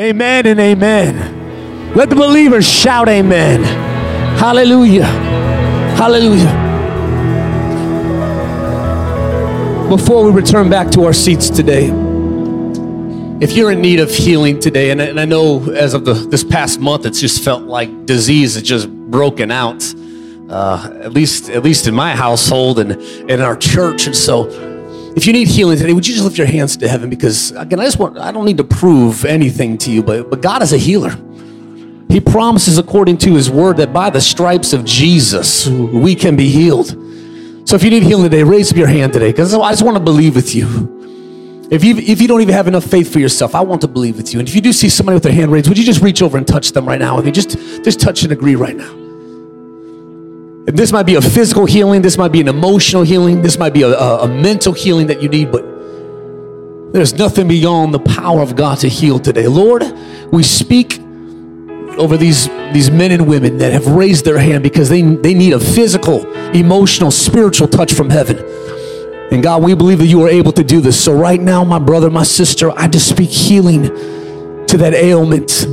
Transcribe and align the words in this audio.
Amen 0.00 0.46
and 0.46 0.58
amen. 0.58 1.92
Let 1.94 2.08
the 2.08 2.16
believers 2.16 2.66
shout 2.66 3.06
amen. 3.06 3.62
Hallelujah. 4.38 5.04
Hallelujah. 5.04 6.48
Before 9.90 10.24
we 10.24 10.30
return 10.30 10.70
back 10.70 10.90
to 10.92 11.04
our 11.04 11.12
seats 11.12 11.50
today, 11.50 11.88
if 13.44 13.52
you're 13.52 13.72
in 13.72 13.82
need 13.82 14.00
of 14.00 14.10
healing 14.10 14.58
today, 14.58 14.90
and 14.90 15.20
I, 15.20 15.26
know 15.26 15.70
as 15.70 15.92
of 15.92 16.06
the, 16.06 16.14
this 16.14 16.44
past 16.44 16.80
month, 16.80 17.04
it's 17.04 17.20
just 17.20 17.44
felt 17.44 17.64
like 17.64 18.06
disease 18.06 18.54
has 18.54 18.62
just 18.62 18.88
broken 18.88 19.50
out, 19.50 19.84
uh, 20.48 20.98
at 21.02 21.12
least 21.12 21.50
at 21.50 21.62
least 21.62 21.86
in 21.86 21.94
my 21.94 22.16
household 22.16 22.78
and 22.78 22.92
in 22.92 23.42
our 23.42 23.54
church. 23.54 24.06
And 24.06 24.16
so, 24.16 24.69
if 25.16 25.26
you 25.26 25.32
need 25.32 25.48
healing 25.48 25.76
today, 25.76 25.92
would 25.92 26.06
you 26.06 26.14
just 26.14 26.24
lift 26.24 26.38
your 26.38 26.46
hands 26.46 26.76
to 26.76 26.88
heaven? 26.88 27.10
Because 27.10 27.50
again, 27.52 27.80
I 27.80 27.84
just 27.84 27.98
want, 27.98 28.18
I 28.18 28.32
don't 28.32 28.44
need 28.44 28.58
to 28.58 28.64
prove 28.64 29.24
anything 29.24 29.76
to 29.78 29.90
you, 29.90 30.02
but, 30.02 30.30
but 30.30 30.40
God 30.40 30.62
is 30.62 30.72
a 30.72 30.78
healer. 30.78 31.10
He 32.08 32.20
promises, 32.20 32.78
according 32.78 33.18
to 33.18 33.34
his 33.34 33.48
word, 33.50 33.76
that 33.76 33.92
by 33.92 34.10
the 34.10 34.20
stripes 34.20 34.72
of 34.72 34.84
Jesus, 34.84 35.68
we 35.68 36.14
can 36.14 36.36
be 36.36 36.48
healed. 36.48 36.88
So 37.68 37.76
if 37.76 37.84
you 37.84 37.90
need 37.90 38.02
healing 38.02 38.24
today, 38.24 38.42
raise 38.42 38.72
up 38.72 38.76
your 38.76 38.88
hand 38.88 39.12
today, 39.12 39.30
because 39.30 39.54
I 39.54 39.70
just 39.70 39.84
want 39.84 39.96
to 39.96 40.02
believe 40.02 40.34
with 40.34 40.54
you. 40.54 41.68
If 41.70 41.84
you, 41.84 41.96
if 41.96 42.20
you 42.20 42.26
don't 42.26 42.40
even 42.40 42.52
have 42.52 42.66
enough 42.66 42.84
faith 42.84 43.12
for 43.12 43.20
yourself, 43.20 43.54
I 43.54 43.60
want 43.60 43.80
to 43.82 43.88
believe 43.88 44.16
with 44.16 44.32
you. 44.32 44.40
And 44.40 44.48
if 44.48 44.56
you 44.56 44.60
do 44.60 44.72
see 44.72 44.88
somebody 44.88 45.14
with 45.14 45.22
their 45.22 45.32
hand 45.32 45.52
raised, 45.52 45.68
would 45.68 45.78
you 45.78 45.84
just 45.84 46.02
reach 46.02 46.20
over 46.20 46.36
and 46.36 46.44
touch 46.46 46.72
them 46.72 46.84
right 46.84 46.98
now 46.98 47.14
with 47.14 47.26
me? 47.26 47.30
Just, 47.30 47.50
just 47.84 48.00
touch 48.00 48.24
and 48.24 48.32
agree 48.32 48.56
right 48.56 48.74
now. 48.74 48.99
This 50.66 50.92
might 50.92 51.06
be 51.06 51.14
a 51.14 51.22
physical 51.22 51.64
healing, 51.64 52.02
this 52.02 52.18
might 52.18 52.32
be 52.32 52.40
an 52.40 52.48
emotional 52.48 53.02
healing, 53.02 53.40
this 53.40 53.58
might 53.58 53.72
be 53.72 53.82
a, 53.82 53.88
a, 53.88 54.24
a 54.24 54.28
mental 54.28 54.72
healing 54.72 55.06
that 55.06 55.22
you 55.22 55.28
need, 55.28 55.50
but 55.50 55.62
there's 56.92 57.14
nothing 57.14 57.48
beyond 57.48 57.94
the 57.94 57.98
power 57.98 58.42
of 58.42 58.56
God 58.56 58.78
to 58.78 58.88
heal 58.88 59.18
today. 59.18 59.46
Lord, 59.46 59.84
we 60.30 60.42
speak 60.42 60.98
over 61.98 62.16
these, 62.16 62.48
these 62.72 62.90
men 62.90 63.10
and 63.10 63.26
women 63.26 63.58
that 63.58 63.72
have 63.72 63.86
raised 63.86 64.24
their 64.24 64.38
hand 64.38 64.62
because 64.62 64.88
they, 64.88 65.00
they 65.00 65.32
need 65.32 65.54
a 65.54 65.60
physical, 65.60 66.30
emotional, 66.52 67.10
spiritual 67.10 67.68
touch 67.68 67.92
from 67.92 68.10
heaven. 68.10 68.38
And 69.32 69.42
God, 69.42 69.62
we 69.62 69.74
believe 69.74 69.98
that 69.98 70.06
you 70.06 70.22
are 70.24 70.28
able 70.28 70.52
to 70.52 70.64
do 70.64 70.80
this. 70.80 71.02
So, 71.02 71.16
right 71.16 71.40
now, 71.40 71.62
my 71.62 71.78
brother, 71.78 72.10
my 72.10 72.24
sister, 72.24 72.72
I 72.72 72.88
just 72.88 73.08
speak 73.08 73.30
healing 73.30 73.84
to 74.66 74.76
that 74.78 74.92
ailment. 74.92 75.66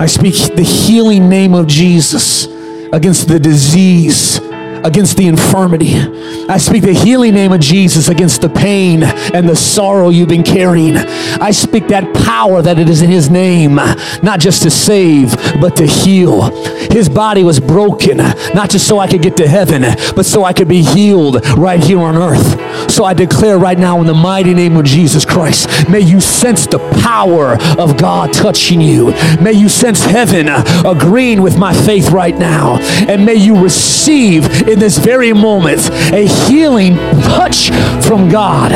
I 0.00 0.06
speak 0.06 0.54
the 0.54 0.62
healing 0.62 1.28
name 1.28 1.54
of 1.54 1.66
Jesus 1.66 2.46
against 2.92 3.28
the 3.28 3.38
disease, 3.38 4.38
against 4.84 5.16
the 5.16 5.26
infirmity. 5.26 5.94
I 6.48 6.58
speak 6.58 6.82
the 6.82 6.92
healing 6.92 7.34
name 7.34 7.52
of 7.52 7.60
Jesus 7.60 8.08
against 8.08 8.40
the 8.40 8.48
pain 8.48 9.02
and 9.02 9.48
the 9.48 9.56
sorrow 9.56 10.10
you've 10.10 10.28
been 10.28 10.44
carrying. 10.44 10.96
I 10.96 11.50
speak 11.50 11.88
that 11.88 12.14
power 12.24 12.62
that 12.62 12.78
it 12.78 12.88
is 12.88 13.02
in 13.02 13.10
His 13.10 13.28
name, 13.28 13.74
not 13.74 14.38
just 14.38 14.62
to 14.62 14.70
save, 14.70 15.34
but 15.60 15.76
to 15.76 15.86
heal. 15.86 16.50
His 16.96 17.10
body 17.10 17.44
was 17.44 17.60
broken, 17.60 18.16
not 18.16 18.70
just 18.70 18.88
so 18.88 18.98
I 18.98 19.06
could 19.06 19.20
get 19.20 19.36
to 19.36 19.46
heaven, 19.46 19.82
but 20.14 20.24
so 20.24 20.44
I 20.44 20.54
could 20.54 20.66
be 20.66 20.82
healed 20.82 21.46
right 21.58 21.78
here 21.78 22.00
on 22.00 22.16
earth. 22.16 22.90
So 22.90 23.04
I 23.04 23.12
declare 23.12 23.58
right 23.58 23.78
now 23.78 24.00
in 24.00 24.06
the 24.06 24.14
mighty 24.14 24.54
name 24.54 24.78
of 24.78 24.86
Jesus 24.86 25.26
Christ, 25.26 25.90
may 25.90 26.00
you 26.00 26.22
sense 26.22 26.66
the 26.66 26.78
power 27.02 27.58
of 27.78 27.98
God 27.98 28.32
touching 28.32 28.80
you. 28.80 29.10
May 29.42 29.52
you 29.52 29.68
sense 29.68 30.02
heaven 30.04 30.48
agreeing 30.86 31.42
with 31.42 31.58
my 31.58 31.74
faith 31.74 32.08
right 32.12 32.34
now. 32.34 32.78
And 33.06 33.26
may 33.26 33.34
you 33.34 33.62
receive 33.62 34.66
in 34.66 34.78
this 34.78 34.96
very 34.96 35.34
moment 35.34 35.90
a 36.14 36.26
healing 36.48 36.96
touch 37.24 37.68
from 38.06 38.30
God. 38.30 38.72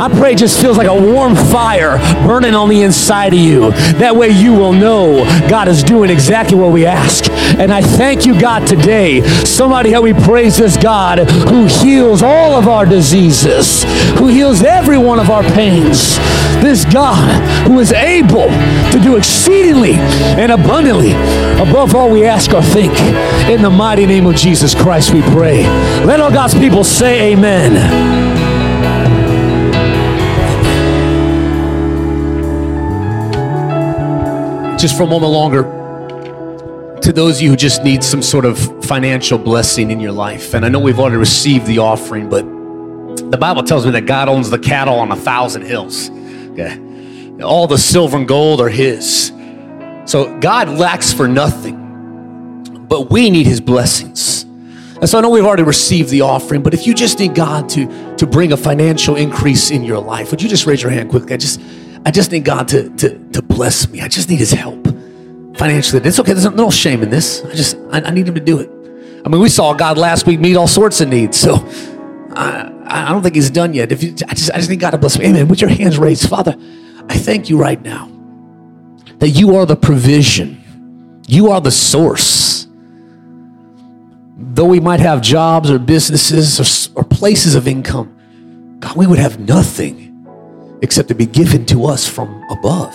I 0.00 0.08
pray 0.08 0.32
it 0.32 0.38
just 0.38 0.58
feels 0.62 0.78
like 0.78 0.86
a 0.88 0.98
warm 0.98 1.36
fire 1.36 1.98
burning 2.26 2.54
on 2.54 2.70
the 2.70 2.80
inside 2.80 3.34
of 3.34 3.38
you. 3.38 3.70
That 3.98 4.16
way 4.16 4.30
you 4.30 4.54
will 4.54 4.72
know 4.72 5.24
God 5.46 5.68
is 5.68 5.82
doing 5.82 6.08
exactly 6.08 6.56
what 6.56 6.72
we 6.72 6.86
ask. 6.86 7.30
And 7.30 7.70
I 7.70 7.82
thank 7.82 8.24
you, 8.24 8.40
God, 8.40 8.66
today. 8.66 9.20
Somebody 9.44 9.90
help 9.90 10.06
me 10.06 10.14
praise 10.14 10.56
this 10.56 10.78
God 10.78 11.18
who 11.28 11.66
heals 11.66 12.22
all 12.22 12.54
of 12.54 12.66
our 12.66 12.86
diseases, 12.86 13.84
who 14.18 14.28
heals 14.28 14.62
every 14.62 14.96
one 14.96 15.20
of 15.20 15.28
our 15.28 15.42
pains. 15.42 16.16
This 16.62 16.86
God 16.86 17.28
who 17.68 17.78
is 17.78 17.92
able 17.92 18.48
to 18.92 19.00
do 19.02 19.16
exceedingly 19.16 19.96
and 19.96 20.50
abundantly 20.50 21.12
above 21.60 21.94
all 21.94 22.10
we 22.10 22.24
ask 22.24 22.54
or 22.54 22.62
think. 22.62 22.98
In 23.50 23.60
the 23.60 23.68
mighty 23.68 24.06
name 24.06 24.24
of 24.24 24.34
Jesus 24.34 24.74
Christ, 24.74 25.12
we 25.12 25.20
pray. 25.20 25.64
Let 26.06 26.20
all 26.20 26.30
God's 26.30 26.54
people 26.54 26.84
say 26.84 27.34
amen. 27.34 28.29
Just 34.80 34.96
for 34.96 35.02
a 35.02 35.06
moment 35.06 35.30
longer, 35.30 35.62
to 37.02 37.12
those 37.12 37.36
of 37.36 37.42
you 37.42 37.50
who 37.50 37.56
just 37.56 37.84
need 37.84 38.02
some 38.02 38.22
sort 38.22 38.46
of 38.46 38.58
financial 38.86 39.36
blessing 39.36 39.90
in 39.90 40.00
your 40.00 40.12
life, 40.12 40.54
and 40.54 40.64
I 40.64 40.70
know 40.70 40.78
we've 40.78 40.98
already 40.98 41.18
received 41.18 41.66
the 41.66 41.80
offering, 41.80 42.30
but 42.30 42.46
the 43.30 43.36
Bible 43.36 43.62
tells 43.62 43.84
me 43.84 43.92
that 43.92 44.06
God 44.06 44.30
owns 44.30 44.48
the 44.48 44.58
cattle 44.58 44.94
on 44.94 45.12
a 45.12 45.16
thousand 45.16 45.62
hills. 45.62 46.08
Okay. 46.52 46.80
All 47.42 47.66
the 47.66 47.76
silver 47.76 48.16
and 48.16 48.26
gold 48.26 48.62
are 48.62 48.70
His. 48.70 49.32
So 50.06 50.38
God 50.40 50.70
lacks 50.70 51.12
for 51.12 51.28
nothing, 51.28 52.86
but 52.88 53.10
we 53.10 53.28
need 53.28 53.46
His 53.46 53.60
blessings. 53.60 54.44
And 54.44 55.06
so 55.06 55.18
I 55.18 55.20
know 55.20 55.28
we've 55.28 55.44
already 55.44 55.62
received 55.62 56.08
the 56.08 56.22
offering, 56.22 56.62
but 56.62 56.72
if 56.72 56.86
you 56.86 56.94
just 56.94 57.18
need 57.18 57.34
God 57.34 57.68
to, 57.70 58.16
to 58.16 58.26
bring 58.26 58.52
a 58.52 58.56
financial 58.56 59.16
increase 59.16 59.70
in 59.70 59.84
your 59.84 59.98
life, 59.98 60.30
would 60.30 60.40
you 60.40 60.48
just 60.48 60.64
raise 60.64 60.82
your 60.82 60.90
hand 60.90 61.10
quickly? 61.10 61.34
I 61.34 61.36
just 61.36 61.60
I 62.04 62.10
just 62.10 62.32
need 62.32 62.44
God 62.44 62.68
to, 62.68 62.88
to, 62.96 63.18
to 63.32 63.42
bless 63.42 63.88
me. 63.88 64.00
I 64.00 64.08
just 64.08 64.28
need 64.30 64.38
his 64.38 64.52
help 64.52 64.84
financially. 65.56 66.02
It's 66.02 66.18
okay. 66.18 66.32
There's 66.32 66.50
no 66.54 66.70
shame 66.70 67.02
in 67.02 67.10
this. 67.10 67.44
I 67.44 67.54
just, 67.54 67.76
I, 67.90 68.00
I 68.00 68.10
need 68.10 68.26
him 68.26 68.34
to 68.34 68.40
do 68.40 68.58
it. 68.58 68.70
I 69.24 69.28
mean, 69.28 69.40
we 69.40 69.50
saw 69.50 69.74
God 69.74 69.98
last 69.98 70.26
week 70.26 70.40
meet 70.40 70.56
all 70.56 70.66
sorts 70.66 71.00
of 71.02 71.08
needs. 71.08 71.38
So 71.38 71.56
I, 72.34 72.72
I 72.86 73.08
don't 73.10 73.22
think 73.22 73.34
he's 73.34 73.50
done 73.50 73.74
yet. 73.74 73.92
If 73.92 74.02
you, 74.02 74.14
I 74.28 74.34
just, 74.34 74.50
I 74.52 74.56
just 74.56 74.70
need 74.70 74.80
God 74.80 74.92
to 74.92 74.98
bless 74.98 75.18
me. 75.18 75.26
Amen. 75.26 75.48
With 75.48 75.60
your 75.60 75.70
hands 75.70 75.98
raised, 75.98 76.28
Father, 76.28 76.56
I 77.08 77.18
thank 77.18 77.50
you 77.50 77.58
right 77.58 77.80
now 77.82 78.10
that 79.18 79.30
you 79.30 79.56
are 79.56 79.66
the 79.66 79.76
provision. 79.76 81.22
You 81.28 81.50
are 81.50 81.60
the 81.60 81.70
source. 81.70 82.66
Though 84.36 84.64
we 84.64 84.80
might 84.80 85.00
have 85.00 85.20
jobs 85.20 85.70
or 85.70 85.78
businesses 85.78 86.58
or, 86.58 87.00
or 87.00 87.04
places 87.04 87.54
of 87.54 87.68
income, 87.68 88.78
God, 88.80 88.96
we 88.96 89.06
would 89.06 89.18
have 89.18 89.38
nothing 89.38 89.99
except 90.82 91.08
to 91.08 91.14
be 91.14 91.26
given 91.26 91.66
to 91.66 91.86
us 91.86 92.08
from 92.08 92.44
above. 92.50 92.94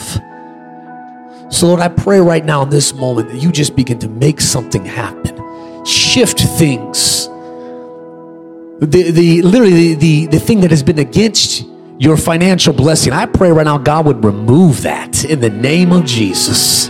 So, 1.49 1.67
Lord, 1.67 1.79
I 1.79 1.89
pray 1.89 2.19
right 2.19 2.43
now 2.43 2.63
in 2.63 2.69
this 2.69 2.93
moment 2.93 3.29
that 3.29 3.41
you 3.41 3.51
just 3.51 3.75
begin 3.75 3.99
to 3.99 4.09
make 4.09 4.41
something 4.41 4.83
happen, 4.83 5.85
shift 5.85 6.39
things. 6.39 7.27
The, 8.79 9.11
the 9.11 9.41
literally 9.41 9.93
the, 9.93 9.95
the, 9.95 10.25
the 10.37 10.39
thing 10.39 10.61
that 10.61 10.71
has 10.71 10.83
been 10.83 10.99
against 10.99 11.65
your 11.97 12.17
financial 12.17 12.73
blessing, 12.73 13.13
I 13.13 13.25
pray 13.25 13.51
right 13.51 13.63
now 13.63 13.77
God 13.77 14.05
would 14.05 14.23
remove 14.23 14.81
that 14.81 15.23
in 15.23 15.39
the 15.39 15.49
name 15.49 15.91
of 15.91 16.05
Jesus. 16.05 16.87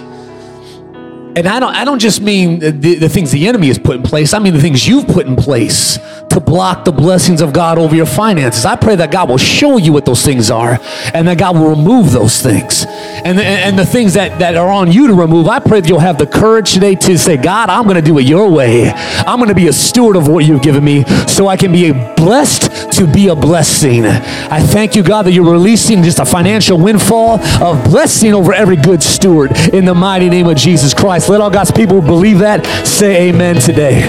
And 1.38 1.47
I 1.47 1.59
don't, 1.59 1.75
I 1.75 1.84
don't 1.84 2.00
just 2.00 2.22
mean 2.22 2.59
the, 2.59 2.72
the 2.72 3.09
things 3.09 3.31
the 3.31 3.45
enemy 3.45 3.67
has 3.67 3.78
put 3.78 3.97
in 3.97 4.03
place, 4.03 4.34
I 4.34 4.39
mean 4.39 4.53
the 4.53 4.61
things 4.61 4.88
you've 4.88 5.05
put 5.05 5.28
in 5.28 5.35
place 5.35 6.00
to 6.35 6.41
block 6.41 6.84
the 6.84 6.91
blessings 6.91 7.40
of 7.41 7.53
God 7.53 7.78
over 7.78 7.96
your 7.96 8.06
finances. 8.06 8.66
I 8.66 8.75
pray 8.75 8.97
that 8.97 9.09
God 9.09 9.29
will 9.29 9.38
show 9.38 9.78
you 9.78 9.94
what 9.94 10.03
those 10.03 10.22
things 10.22 10.51
are 10.51 10.78
and 11.13 11.25
that 11.29 11.38
God 11.38 11.56
will 11.56 11.69
remove 11.69 12.12
those 12.12 12.41
things. 12.41 12.85
And, 13.23 13.40
and 13.40 13.79
the 13.79 13.85
things 13.85 14.16
that, 14.16 14.40
that 14.40 14.56
are 14.56 14.69
on 14.69 14.91
you 14.91 15.07
to 15.07 15.13
remove, 15.13 15.47
I 15.47 15.59
pray 15.59 15.79
that 15.79 15.88
you'll 15.88 16.00
have 16.00 16.18
the 16.18 16.28
courage 16.28 16.73
today 16.73 16.96
to 16.96 17.18
say, 17.18 17.38
God, 17.38 17.69
I'm 17.69 17.85
going 17.85 17.96
to 17.96 18.01
do 18.01 18.19
it 18.19 18.23
your 18.23 18.51
way. 18.51 18.91
I'm 18.91 19.40
going 19.40 19.47
to 19.47 19.56
be 19.56 19.69
a 19.69 19.73
steward 19.73 20.18
of 20.18 20.28
what 20.28 20.44
you've 20.44 20.62
given 20.62 20.84
me 20.84 21.06
so 21.25 21.47
I 21.47 21.56
can 21.56 21.72
be 21.72 21.94
blessed 21.94 22.91
to 22.94 23.07
be 23.07 23.29
a 23.29 23.35
blessing. 23.35 24.06
I 24.06 24.59
thank 24.59 24.94
you, 24.94 25.03
God, 25.03 25.23
that 25.23 25.31
you're 25.31 25.50
releasing 25.50 26.03
just 26.03 26.19
a 26.19 26.25
financial 26.25 26.78
windfall 26.78 27.40
of 27.63 27.81
blessing 27.85 28.34
over 28.34 28.53
every 28.53 28.75
good 28.75 29.02
steward 29.02 29.52
in 29.73 29.85
the 29.85 29.96
mighty 29.96 30.29
name 30.29 30.47
of 30.47 30.58
Jesus 30.58 30.93
Christ. 30.93 31.29
Let 31.29 31.40
all 31.40 31.49
God's 31.49 31.72
people 31.72 32.02
believe 32.02 32.40
that 32.40 32.66
say 32.85 33.29
amen 33.29 33.61
today. 33.61 34.03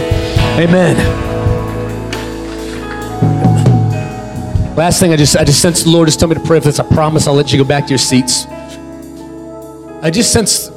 Amen. 0.58 1.25
Last 4.76 5.00
thing, 5.00 5.10
I 5.10 5.16
just 5.16 5.34
I 5.38 5.44
just 5.44 5.62
sense 5.62 5.82
the 5.84 5.88
Lord 5.88 6.06
just 6.06 6.20
told 6.20 6.36
me 6.36 6.38
to 6.38 6.46
pray 6.46 6.60
for 6.60 6.66
this. 6.66 6.78
I 6.78 6.86
promise 6.86 7.26
I'll 7.26 7.32
let 7.32 7.50
you 7.50 7.56
go 7.56 7.64
back 7.64 7.84
to 7.84 7.88
your 7.88 7.98
seats. 7.98 8.44
I 10.02 10.10
just 10.10 10.34
sense 10.34 10.68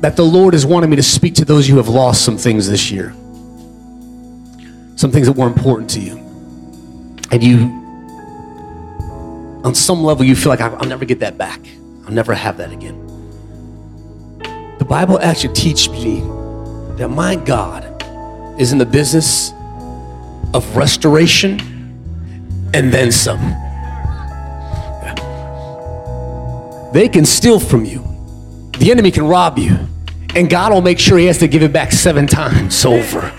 that 0.00 0.16
the 0.16 0.24
Lord 0.24 0.54
is 0.54 0.66
wanting 0.66 0.90
me 0.90 0.96
to 0.96 1.02
speak 1.02 1.36
to 1.36 1.44
those 1.44 1.68
who 1.68 1.76
have 1.76 1.86
lost 1.86 2.24
some 2.24 2.36
things 2.36 2.68
this 2.68 2.90
year. 2.90 3.12
Some 4.96 5.12
things 5.12 5.28
that 5.28 5.36
were 5.36 5.46
important 5.46 5.90
to 5.90 6.00
you. 6.00 6.16
And 7.30 7.40
you, 7.40 7.68
on 9.62 9.76
some 9.76 10.02
level, 10.02 10.24
you 10.24 10.34
feel 10.34 10.50
like 10.50 10.60
I'll 10.60 10.88
never 10.88 11.04
get 11.04 11.20
that 11.20 11.38
back. 11.38 11.60
I'll 12.04 12.12
never 12.12 12.34
have 12.34 12.56
that 12.56 12.72
again. 12.72 12.96
The 14.78 14.84
Bible 14.84 15.20
actually 15.20 15.54
teaches 15.54 15.88
me 15.88 16.18
that 16.96 17.10
my 17.10 17.36
God 17.36 17.84
is 18.60 18.72
in 18.72 18.78
the 18.78 18.86
business 18.86 19.52
of 20.52 20.76
restoration 20.76 21.77
and 22.74 22.92
then 22.92 23.10
some. 23.10 23.54
they 26.92 27.08
can 27.08 27.24
steal 27.24 27.60
from 27.60 27.84
you. 27.84 28.02
The 28.78 28.90
enemy 28.90 29.10
can 29.10 29.26
rob 29.26 29.58
you. 29.58 29.78
And 30.34 30.48
God 30.48 30.72
will 30.72 30.82
make 30.82 30.98
sure 30.98 31.18
he 31.18 31.26
has 31.26 31.38
to 31.38 31.48
give 31.48 31.62
it 31.62 31.72
back 31.72 31.92
seven 31.92 32.26
times 32.26 32.84
over. 32.84 33.32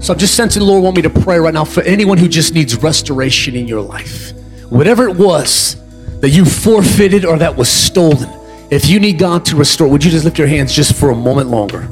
So 0.00 0.14
I'm 0.14 0.18
just 0.18 0.34
sensing 0.34 0.60
the 0.60 0.66
Lord 0.66 0.82
want 0.82 0.96
me 0.96 1.02
to 1.02 1.10
pray 1.10 1.38
right 1.38 1.52
now 1.52 1.64
for 1.64 1.82
anyone 1.82 2.16
who 2.16 2.28
just 2.28 2.54
needs 2.54 2.74
restoration 2.76 3.54
in 3.54 3.68
your 3.68 3.82
life. 3.82 4.32
Whatever 4.70 5.08
it 5.08 5.16
was 5.16 5.76
that 6.20 6.30
you 6.30 6.44
forfeited 6.44 7.24
or 7.24 7.38
that 7.38 7.54
was 7.54 7.68
stolen, 7.68 8.30
if 8.70 8.88
you 8.88 8.98
need 8.98 9.18
God 9.18 9.44
to 9.46 9.56
restore, 9.56 9.88
would 9.88 10.04
you 10.04 10.10
just 10.10 10.24
lift 10.24 10.38
your 10.38 10.48
hands 10.48 10.74
just 10.74 10.94
for 10.94 11.10
a 11.10 11.14
moment 11.14 11.50
longer? 11.50 11.82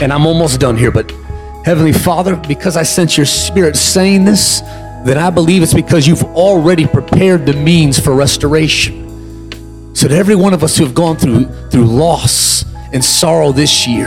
And 0.00 0.12
I'm 0.12 0.26
almost 0.26 0.60
done 0.60 0.76
here, 0.76 0.92
but 0.92 1.12
Heavenly 1.64 1.92
Father, 1.92 2.36
because 2.36 2.76
I 2.76 2.82
sense 2.82 3.16
your 3.16 3.26
spirit 3.26 3.76
saying 3.76 4.24
this, 4.24 4.60
then 5.04 5.18
I 5.18 5.30
believe 5.30 5.62
it's 5.62 5.74
because 5.74 6.06
you've 6.06 6.24
already 6.24 6.86
prepared 6.86 7.46
the 7.46 7.52
means 7.52 7.98
for 7.98 8.14
restoration. 8.14 9.94
So 9.94 10.08
that 10.08 10.14
every 10.14 10.36
one 10.36 10.54
of 10.54 10.62
us 10.62 10.76
who 10.76 10.84
have 10.84 10.94
gone 10.94 11.16
through 11.16 11.46
through 11.70 11.84
loss 11.84 12.64
and 12.92 13.04
sorrow 13.04 13.52
this 13.52 13.86
year, 13.86 14.06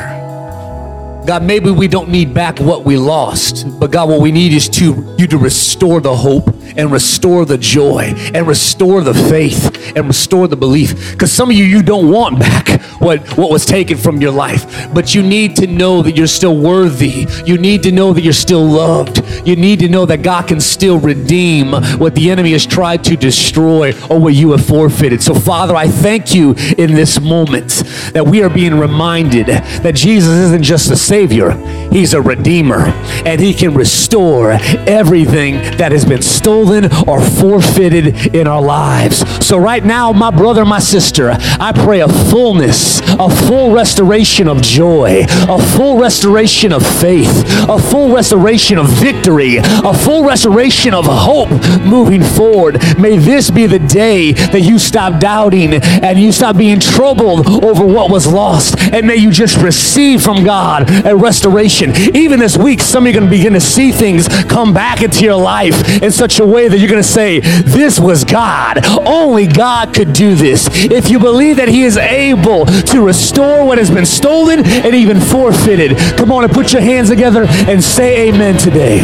God, 1.25 1.43
maybe 1.43 1.69
we 1.69 1.87
don't 1.87 2.09
need 2.09 2.33
back 2.33 2.59
what 2.59 2.83
we 2.83 2.97
lost, 2.97 3.79
but 3.79 3.91
God, 3.91 4.09
what 4.09 4.21
we 4.21 4.31
need 4.31 4.53
is 4.53 4.67
to 4.69 5.15
you 5.17 5.27
to 5.27 5.37
restore 5.37 6.01
the 6.01 6.15
hope 6.15 6.49
and 6.77 6.91
restore 6.91 7.45
the 7.45 7.57
joy 7.57 8.13
and 8.33 8.47
restore 8.47 9.01
the 9.01 9.13
faith 9.13 9.95
and 9.95 10.07
restore 10.07 10.47
the 10.47 10.55
belief. 10.55 11.11
Because 11.11 11.31
some 11.31 11.49
of 11.49 11.55
you, 11.55 11.65
you 11.65 11.83
don't 11.83 12.09
want 12.09 12.39
back 12.39 12.81
what, 12.99 13.37
what 13.37 13.51
was 13.51 13.65
taken 13.65 13.97
from 13.97 14.21
your 14.21 14.31
life, 14.31 14.93
but 14.93 15.13
you 15.13 15.21
need 15.21 15.55
to 15.57 15.67
know 15.67 16.01
that 16.01 16.15
you're 16.15 16.27
still 16.27 16.57
worthy. 16.57 17.27
You 17.45 17.57
need 17.57 17.83
to 17.83 17.91
know 17.91 18.13
that 18.13 18.21
you're 18.21 18.33
still 18.33 18.65
loved. 18.65 19.21
You 19.45 19.55
need 19.55 19.79
to 19.79 19.89
know 19.89 20.05
that 20.05 20.21
God 20.21 20.47
can 20.47 20.59
still 20.59 20.99
redeem 20.99 21.71
what 21.99 22.15
the 22.15 22.29
enemy 22.29 22.51
has 22.53 22.65
tried 22.65 23.03
to 23.05 23.15
destroy 23.15 23.93
or 24.09 24.19
what 24.19 24.33
you 24.33 24.51
have 24.51 24.65
forfeited. 24.65 25.21
So, 25.21 25.33
Father, 25.33 25.75
I 25.75 25.87
thank 25.87 26.33
you 26.33 26.53
in 26.77 26.93
this 26.93 27.19
moment 27.19 27.69
that 28.13 28.25
we 28.25 28.43
are 28.43 28.49
being 28.49 28.77
reminded 28.77 29.47
that 29.47 29.95
Jesus 29.95 30.31
isn't 30.31 30.63
just 30.63 30.89
a 30.91 30.95
Savior, 31.11 31.51
He's 31.91 32.13
a 32.13 32.21
Redeemer, 32.21 32.85
and 33.25 33.41
He 33.41 33.53
can 33.53 33.73
restore 33.73 34.53
everything 34.87 35.55
that 35.75 35.91
has 35.91 36.05
been 36.05 36.21
stolen 36.21 36.85
or 37.05 37.19
forfeited 37.19 38.33
in 38.33 38.47
our 38.47 38.61
lives. 38.61 39.17
So, 39.45 39.57
right 39.57 39.83
now, 39.83 40.13
my 40.13 40.31
brother, 40.31 40.63
my 40.63 40.79
sister, 40.79 41.35
I 41.59 41.73
pray 41.73 41.99
a 41.99 42.07
fullness, 42.07 43.01
a 43.19 43.29
full 43.29 43.73
restoration 43.73 44.47
of 44.47 44.61
joy, 44.61 45.25
a 45.27 45.61
full 45.75 45.99
restoration 45.99 46.71
of 46.71 46.81
faith, 47.01 47.43
a 47.67 47.77
full 47.77 48.15
restoration 48.15 48.77
of 48.77 48.87
victory, 48.87 49.57
a 49.57 49.93
full 49.93 50.23
restoration 50.23 50.93
of 50.93 51.07
hope 51.07 51.51
moving 51.81 52.23
forward. 52.23 52.79
May 52.97 53.17
this 53.17 53.51
be 53.51 53.65
the 53.67 53.79
day 53.79 54.31
that 54.31 54.61
you 54.61 54.79
stop 54.79 55.19
doubting 55.19 55.73
and 55.73 56.17
you 56.17 56.31
stop 56.31 56.55
being 56.55 56.79
troubled 56.79 57.65
over 57.65 57.85
what 57.85 58.09
was 58.09 58.25
lost, 58.25 58.79
and 58.79 59.05
may 59.05 59.17
you 59.17 59.31
just 59.31 59.57
receive 59.57 60.21
from 60.21 60.45
God 60.45 61.00
a 61.05 61.15
restoration. 61.15 61.91
Even 62.15 62.39
this 62.39 62.57
week, 62.57 62.81
some 62.81 63.05
of 63.05 63.07
you 63.07 63.17
are 63.17 63.21
going 63.21 63.31
to 63.31 63.37
begin 63.37 63.53
to 63.53 63.61
see 63.61 63.91
things 63.91 64.27
come 64.45 64.73
back 64.73 65.01
into 65.01 65.23
your 65.23 65.35
life 65.35 66.01
in 66.01 66.11
such 66.11 66.39
a 66.39 66.45
way 66.45 66.67
that 66.67 66.77
you're 66.77 66.89
going 66.89 67.01
to 67.01 67.07
say, 67.07 67.39
This 67.39 67.99
was 67.99 68.23
God. 68.23 68.85
Only 69.05 69.47
God 69.47 69.93
could 69.93 70.13
do 70.13 70.35
this. 70.35 70.67
If 70.71 71.09
you 71.09 71.19
believe 71.19 71.57
that 71.57 71.69
He 71.69 71.83
is 71.83 71.97
able 71.97 72.65
to 72.65 73.05
restore 73.05 73.65
what 73.65 73.77
has 73.77 73.89
been 73.89 74.05
stolen 74.05 74.65
and 74.65 74.95
even 74.95 75.19
forfeited, 75.19 75.97
come 76.17 76.31
on 76.31 76.43
and 76.43 76.53
put 76.53 76.73
your 76.73 76.81
hands 76.81 77.09
together 77.09 77.45
and 77.47 77.83
say 77.83 78.29
amen 78.29 78.57
today. 78.57 78.99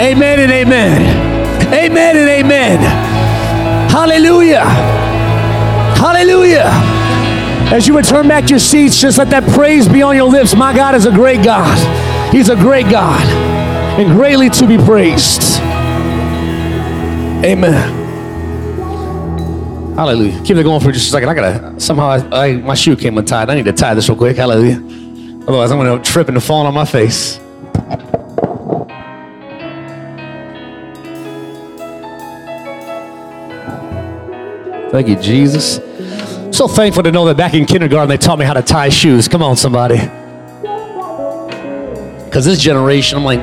Amen 0.00 0.40
and 0.40 0.52
amen. 0.52 1.02
Amen 1.72 2.16
and 2.16 2.28
amen. 2.28 2.80
Hallelujah. 3.90 4.64
Hallelujah. 5.96 6.95
As 7.68 7.88
you 7.88 7.96
return 7.96 8.28
back 8.28 8.44
to 8.44 8.50
your 8.50 8.60
seats, 8.60 9.00
just 9.00 9.18
let 9.18 9.28
that 9.30 9.42
praise 9.52 9.88
be 9.88 10.00
on 10.00 10.14
your 10.14 10.30
lips. 10.30 10.54
My 10.54 10.72
God 10.72 10.94
is 10.94 11.04
a 11.04 11.10
great 11.10 11.42
God. 11.42 12.32
He's 12.32 12.48
a 12.48 12.54
great 12.54 12.88
God 12.88 13.20
and 13.98 14.16
greatly 14.16 14.48
to 14.50 14.68
be 14.68 14.78
praised. 14.78 15.42
Amen. 17.44 18.04
Hallelujah. 19.96 20.40
Keep 20.44 20.58
it 20.58 20.62
going 20.62 20.80
for 20.80 20.92
just 20.92 21.08
a 21.08 21.10
second. 21.10 21.28
I 21.28 21.34
gotta 21.34 21.80
somehow 21.80 22.06
I, 22.06 22.46
I, 22.46 22.52
my 22.56 22.74
shoe 22.74 22.94
came 22.94 23.18
untied. 23.18 23.50
I 23.50 23.56
need 23.56 23.64
to 23.64 23.72
tie 23.72 23.94
this 23.94 24.08
real 24.08 24.16
quick. 24.16 24.36
Hallelujah. 24.36 24.76
Otherwise, 25.48 25.72
I'm 25.72 25.78
gonna 25.78 26.00
trip 26.02 26.28
and 26.28 26.40
fall 26.40 26.66
on 26.66 26.74
my 26.74 26.84
face. 26.84 27.40
Thank 34.92 35.08
you, 35.08 35.16
Jesus. 35.16 35.85
So 36.56 36.66
thankful 36.66 37.02
to 37.02 37.12
know 37.12 37.26
that 37.26 37.36
back 37.36 37.52
in 37.52 37.66
kindergarten 37.66 38.08
they 38.08 38.16
taught 38.16 38.38
me 38.38 38.46
how 38.46 38.54
to 38.54 38.62
tie 38.62 38.88
shoes. 38.88 39.28
Come 39.28 39.42
on, 39.42 39.58
somebody. 39.58 39.98
Because 42.24 42.46
this 42.46 42.58
generation, 42.58 43.18
I'm 43.18 43.24
like, 43.24 43.40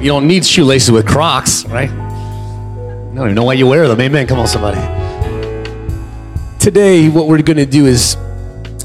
you 0.00 0.06
don't 0.06 0.26
need 0.26 0.46
shoelaces 0.46 0.90
with 0.90 1.06
Crocs, 1.06 1.66
right? 1.66 1.90
I 1.90 3.14
don't 3.14 3.18
even 3.18 3.34
know 3.34 3.44
why 3.44 3.52
you 3.52 3.66
wear 3.66 3.86
them. 3.86 4.00
Amen. 4.00 4.26
Come 4.26 4.38
on, 4.38 4.46
somebody. 4.46 4.80
Today, 6.58 7.10
what 7.10 7.26
we're 7.28 7.42
going 7.42 7.58
to 7.58 7.66
do 7.66 7.84
is, 7.84 8.16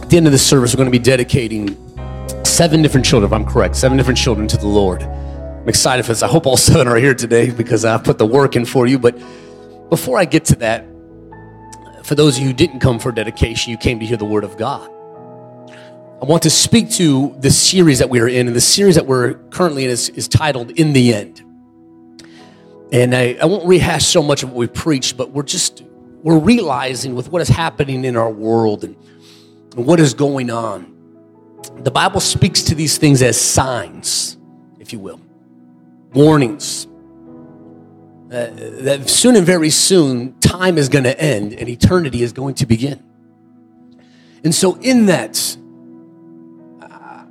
at 0.01 0.09
the 0.09 0.17
end 0.17 0.25
of 0.25 0.33
the 0.33 0.37
service, 0.37 0.73
we're 0.73 0.79
going 0.79 0.91
to 0.91 0.99
be 0.99 1.01
dedicating 1.01 1.77
seven 2.43 2.81
different 2.81 3.05
children, 3.05 3.31
if 3.31 3.33
I'm 3.33 3.45
correct, 3.45 3.77
seven 3.77 3.97
different 3.97 4.19
children 4.19 4.49
to 4.49 4.57
the 4.57 4.67
Lord. 4.67 5.03
I'm 5.03 5.69
excited 5.69 6.03
for 6.03 6.11
this. 6.11 6.21
I 6.21 6.27
hope 6.27 6.45
all 6.45 6.57
seven 6.57 6.85
are 6.89 6.97
here 6.97 7.15
today 7.15 7.49
because 7.49 7.85
I've 7.85 8.03
put 8.03 8.17
the 8.17 8.25
work 8.25 8.57
in 8.57 8.65
for 8.65 8.87
you. 8.87 8.99
But 8.99 9.17
before 9.89 10.19
I 10.19 10.25
get 10.25 10.43
to 10.45 10.55
that, 10.57 10.90
for 12.03 12.15
those 12.15 12.37
of 12.37 12.43
you 12.43 12.49
who 12.49 12.53
didn't 12.53 12.79
come 12.79 12.99
for 12.99 13.11
dedication, 13.11 13.71
you 13.71 13.77
came 13.77 13.99
to 13.99 14.05
hear 14.05 14.17
the 14.17 14.25
word 14.25 14.43
of 14.43 14.57
God. 14.57 14.89
I 16.21 16.25
want 16.25 16.43
to 16.43 16.49
speak 16.49 16.89
to 16.91 17.35
the 17.39 17.49
series 17.49 17.99
that 17.99 18.09
we 18.09 18.19
are 18.19 18.27
in, 18.27 18.47
and 18.47 18.55
the 18.55 18.61
series 18.61 18.95
that 18.95 19.07
we're 19.07 19.35
currently 19.49 19.85
in 19.85 19.89
is, 19.89 20.09
is 20.09 20.27
titled 20.27 20.71
In 20.71 20.93
the 20.93 21.13
End. 21.13 21.41
And 22.91 23.15
I, 23.15 23.37
I 23.41 23.45
won't 23.45 23.65
rehash 23.67 24.05
so 24.05 24.21
much 24.21 24.43
of 24.43 24.49
what 24.49 24.57
we 24.57 24.67
preached, 24.67 25.17
but 25.17 25.31
we're 25.31 25.43
just 25.43 25.83
we're 26.23 26.37
realizing 26.37 27.15
with 27.15 27.31
what 27.31 27.41
is 27.41 27.47
happening 27.47 28.05
in 28.05 28.15
our 28.15 28.29
world 28.29 28.83
and, 28.83 28.95
and 29.75 29.85
what 29.85 29.99
is 29.99 30.13
going 30.13 30.51
on. 30.51 30.87
The 31.77 31.91
Bible 31.91 32.19
speaks 32.19 32.61
to 32.63 32.75
these 32.75 32.97
things 32.97 33.21
as 33.21 33.39
signs, 33.39 34.37
if 34.79 34.93
you 34.93 34.99
will, 34.99 35.19
warnings. 36.13 36.87
Uh, 38.31 38.49
that 38.53 39.09
soon 39.09 39.35
and 39.35 39.45
very 39.45 39.69
soon, 39.69 40.39
time 40.39 40.77
is 40.77 40.87
going 40.87 41.03
to 41.03 41.19
end 41.19 41.51
and 41.51 41.67
eternity 41.67 42.23
is 42.23 42.31
going 42.31 42.55
to 42.55 42.65
begin. 42.65 43.03
And 44.45 44.55
so, 44.55 44.75
in 44.75 45.07
that, 45.07 45.57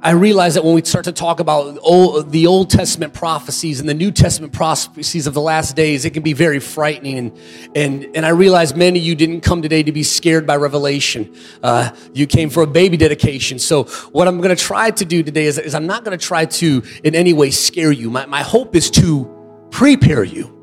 I 0.02 0.10
realize 0.10 0.54
that 0.54 0.64
when 0.64 0.74
we 0.74 0.84
start 0.84 1.06
to 1.06 1.12
talk 1.12 1.40
about 1.40 1.78
old, 1.80 2.30
the 2.30 2.46
Old 2.46 2.68
Testament 2.68 3.14
prophecies 3.14 3.80
and 3.80 3.88
the 3.88 3.94
New 3.94 4.10
Testament 4.10 4.52
prophecies 4.52 5.26
of 5.26 5.32
the 5.32 5.40
last 5.40 5.74
days, 5.74 6.04
it 6.04 6.10
can 6.10 6.22
be 6.22 6.34
very 6.34 6.60
frightening. 6.60 7.16
And, 7.16 7.38
and, 7.74 8.16
and 8.16 8.26
I 8.26 8.30
realize 8.30 8.76
many 8.76 8.98
of 8.98 9.04
you 9.06 9.14
didn't 9.14 9.40
come 9.40 9.62
today 9.62 9.82
to 9.82 9.92
be 9.92 10.02
scared 10.02 10.46
by 10.46 10.56
Revelation. 10.56 11.34
Uh, 11.62 11.92
you 12.12 12.26
came 12.26 12.50
for 12.50 12.62
a 12.62 12.66
baby 12.66 12.98
dedication. 12.98 13.58
So, 13.58 13.84
what 14.12 14.28
I'm 14.28 14.36
going 14.36 14.54
to 14.54 14.62
try 14.62 14.90
to 14.90 15.04
do 15.06 15.22
today 15.22 15.46
is, 15.46 15.56
is 15.56 15.74
I'm 15.74 15.86
not 15.86 16.04
going 16.04 16.18
to 16.18 16.22
try 16.22 16.44
to 16.44 16.82
in 17.04 17.14
any 17.14 17.32
way 17.32 17.50
scare 17.50 17.90
you. 17.90 18.10
My, 18.10 18.26
my 18.26 18.42
hope 18.42 18.76
is 18.76 18.90
to 18.90 19.68
prepare 19.70 20.24
you 20.24 20.59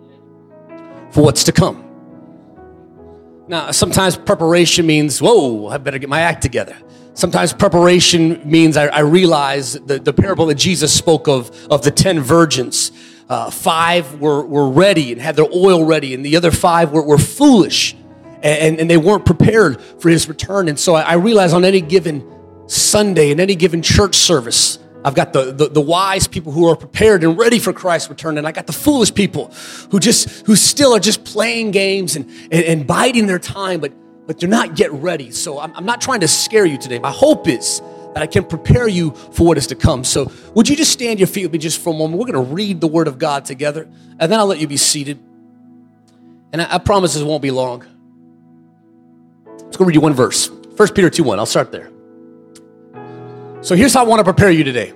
for 1.12 1.24
what's 1.24 1.44
to 1.46 1.52
come. 1.52 1.84
Now, 3.48 3.72
sometimes 3.72 4.18
preparation 4.18 4.86
means, 4.86 5.22
whoa, 5.22 5.68
I 5.68 5.78
better 5.78 6.00
get 6.00 6.10
my 6.10 6.22
act 6.22 6.42
together. 6.42 6.76
Sometimes 7.14 7.54
preparation 7.54 8.42
means 8.44 8.78
I, 8.78 8.88
I 8.88 9.00
realize 9.00 9.74
the, 9.74 10.00
the 10.00 10.14
parable 10.14 10.46
that 10.48 10.56
Jesus 10.56 10.94
spoke 10.94 11.28
of, 11.28 11.50
of 11.72 11.82
the 11.82 11.92
10 11.92 12.20
virgins. 12.20 12.92
Uh, 13.30 13.50
five 13.50 14.22
were, 14.22 14.46
were 14.46 14.70
ready 14.70 15.12
and 15.12 15.22
had 15.22 15.36
their 15.36 15.48
oil 15.54 15.84
ready, 15.86 16.14
and 16.14 16.26
the 16.26 16.36
other 16.36 16.52
five 16.52 16.92
were, 16.92 17.02
were 17.02 17.18
foolish 17.18 17.96
and, 18.44 18.80
and 18.80 18.90
they 18.90 18.98
weren't 18.98 19.26
prepared 19.26 19.82
for 19.82 20.10
his 20.10 20.28
return. 20.30 20.68
And 20.68 20.80
so 20.80 20.96
I, 20.96 21.02
I 21.02 21.14
realize 21.14 21.54
on 21.54 21.66
any 21.66 21.82
given 21.82 22.24
Sunday, 22.68 23.32
in 23.32 23.40
any 23.40 23.56
given 23.56 23.82
church 23.82 24.16
service, 24.16 24.80
I've 25.06 25.16
got 25.16 25.32
the, 25.34 25.52
the, 25.52 25.70
the, 25.70 25.82
wise 25.82 26.28
people 26.28 26.52
who 26.52 26.68
are 26.68 26.76
prepared 26.76 27.24
and 27.24 27.38
ready 27.38 27.60
for 27.60 27.72
Christ's 27.72 28.10
return. 28.10 28.38
And 28.38 28.48
I 28.48 28.52
got 28.52 28.68
the 28.68 28.74
foolish 28.74 29.14
people 29.14 29.54
who 29.92 30.00
just, 30.00 30.46
who 30.46 30.56
still 30.56 30.96
are 30.96 31.00
just 31.00 31.24
playing 31.24 31.72
games 31.72 32.16
and, 32.16 32.30
and, 32.52 32.64
and 32.66 32.88
biding 32.88 33.28
their 33.28 33.40
time, 33.40 33.80
but 33.80 33.94
but 34.28 34.40
they're 34.40 34.50
not 34.50 34.78
yet 34.78 34.92
ready. 34.92 35.32
So 35.32 35.60
I'm, 35.60 35.74
I'm 35.74 35.86
not 35.86 36.02
trying 36.02 36.20
to 36.20 36.28
scare 36.28 36.66
you 36.66 36.78
today. 36.78 37.00
My 37.00 37.12
hope 37.12 37.48
is 37.48 37.82
that 38.14 38.22
I 38.22 38.28
can 38.28 38.44
prepare 38.44 38.88
you 38.88 39.12
for 39.12 39.48
what 39.48 39.58
is 39.58 39.68
to 39.68 39.76
come. 39.76 40.04
So 40.04 40.32
would 40.54 40.68
you 40.68 40.76
just 40.76 40.92
stand 40.92 41.20
your 41.20 41.28
feet 41.28 41.46
with 41.46 41.54
me 41.54 41.60
just 41.60 41.82
for 41.82 41.94
a 41.94 41.98
moment? 41.98 42.20
We're 42.20 42.34
to 42.34 42.40
read 42.42 42.82
the 42.82 42.88
Word 42.88 43.08
of 43.08 43.18
God 43.18 43.46
together, 43.46 43.88
and 44.20 44.32
then 44.32 44.38
I'll 44.38 44.46
let 44.46 44.60
you 44.60 44.68
be 44.68 44.78
seated. 44.78 45.18
And 46.52 46.62
I, 46.62 46.76
I 46.76 46.78
promise 46.78 47.14
this 47.14 47.24
won't 47.24 47.42
be 47.42 47.52
long. 47.52 47.86
Let's 49.46 49.78
go 49.78 49.86
read 49.86 49.96
you 49.96 50.02
one 50.02 50.14
verse. 50.14 50.50
1 50.50 50.94
Peter 50.94 51.10
2 51.10 51.24
1. 51.24 51.40
I'll 51.40 51.46
start 51.46 51.72
there. 51.72 51.90
So 53.68 53.76
here's 53.76 53.94
how 53.94 54.06
I 54.06 54.08
want 54.08 54.22
to 54.22 54.24
prepare 54.24 54.50
you 54.50 54.64
today. 54.64 54.94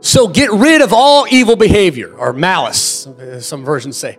So 0.00 0.28
get 0.28 0.50
rid 0.50 0.80
of 0.80 0.94
all 0.94 1.26
evil 1.28 1.56
behavior 1.56 2.16
or 2.16 2.32
malice, 2.32 3.06
some 3.40 3.62
versions 3.66 3.98
say 3.98 4.16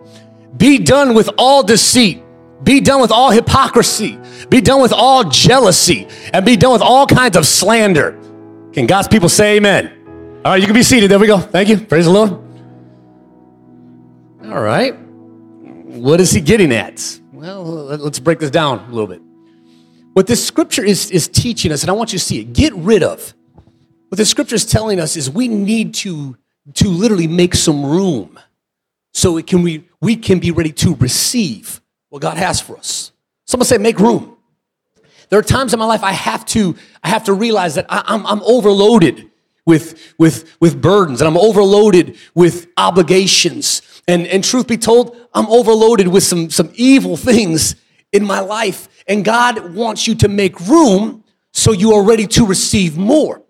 Be 0.56 0.78
done 0.78 1.12
with 1.12 1.28
all 1.36 1.64
deceit. 1.64 2.22
Be 2.62 2.80
done 2.80 3.00
with 3.00 3.10
all 3.10 3.32
hypocrisy. 3.32 4.16
Be 4.48 4.60
done 4.60 4.80
with 4.80 4.92
all 4.92 5.24
jealousy. 5.24 6.06
And 6.32 6.46
be 6.46 6.56
done 6.56 6.72
with 6.72 6.82
all 6.82 7.08
kinds 7.08 7.36
of 7.36 7.48
slander. 7.48 8.12
Can 8.72 8.86
God's 8.86 9.08
people 9.08 9.28
say 9.28 9.56
amen? 9.56 10.40
All 10.44 10.52
right, 10.52 10.60
you 10.60 10.66
can 10.66 10.74
be 10.74 10.84
seated. 10.84 11.10
There 11.10 11.18
we 11.18 11.26
go. 11.26 11.38
Thank 11.38 11.68
you. 11.68 11.76
Praise 11.76 12.04
the 12.04 12.12
Lord. 12.12 12.30
All 14.44 14.62
right. 14.62 14.96
What 14.96 16.20
is 16.20 16.30
he 16.30 16.40
getting 16.40 16.72
at? 16.72 17.18
Well, 17.32 17.64
let's 17.64 18.20
break 18.20 18.38
this 18.38 18.50
down 18.52 18.78
a 18.88 18.88
little 18.88 19.08
bit. 19.08 19.20
What 20.12 20.28
this 20.28 20.46
scripture 20.46 20.84
is, 20.84 21.10
is 21.10 21.26
teaching 21.26 21.72
us, 21.72 21.82
and 21.82 21.90
I 21.90 21.92
want 21.94 22.12
you 22.12 22.20
to 22.20 22.24
see 22.24 22.38
it, 22.38 22.52
get 22.52 22.72
rid 22.72 23.02
of. 23.02 23.34
What 24.08 24.18
the 24.18 24.24
scripture 24.24 24.54
is 24.54 24.64
telling 24.64 25.00
us 25.00 25.16
is 25.16 25.28
we 25.28 25.48
need 25.48 25.94
to, 25.94 26.36
to 26.74 26.88
literally 26.88 27.26
make 27.26 27.54
some 27.54 27.84
room 27.84 28.38
so 29.12 29.36
it 29.36 29.46
can 29.46 29.62
we, 29.62 29.88
we 30.00 30.16
can 30.16 30.38
be 30.38 30.50
ready 30.50 30.72
to 30.72 30.94
receive 30.96 31.80
what 32.10 32.22
God 32.22 32.36
has 32.36 32.60
for 32.60 32.76
us. 32.76 33.12
Someone 33.46 33.66
say, 33.66 33.78
make 33.78 33.98
room. 33.98 34.36
There 35.28 35.38
are 35.38 35.42
times 35.42 35.72
in 35.72 35.80
my 35.80 35.86
life 35.86 36.04
I 36.04 36.12
have 36.12 36.46
to, 36.46 36.76
I 37.02 37.08
have 37.08 37.24
to 37.24 37.32
realize 37.32 37.74
that 37.74 37.86
I, 37.88 38.02
I'm, 38.06 38.24
I'm 38.26 38.42
overloaded 38.42 39.30
with, 39.64 40.14
with, 40.18 40.56
with 40.60 40.80
burdens 40.80 41.20
and 41.20 41.26
I'm 41.26 41.36
overloaded 41.36 42.16
with 42.34 42.68
obligations. 42.76 43.82
And, 44.06 44.26
and 44.28 44.44
truth 44.44 44.68
be 44.68 44.76
told, 44.76 45.16
I'm 45.34 45.46
overloaded 45.46 46.08
with 46.08 46.22
some, 46.22 46.50
some 46.50 46.70
evil 46.74 47.16
things 47.16 47.74
in 48.12 48.24
my 48.24 48.38
life. 48.38 48.88
And 49.08 49.24
God 49.24 49.74
wants 49.74 50.06
you 50.06 50.14
to 50.16 50.28
make 50.28 50.60
room 50.60 51.24
so 51.52 51.72
you 51.72 51.92
are 51.94 52.04
ready 52.04 52.26
to 52.28 52.46
receive 52.46 52.96
more. 52.96 53.42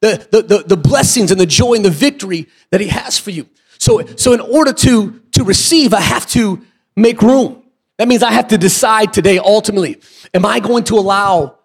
The, 0.00 0.26
the, 0.30 0.42
the, 0.42 0.58
the, 0.66 0.76
blessings 0.76 1.30
and 1.30 1.38
the 1.38 1.46
joy 1.46 1.74
and 1.74 1.84
the 1.84 1.90
victory 1.90 2.48
that 2.70 2.80
He 2.80 2.88
has 2.88 3.18
for 3.18 3.30
you. 3.30 3.46
So, 3.78 4.04
so 4.16 4.32
in 4.32 4.40
order 4.40 4.72
to, 4.72 5.20
to 5.32 5.44
receive, 5.44 5.92
I 5.92 6.00
have 6.00 6.26
to 6.28 6.62
make 6.96 7.20
room. 7.20 7.62
That 7.98 8.08
means 8.08 8.22
I 8.22 8.32
have 8.32 8.48
to 8.48 8.58
decide 8.58 9.12
today, 9.12 9.38
ultimately, 9.38 10.00
am 10.32 10.46
I 10.46 10.60
going 10.60 10.84
to 10.84 10.94
allow 10.94 11.58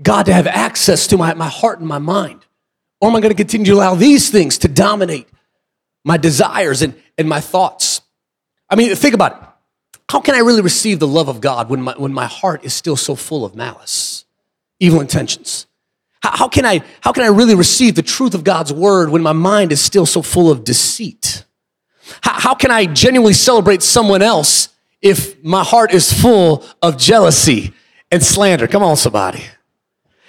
God 0.00 0.26
to 0.26 0.32
have 0.32 0.46
access 0.46 1.08
to 1.08 1.16
my, 1.16 1.34
my 1.34 1.48
heart 1.48 1.80
and 1.80 1.88
my 1.88 1.98
mind? 1.98 2.46
Or 3.00 3.08
am 3.08 3.16
I 3.16 3.20
going 3.20 3.32
to 3.32 3.36
continue 3.36 3.66
to 3.66 3.72
allow 3.72 3.94
these 3.94 4.30
things 4.30 4.58
to 4.58 4.68
dominate 4.68 5.28
my 6.04 6.16
desires 6.16 6.82
and, 6.82 6.94
and 7.18 7.28
my 7.28 7.40
thoughts? 7.40 8.00
I 8.68 8.76
mean, 8.76 8.94
think 8.94 9.14
about 9.14 9.32
it. 9.32 9.48
How 10.08 10.20
can 10.20 10.34
I 10.34 10.38
really 10.38 10.62
receive 10.62 10.98
the 10.98 11.06
love 11.06 11.28
of 11.28 11.40
God 11.40 11.70
when 11.70 11.82
my, 11.82 11.94
when 11.96 12.12
my 12.12 12.26
heart 12.26 12.64
is 12.64 12.74
still 12.74 12.96
so 12.96 13.14
full 13.14 13.44
of 13.44 13.54
malice, 13.54 14.24
evil 14.78 15.00
intentions? 15.00 15.66
How, 16.22 16.36
how, 16.36 16.48
can 16.48 16.66
I, 16.66 16.82
how 17.00 17.12
can 17.12 17.24
I 17.24 17.28
really 17.28 17.54
receive 17.54 17.94
the 17.94 18.02
truth 18.02 18.34
of 18.34 18.44
God's 18.44 18.72
word 18.72 19.08
when 19.10 19.22
my 19.22 19.32
mind 19.32 19.72
is 19.72 19.80
still 19.80 20.06
so 20.06 20.22
full 20.22 20.50
of 20.50 20.64
deceit? 20.64 21.44
How, 22.22 22.40
how 22.40 22.54
can 22.54 22.70
I 22.70 22.86
genuinely 22.86 23.32
celebrate 23.32 23.82
someone 23.82 24.22
else 24.22 24.68
if 25.00 25.42
my 25.42 25.64
heart 25.64 25.92
is 25.92 26.12
full 26.12 26.64
of 26.82 26.98
jealousy 26.98 27.72
and 28.10 28.22
slander? 28.22 28.66
Come 28.66 28.82
on, 28.82 28.96
somebody. 28.96 29.44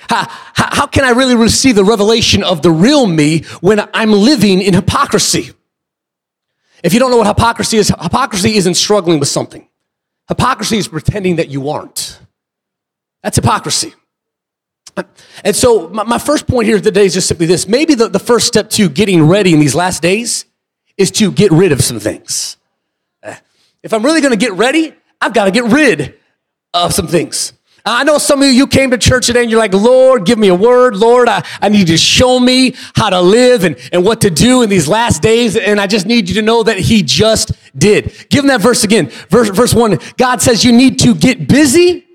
How, 0.09 0.27
how, 0.53 0.75
how 0.75 0.87
can 0.87 1.03
I 1.03 1.11
really 1.11 1.35
receive 1.35 1.75
the 1.75 1.83
revelation 1.83 2.43
of 2.43 2.61
the 2.61 2.71
real 2.71 3.05
me 3.05 3.43
when 3.61 3.81
I'm 3.93 4.11
living 4.11 4.61
in 4.61 4.73
hypocrisy? 4.73 5.51
If 6.83 6.93
you 6.93 6.99
don't 6.99 7.11
know 7.11 7.17
what 7.17 7.27
hypocrisy 7.27 7.77
is, 7.77 7.89
hypocrisy 7.89 8.55
isn't 8.55 8.73
struggling 8.73 9.19
with 9.19 9.29
something. 9.29 9.67
Hypocrisy 10.27 10.77
is 10.77 10.87
pretending 10.87 11.35
that 11.35 11.49
you 11.49 11.69
aren't. 11.69 12.19
That's 13.21 13.35
hypocrisy. 13.35 13.93
And 15.43 15.55
so, 15.55 15.89
my, 15.89 16.03
my, 16.03 16.17
first 16.17 16.47
point 16.47 16.67
here 16.67 16.79
today 16.79 17.05
is 17.05 17.13
just 17.13 17.27
simply 17.27 17.45
this. 17.45 17.67
Maybe 17.67 17.95
the, 17.95 18.07
the 18.07 18.19
first 18.19 18.47
step 18.47 18.69
to 18.71 18.89
getting 18.89 19.27
ready 19.27 19.53
in 19.53 19.59
these 19.59 19.75
last 19.75 20.01
days 20.01 20.45
is 20.97 21.11
to 21.11 21.31
get 21.31 21.51
rid 21.51 21.71
of 21.71 21.81
some 21.81 21.99
things. 21.99 22.57
Eh, 23.23 23.35
if 23.83 23.93
I'm 23.93 24.03
really 24.03 24.21
gonna 24.21 24.35
get 24.35 24.53
ready, 24.53 24.93
I've 25.19 25.33
gotta 25.33 25.51
get 25.51 25.65
rid 25.65 26.15
of 26.73 26.93
some 26.93 27.07
things. 27.07 27.53
I 27.85 28.03
know 28.03 28.17
some 28.17 28.41
of 28.41 28.47
you, 28.47 28.53
you 28.53 28.67
came 28.67 28.91
to 28.91 28.97
church 28.97 29.25
today 29.25 29.41
and 29.41 29.49
you're 29.49 29.59
like, 29.59 29.73
Lord, 29.73 30.25
give 30.25 30.37
me 30.37 30.49
a 30.49 30.55
word. 30.55 30.95
Lord, 30.95 31.27
I, 31.27 31.43
I 31.61 31.69
need 31.69 31.79
you 31.79 31.85
to 31.85 31.97
show 31.97 32.39
me 32.39 32.75
how 32.95 33.09
to 33.09 33.19
live 33.19 33.63
and, 33.63 33.75
and 33.91 34.05
what 34.05 34.21
to 34.21 34.29
do 34.29 34.61
in 34.61 34.69
these 34.69 34.87
last 34.87 35.21
days. 35.21 35.57
And 35.57 35.81
I 35.81 35.87
just 35.87 36.05
need 36.05 36.29
you 36.29 36.35
to 36.35 36.41
know 36.43 36.61
that 36.63 36.77
He 36.77 37.01
just 37.01 37.53
did. 37.75 38.13
Give 38.29 38.43
him 38.43 38.49
that 38.49 38.61
verse 38.61 38.83
again. 38.83 39.07
Verse, 39.29 39.49
verse 39.49 39.73
one 39.73 39.97
God 40.17 40.41
says 40.41 40.63
you 40.63 40.71
need 40.71 40.99
to 40.99 41.15
get 41.15 41.47
busy 41.47 42.05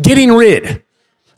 getting 0.00 0.32
rid. 0.32 0.84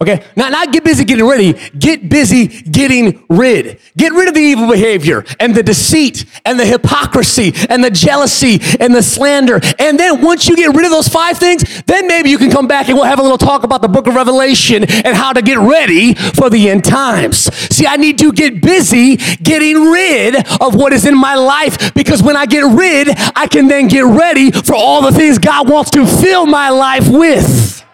Okay, 0.03 0.25
not, 0.35 0.51
not 0.51 0.73
get 0.73 0.83
busy 0.83 1.05
getting 1.05 1.25
ready, 1.25 1.53
get 1.79 2.09
busy 2.09 2.49
getting 2.49 3.25
rid. 3.29 3.79
Get 3.97 4.13
rid 4.13 4.27
of 4.27 4.35
the 4.35 4.41
evil 4.41 4.69
behavior 4.69 5.25
and 5.39 5.55
the 5.55 5.63
deceit 5.63 6.25
and 6.45 6.59
the 6.59 6.67
hypocrisy 6.67 7.53
and 7.69 7.85
the 7.85 7.91
jealousy 7.91 8.59
and 8.81 8.93
the 8.93 9.03
slander. 9.05 9.61
And 9.79 10.01
then 10.01 10.21
once 10.21 10.49
you 10.49 10.57
get 10.57 10.75
rid 10.75 10.85
of 10.85 10.91
those 10.91 11.07
five 11.07 11.39
things, 11.39 11.85
then 11.85 12.09
maybe 12.09 12.31
you 12.31 12.39
can 12.39 12.51
come 12.51 12.67
back 12.67 12.89
and 12.89 12.97
we'll 12.97 13.07
have 13.07 13.21
a 13.21 13.23
little 13.23 13.39
talk 13.39 13.63
about 13.63 13.81
the 13.81 13.87
book 13.87 14.09
of 14.09 14.17
Revelation 14.17 14.83
and 14.83 15.15
how 15.15 15.33
to 15.33 15.41
get 15.41 15.59
ready 15.59 16.15
for 16.15 16.51
the 16.51 16.69
end 16.69 16.85
times. 16.85 17.55
See, 17.73 17.87
I 17.87 17.97
need 17.97 18.19
to 18.19 18.33
get 18.33 18.61
busy 18.61 19.19
getting 19.37 19.85
rid 19.93 20.35
of 20.61 20.75
what 20.75 20.93
is 20.93 21.07
in 21.07 21.17
my 21.17 21.37
life 21.37 21.95
because 21.95 22.25
when 22.25 22.37
I 22.37 22.47
get 22.47 22.63
rid, 22.63 23.07
I 23.37 23.47
can 23.47 23.69
then 23.69 23.87
get 23.87 24.05
ready 24.05 24.51
for 24.51 24.75
all 24.75 25.01
the 25.01 25.13
things 25.13 25.39
God 25.39 25.71
wants 25.71 25.93
to 25.93 26.05
fill 26.05 26.47
my 26.47 26.71
life 26.71 27.09
with. 27.09 27.85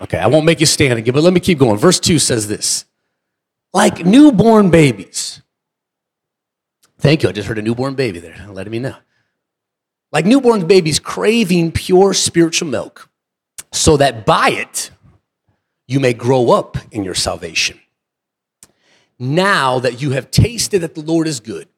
Okay, 0.00 0.18
I 0.18 0.26
won't 0.26 0.44
make 0.44 0.60
you 0.60 0.66
stand 0.66 0.98
again, 0.98 1.14
but 1.14 1.22
let 1.22 1.32
me 1.32 1.40
keep 1.40 1.58
going. 1.58 1.78
Verse 1.78 1.98
2 1.98 2.18
says 2.18 2.48
this 2.48 2.84
like 3.72 4.04
newborn 4.04 4.70
babies. 4.70 5.42
Thank 6.98 7.22
you. 7.22 7.28
I 7.28 7.32
just 7.32 7.48
heard 7.48 7.58
a 7.58 7.62
newborn 7.62 7.94
baby 7.94 8.20
there, 8.20 8.46
letting 8.48 8.70
me 8.70 8.78
know. 8.78 8.96
Like 10.12 10.24
newborn 10.24 10.66
babies 10.66 10.98
craving 10.98 11.72
pure 11.72 12.14
spiritual 12.14 12.68
milk, 12.68 13.10
so 13.72 13.96
that 13.96 14.24
by 14.24 14.50
it 14.50 14.90
you 15.86 16.00
may 16.00 16.14
grow 16.14 16.50
up 16.50 16.76
in 16.90 17.04
your 17.04 17.14
salvation. 17.14 17.78
Now 19.18 19.78
that 19.78 20.00
you 20.00 20.10
have 20.12 20.30
tasted 20.30 20.80
that 20.80 20.94
the 20.94 21.02
Lord 21.02 21.26
is 21.26 21.40
good, 21.40 21.68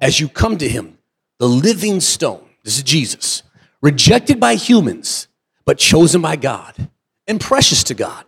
as 0.00 0.20
you 0.20 0.28
come 0.28 0.58
to 0.58 0.68
him, 0.68 0.98
the 1.38 1.48
living 1.48 2.00
stone, 2.00 2.46
this 2.64 2.76
is 2.76 2.82
Jesus, 2.82 3.42
rejected 3.80 4.38
by 4.38 4.54
humans, 4.54 5.28
but 5.64 5.78
chosen 5.78 6.22
by 6.22 6.36
God 6.36 6.88
and 7.26 7.40
precious 7.40 7.84
to 7.84 7.94
God. 7.94 8.24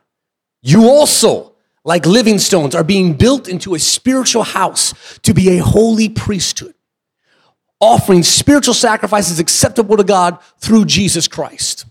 You 0.63 0.89
also, 0.89 1.53
like 1.85 2.07
living 2.07 2.39
stones, 2.39 2.75
are 2.75 2.85
being 2.85 3.15
built 3.15 3.49
into 3.49 3.75
a 3.75 3.79
spiritual 3.79 4.45
house 4.45 5.19
to 5.21 5.35
be 5.35 5.59
a 5.59 5.63
holy 5.63 6.09
priesthood, 6.09 6.75
offering 7.81 8.23
spiritual 8.23 8.75
sacrifices 8.75 9.39
acceptable 9.39 9.97
to 9.97 10.05
God 10.05 10.39
through 10.59 10.87
Jesus 10.87 11.29
Christ. 11.29 11.87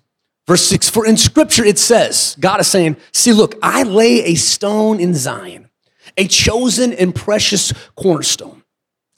Verse 0.47 0.63
6 0.63 0.89
For 0.89 1.05
in 1.05 1.17
scripture 1.17 1.63
it 1.63 1.77
says, 1.77 2.35
God 2.39 2.59
is 2.59 2.67
saying, 2.67 2.97
See, 3.11 3.33
look, 3.33 3.55
I 3.61 3.83
lay 3.83 4.23
a 4.23 4.35
stone 4.35 4.99
in 4.99 5.13
Zion, 5.13 5.69
a 6.17 6.27
chosen 6.27 6.93
and 6.93 7.13
precious 7.13 7.73
cornerstone, 7.95 8.63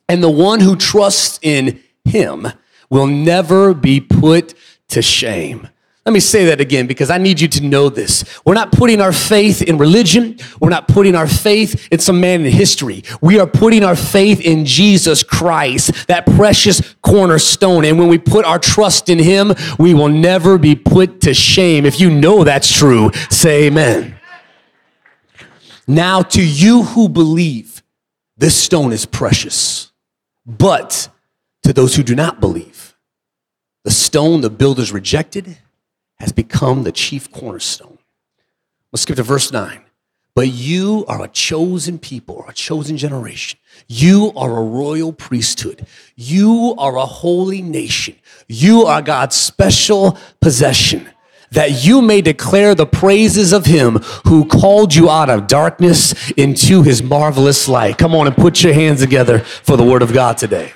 and 0.07 0.21
the 0.21 0.29
one 0.29 0.59
who 0.59 0.75
trusts 0.75 1.39
in 1.41 1.81
him 2.03 2.47
will 2.89 3.07
never 3.07 3.73
be 3.73 3.99
put 3.99 4.53
to 4.89 5.01
shame. 5.01 5.69
Let 6.05 6.13
me 6.13 6.19
say 6.19 6.45
that 6.45 6.61
again 6.61 6.85
because 6.85 7.09
I 7.09 7.17
need 7.17 7.41
you 7.41 7.47
to 7.47 7.63
know 7.63 7.89
this. 7.89 8.23
We're 8.45 8.53
not 8.53 8.71
putting 8.71 9.01
our 9.01 9.11
faith 9.11 9.63
in 9.63 9.79
religion. 9.79 10.37
We're 10.61 10.69
not 10.69 10.87
putting 10.87 11.15
our 11.15 11.25
faith 11.25 11.87
in 11.91 11.97
some 11.97 12.21
man 12.21 12.45
in 12.45 12.51
history. 12.51 13.03
We 13.21 13.39
are 13.39 13.47
putting 13.47 13.83
our 13.83 13.95
faith 13.95 14.39
in 14.39 14.65
Jesus 14.65 15.23
Christ, 15.23 16.07
that 16.07 16.27
precious 16.27 16.95
cornerstone. 17.01 17.85
And 17.85 17.97
when 17.97 18.07
we 18.07 18.19
put 18.19 18.45
our 18.45 18.59
trust 18.59 19.09
in 19.09 19.17
him, 19.17 19.53
we 19.79 19.95
will 19.95 20.09
never 20.09 20.59
be 20.59 20.75
put 20.75 21.21
to 21.21 21.33
shame. 21.33 21.87
If 21.87 21.99
you 21.99 22.11
know 22.11 22.43
that's 22.43 22.71
true, 22.71 23.09
say 23.31 23.63
amen. 23.65 24.15
Now, 25.87 26.21
to 26.21 26.45
you 26.45 26.83
who 26.83 27.09
believe, 27.09 27.81
this 28.37 28.55
stone 28.55 28.93
is 28.93 29.07
precious. 29.07 29.91
But 30.45 31.09
to 31.63 31.73
those 31.73 31.95
who 31.95 32.03
do 32.03 32.13
not 32.13 32.39
believe, 32.39 32.95
the 33.83 33.91
stone 33.91 34.41
the 34.41 34.51
builders 34.51 34.91
rejected 34.91 35.57
has 36.17 36.31
become 36.31 36.83
the 36.83 36.91
chief 36.91 37.31
cornerstone. 37.31 37.97
Let's 38.91 39.03
skip 39.03 39.17
to 39.17 39.23
verse 39.23 39.51
9. 39.51 39.81
But 40.35 40.49
you 40.49 41.05
are 41.07 41.23
a 41.23 41.29
chosen 41.29 41.97
people, 41.97 42.35
or 42.35 42.49
a 42.49 42.53
chosen 42.53 42.97
generation. 42.97 43.57
You 43.87 44.33
are 44.35 44.57
a 44.57 44.63
royal 44.63 45.13
priesthood. 45.13 45.87
You 46.17 46.75
are 46.77 46.97
a 46.97 47.05
holy 47.05 47.61
nation. 47.61 48.15
You 48.49 48.83
are 48.83 49.01
God's 49.01 49.37
special 49.37 50.17
possession, 50.41 51.09
that 51.51 51.85
you 51.85 52.01
may 52.01 52.21
declare 52.21 52.75
the 52.75 52.85
praises 52.85 53.53
of 53.53 53.65
him 53.65 53.95
who 54.27 54.45
called 54.45 54.93
you 54.93 55.09
out 55.09 55.29
of 55.29 55.47
darkness 55.47 56.13
into 56.31 56.83
his 56.83 57.01
marvelous 57.01 57.69
light. 57.69 57.97
Come 57.97 58.13
on 58.13 58.27
and 58.27 58.35
put 58.35 58.61
your 58.61 58.73
hands 58.73 58.99
together 58.99 59.39
for 59.39 59.77
the 59.77 59.83
word 59.85 60.01
of 60.01 60.11
God 60.11 60.37
today. 60.37 60.73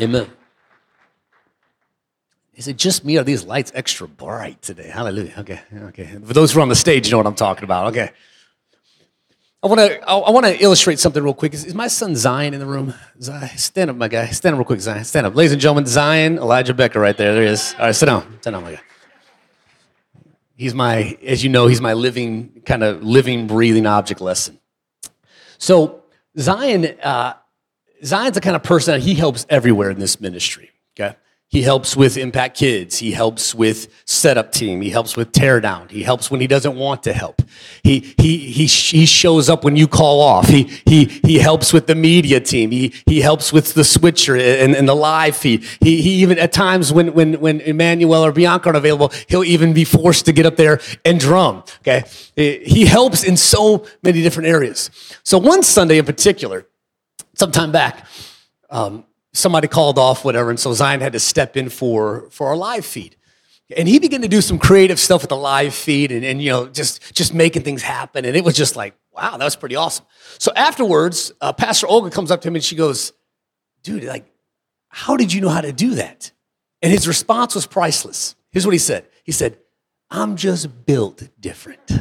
Amen. 0.00 0.28
Is 2.58 2.66
it 2.66 2.76
just 2.76 3.04
me? 3.04 3.16
Are 3.18 3.22
these 3.22 3.44
lights 3.44 3.70
extra 3.72 4.08
bright 4.08 4.60
today? 4.62 4.88
Hallelujah. 4.88 5.32
Okay, 5.38 5.60
okay. 5.84 6.18
For 6.24 6.34
those 6.34 6.52
who 6.52 6.58
are 6.58 6.62
on 6.62 6.68
the 6.68 6.74
stage, 6.74 7.06
you 7.06 7.12
know 7.12 7.18
what 7.18 7.26
I'm 7.28 7.36
talking 7.36 7.62
about. 7.62 7.86
Okay. 7.86 8.10
I 9.62 9.68
want 9.68 9.80
to 9.80 10.08
I 10.08 10.30
want 10.30 10.44
to 10.44 10.60
illustrate 10.60 10.98
something 10.98 11.22
real 11.22 11.34
quick. 11.34 11.54
Is, 11.54 11.64
is, 11.64 11.74
my 11.74 11.86
son 11.86 12.16
Zion 12.16 12.54
in 12.54 12.60
the 12.60 12.66
room? 12.66 12.94
Zion, 13.22 13.56
stand 13.56 13.90
up, 13.90 13.96
my 13.96 14.08
guy. 14.08 14.26
Stand 14.26 14.54
up 14.54 14.58
real 14.58 14.64
quick, 14.64 14.80
Zion. 14.80 15.04
Stand 15.04 15.26
up, 15.26 15.36
ladies 15.36 15.52
and 15.52 15.60
gentlemen. 15.60 15.86
Zion 15.86 16.38
Elijah 16.38 16.74
Becker, 16.74 16.98
right 16.98 17.16
there. 17.16 17.32
There 17.32 17.42
he 17.44 17.48
is. 17.48 17.74
All 17.78 17.86
right, 17.86 17.94
sit 17.94 18.06
down. 18.06 18.38
Sit 18.40 18.50
down, 18.50 18.64
my 18.64 18.72
guy. 18.72 18.80
He's 20.56 20.74
my, 20.74 21.16
as 21.24 21.44
you 21.44 21.50
know, 21.50 21.68
he's 21.68 21.80
my 21.80 21.92
living 21.92 22.62
kind 22.66 22.82
of 22.82 23.04
living, 23.04 23.46
breathing 23.46 23.86
object 23.86 24.20
lesson. 24.20 24.58
So 25.58 26.02
Zion, 26.36 26.86
uh, 27.04 27.34
Zion's 28.04 28.34
the 28.34 28.40
kind 28.40 28.56
of 28.56 28.64
person 28.64 28.94
that 28.94 29.00
he 29.00 29.14
helps 29.14 29.46
everywhere 29.48 29.90
in 29.90 30.00
this 30.00 30.20
ministry. 30.20 30.72
Okay, 30.98 31.14
he 31.50 31.62
helps 31.62 31.96
with 31.96 32.18
Impact 32.18 32.58
Kids. 32.58 32.98
He 32.98 33.10
helps 33.10 33.54
with 33.54 34.02
Setup 34.04 34.52
Team. 34.52 34.82
He 34.82 34.90
helps 34.90 35.16
with 35.16 35.32
Teardown. 35.32 35.90
He 35.90 36.02
helps 36.02 36.30
when 36.30 36.42
he 36.42 36.46
doesn't 36.46 36.76
want 36.76 37.02
to 37.04 37.14
help. 37.14 37.40
He, 37.82 38.14
he, 38.18 38.36
he, 38.36 38.66
he 38.66 39.06
shows 39.06 39.48
up 39.48 39.64
when 39.64 39.74
you 39.74 39.88
call 39.88 40.20
off. 40.20 40.46
He, 40.46 40.64
he, 40.84 41.06
he 41.24 41.38
helps 41.38 41.72
with 41.72 41.86
the 41.86 41.94
media 41.94 42.38
team. 42.38 42.70
He, 42.70 42.92
he 43.06 43.22
helps 43.22 43.50
with 43.50 43.72
the 43.72 43.82
switcher 43.82 44.36
and, 44.36 44.76
and 44.76 44.86
the 44.86 44.94
live 44.94 45.36
feed. 45.36 45.64
He, 45.80 46.02
he 46.02 46.10
even, 46.16 46.38
at 46.38 46.52
times 46.52 46.92
when, 46.92 47.14
when, 47.14 47.40
when 47.40 47.62
Emmanuel 47.62 48.26
or 48.26 48.32
Bianca 48.32 48.66
aren't 48.66 48.76
available, 48.76 49.10
he'll 49.28 49.42
even 49.44 49.72
be 49.72 49.84
forced 49.84 50.26
to 50.26 50.32
get 50.32 50.44
up 50.44 50.56
there 50.56 50.80
and 51.06 51.18
drum. 51.18 51.64
Okay. 51.80 52.04
He 52.36 52.84
helps 52.84 53.24
in 53.24 53.38
so 53.38 53.86
many 54.02 54.20
different 54.20 54.50
areas. 54.50 54.90
So 55.22 55.38
one 55.38 55.62
Sunday 55.62 55.96
in 55.96 56.04
particular, 56.04 56.66
sometime 57.34 57.72
back, 57.72 58.06
um, 58.68 59.04
somebody 59.38 59.68
called 59.68 59.98
off, 59.98 60.24
whatever, 60.24 60.50
and 60.50 60.58
so 60.58 60.72
Zion 60.72 61.00
had 61.00 61.12
to 61.12 61.20
step 61.20 61.56
in 61.56 61.68
for, 61.68 62.28
for 62.30 62.48
our 62.48 62.56
live 62.56 62.84
feed. 62.84 63.16
And 63.76 63.86
he 63.86 63.98
began 63.98 64.22
to 64.22 64.28
do 64.28 64.40
some 64.40 64.58
creative 64.58 64.98
stuff 64.98 65.22
with 65.22 65.28
the 65.28 65.36
live 65.36 65.74
feed 65.74 66.10
and, 66.10 66.24
and 66.24 66.40
you 66.42 66.50
know, 66.50 66.68
just, 66.68 67.14
just 67.14 67.34
making 67.34 67.62
things 67.62 67.82
happen. 67.82 68.24
And 68.24 68.34
it 68.34 68.42
was 68.42 68.56
just 68.56 68.76
like, 68.76 68.94
wow, 69.12 69.36
that 69.36 69.44
was 69.44 69.56
pretty 69.56 69.76
awesome. 69.76 70.06
So 70.38 70.52
afterwards, 70.56 71.32
uh, 71.40 71.52
Pastor 71.52 71.86
Olga 71.86 72.10
comes 72.10 72.30
up 72.30 72.40
to 72.42 72.48
him 72.48 72.54
and 72.54 72.64
she 72.64 72.76
goes, 72.76 73.12
dude, 73.82 74.04
like, 74.04 74.24
how 74.88 75.18
did 75.18 75.32
you 75.32 75.42
know 75.42 75.50
how 75.50 75.60
to 75.60 75.72
do 75.72 75.96
that? 75.96 76.32
And 76.80 76.90
his 76.90 77.06
response 77.06 77.54
was 77.54 77.66
priceless. 77.66 78.36
Here's 78.50 78.64
what 78.64 78.72
he 78.72 78.78
said. 78.78 79.06
He 79.22 79.32
said, 79.32 79.58
I'm 80.10 80.36
just 80.36 80.86
built 80.86 81.28
different. 81.38 81.92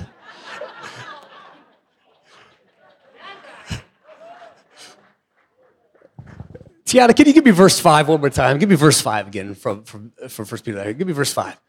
Tiana, 6.88 7.14
can 7.14 7.28
you 7.28 7.34
give 7.34 7.44
me 7.44 7.52
verse 7.52 7.82
5 7.82 8.08
one 8.08 8.22
more 8.22 8.30
time? 8.30 8.58
Give 8.60 8.70
me 8.70 8.78
verse 8.78 9.02
5 9.02 9.28
again 9.28 9.56
from, 9.56 9.84
from, 9.84 10.14
from 10.30 10.46
1 10.46 10.62
Peter. 10.62 10.94
Give 10.94 11.06
me 11.06 11.12
verse 11.12 11.34
5. 11.34 11.60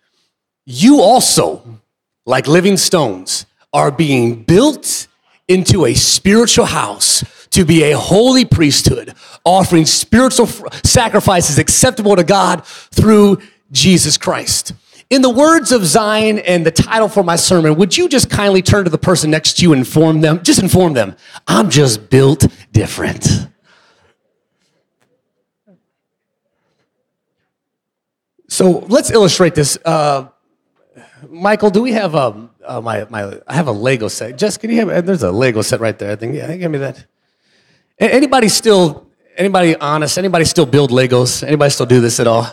You 0.64 1.00
also, 1.00 1.80
like 2.24 2.46
living 2.46 2.76
stones, 2.76 3.44
are 3.72 3.90
being 3.90 4.44
built 4.44 5.08
into 5.48 5.86
a 5.86 5.94
spiritual 5.94 6.66
house 6.66 7.24
to 7.50 7.64
be 7.64 7.90
a 7.90 7.98
holy 7.98 8.44
priesthood, 8.44 9.12
offering 9.44 9.86
spiritual 9.86 10.46
sacrifices 10.46 11.58
acceptable 11.58 12.14
to 12.14 12.22
God 12.22 12.64
through 12.64 13.38
Jesus 13.72 14.18
Christ. 14.18 14.72
In 15.10 15.22
the 15.22 15.30
words 15.30 15.72
of 15.72 15.84
Zion 15.84 16.38
and 16.38 16.64
the 16.64 16.70
title 16.70 17.08
for 17.08 17.24
my 17.24 17.34
sermon, 17.34 17.74
would 17.74 17.96
you 17.96 18.08
just 18.08 18.30
kindly 18.30 18.62
turn 18.62 18.84
to 18.84 18.90
the 18.90 18.98
person 18.98 19.32
next 19.32 19.54
to 19.54 19.62
you 19.62 19.72
and 19.72 19.80
inform 19.80 20.20
them, 20.20 20.44
just 20.44 20.62
inform 20.62 20.92
them, 20.92 21.16
I'm 21.48 21.70
just 21.70 22.08
built 22.08 22.46
different. 22.70 23.48
So 28.58 28.80
let's 28.88 29.12
illustrate 29.12 29.54
this. 29.54 29.78
Uh, 29.84 30.30
Michael, 31.28 31.70
do 31.70 31.80
we 31.80 31.92
have 31.92 32.16
um, 32.16 32.50
uh, 32.64 32.80
my, 32.80 33.06
my, 33.08 33.38
I 33.46 33.54
have 33.54 33.68
a 33.68 33.70
Lego 33.70 34.08
set. 34.08 34.36
Jess, 34.36 34.56
can 34.56 34.68
you 34.68 34.84
have, 34.84 35.06
there's 35.06 35.22
a 35.22 35.30
Lego 35.30 35.62
set 35.62 35.78
right 35.78 35.96
there. 35.96 36.10
I 36.10 36.16
think, 36.16 36.34
yeah, 36.34 36.56
give 36.56 36.68
me 36.68 36.78
that. 36.78 37.06
Anybody 38.00 38.48
still, 38.48 39.06
anybody 39.36 39.76
honest, 39.76 40.18
anybody 40.18 40.44
still 40.44 40.66
build 40.66 40.90
Legos? 40.90 41.46
Anybody 41.46 41.70
still 41.70 41.86
do 41.86 42.00
this 42.00 42.18
at 42.18 42.26
all? 42.26 42.48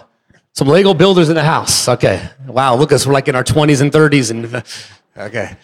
Some 0.53 0.67
Lego 0.67 0.93
builders 0.93 1.29
in 1.29 1.33
the 1.33 1.43
house. 1.43 1.89
Okay. 1.89 2.29
Wow, 2.45 2.75
look 2.75 2.91
us, 2.91 3.07
we're 3.07 3.13
like 3.13 3.27
in 3.27 3.33
our 3.33 3.43
20s 3.43 3.81
and 3.81 3.91
30s 3.91 4.29
and, 4.29 4.63
okay. 5.17 5.57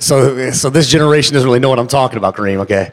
So, 0.00 0.50
so 0.50 0.70
this 0.70 0.88
generation 0.88 1.34
doesn't 1.34 1.48
really 1.48 1.60
know 1.60 1.68
what 1.68 1.78
I'm 1.78 1.86
talking 1.86 2.18
about, 2.18 2.34
Kareem, 2.34 2.58
okay? 2.62 2.90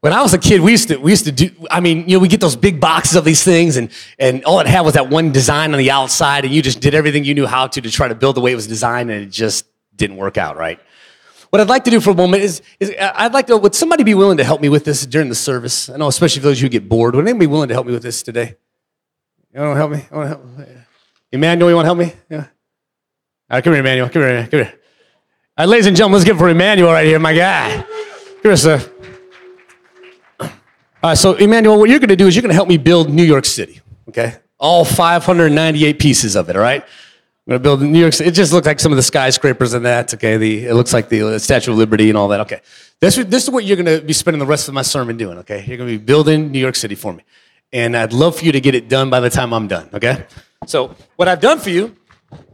When 0.00 0.14
I 0.14 0.22
was 0.22 0.32
a 0.32 0.38
kid, 0.38 0.62
we 0.62 0.70
used 0.70 0.88
to 0.88 0.96
we 0.96 1.12
used 1.12 1.26
to 1.26 1.32
do. 1.32 1.50
I 1.70 1.80
mean, 1.80 2.08
you 2.08 2.16
know, 2.16 2.20
we 2.20 2.28
get 2.28 2.40
those 2.40 2.56
big 2.56 2.80
boxes 2.80 3.16
of 3.16 3.24
these 3.24 3.44
things, 3.44 3.76
and 3.76 3.90
and 4.18 4.42
all 4.44 4.58
it 4.60 4.66
had 4.66 4.80
was 4.80 4.94
that 4.94 5.10
one 5.10 5.30
design 5.30 5.72
on 5.72 5.78
the 5.78 5.90
outside, 5.90 6.46
and 6.46 6.54
you 6.54 6.62
just 6.62 6.80
did 6.80 6.94
everything 6.94 7.24
you 7.24 7.34
knew 7.34 7.46
how 7.46 7.66
to 7.66 7.80
to 7.80 7.90
try 7.90 8.08
to 8.08 8.14
build 8.14 8.36
the 8.36 8.40
way 8.40 8.52
it 8.52 8.54
was 8.54 8.66
designed, 8.66 9.10
and 9.10 9.24
it 9.24 9.30
just 9.30 9.66
didn't 9.94 10.16
work 10.16 10.38
out 10.38 10.56
right. 10.56 10.80
What 11.50 11.60
I'd 11.60 11.68
like 11.68 11.84
to 11.84 11.90
do 11.90 12.00
for 12.00 12.10
a 12.10 12.14
moment 12.14 12.44
is, 12.44 12.62
is 12.78 12.90
uh, 12.90 13.12
I'd 13.14 13.34
like 13.34 13.48
to. 13.48 13.58
Would 13.58 13.74
somebody 13.74 14.02
be 14.04 14.14
willing 14.14 14.38
to 14.38 14.44
help 14.44 14.62
me 14.62 14.70
with 14.70 14.84
this 14.84 15.04
during 15.04 15.28
the 15.28 15.34
service? 15.34 15.90
I 15.90 15.98
know, 15.98 16.08
especially 16.08 16.40
for 16.40 16.48
those 16.48 16.60
who 16.60 16.68
get 16.70 16.88
bored. 16.88 17.14
Would 17.14 17.26
anybody 17.26 17.46
be 17.46 17.52
willing 17.52 17.68
to 17.68 17.74
help 17.74 17.86
me 17.86 17.92
with 17.92 18.02
this 18.02 18.22
today? 18.22 18.56
You 19.52 19.60
want 19.60 19.72
to 19.72 19.76
help 19.76 19.90
me? 19.90 19.98
You 20.10 20.16
want 20.16 20.30
to 20.30 20.64
help? 20.64 20.78
Emmanuel, 21.32 21.68
you 21.70 21.76
want 21.76 21.84
to 21.84 21.88
help 21.88 21.98
me? 21.98 22.12
Yeah. 22.30 22.38
All 22.38 22.46
right, 23.50 23.64
come 23.64 23.72
here, 23.72 23.80
Emmanuel. 23.80 24.08
Come 24.08 24.22
here, 24.22 24.48
come 24.50 24.60
here. 24.60 24.74
All 25.58 25.64
right, 25.64 25.68
ladies 25.68 25.86
and 25.86 25.96
gentlemen, 25.96 26.18
let's 26.18 26.24
give 26.24 26.36
it 26.36 26.38
for 26.38 26.48
Emmanuel 26.48 26.92
right 26.92 27.04
here, 27.04 27.18
my 27.18 27.34
guy. 27.34 27.84
Here, 28.42 28.56
sir. 28.56 28.80
Uh, 31.02 31.14
so, 31.14 31.34
Emmanuel, 31.34 31.78
what 31.78 31.88
you're 31.88 31.98
going 31.98 32.10
to 32.10 32.16
do 32.16 32.26
is 32.26 32.36
you're 32.36 32.42
going 32.42 32.50
to 32.50 32.54
help 32.54 32.68
me 32.68 32.76
build 32.76 33.08
New 33.08 33.22
York 33.22 33.46
City, 33.46 33.80
okay? 34.10 34.36
All 34.58 34.84
598 34.84 35.98
pieces 35.98 36.36
of 36.36 36.50
it, 36.50 36.56
all 36.56 36.62
right? 36.62 36.82
I'm 36.82 37.50
going 37.52 37.58
to 37.58 37.62
build 37.62 37.80
New 37.80 37.98
York 37.98 38.12
City. 38.12 38.28
It 38.28 38.34
just 38.34 38.52
looks 38.52 38.66
like 38.66 38.78
some 38.78 38.92
of 38.92 38.96
the 38.96 39.02
skyscrapers 39.02 39.72
and 39.72 39.86
that, 39.86 40.12
okay? 40.12 40.36
The, 40.36 40.66
it 40.66 40.74
looks 40.74 40.92
like 40.92 41.08
the 41.08 41.38
Statue 41.38 41.72
of 41.72 41.78
Liberty 41.78 42.10
and 42.10 42.18
all 42.18 42.28
that, 42.28 42.40
okay? 42.40 42.60
This, 43.00 43.16
this 43.16 43.44
is 43.44 43.50
what 43.50 43.64
you're 43.64 43.78
going 43.78 44.00
to 44.00 44.04
be 44.04 44.12
spending 44.12 44.38
the 44.38 44.46
rest 44.46 44.68
of 44.68 44.74
my 44.74 44.82
sermon 44.82 45.16
doing, 45.16 45.38
okay? 45.38 45.64
You're 45.66 45.78
going 45.78 45.90
to 45.90 45.98
be 45.98 46.04
building 46.04 46.52
New 46.52 46.58
York 46.58 46.76
City 46.76 46.94
for 46.94 47.14
me. 47.14 47.24
And 47.72 47.96
I'd 47.96 48.12
love 48.12 48.36
for 48.38 48.44
you 48.44 48.52
to 48.52 48.60
get 48.60 48.74
it 48.74 48.90
done 48.90 49.08
by 49.08 49.20
the 49.20 49.30
time 49.30 49.54
I'm 49.54 49.68
done, 49.68 49.88
okay? 49.94 50.26
So, 50.66 50.94
what 51.16 51.28
I've 51.28 51.40
done 51.40 51.60
for 51.60 51.70
you, 51.70 51.96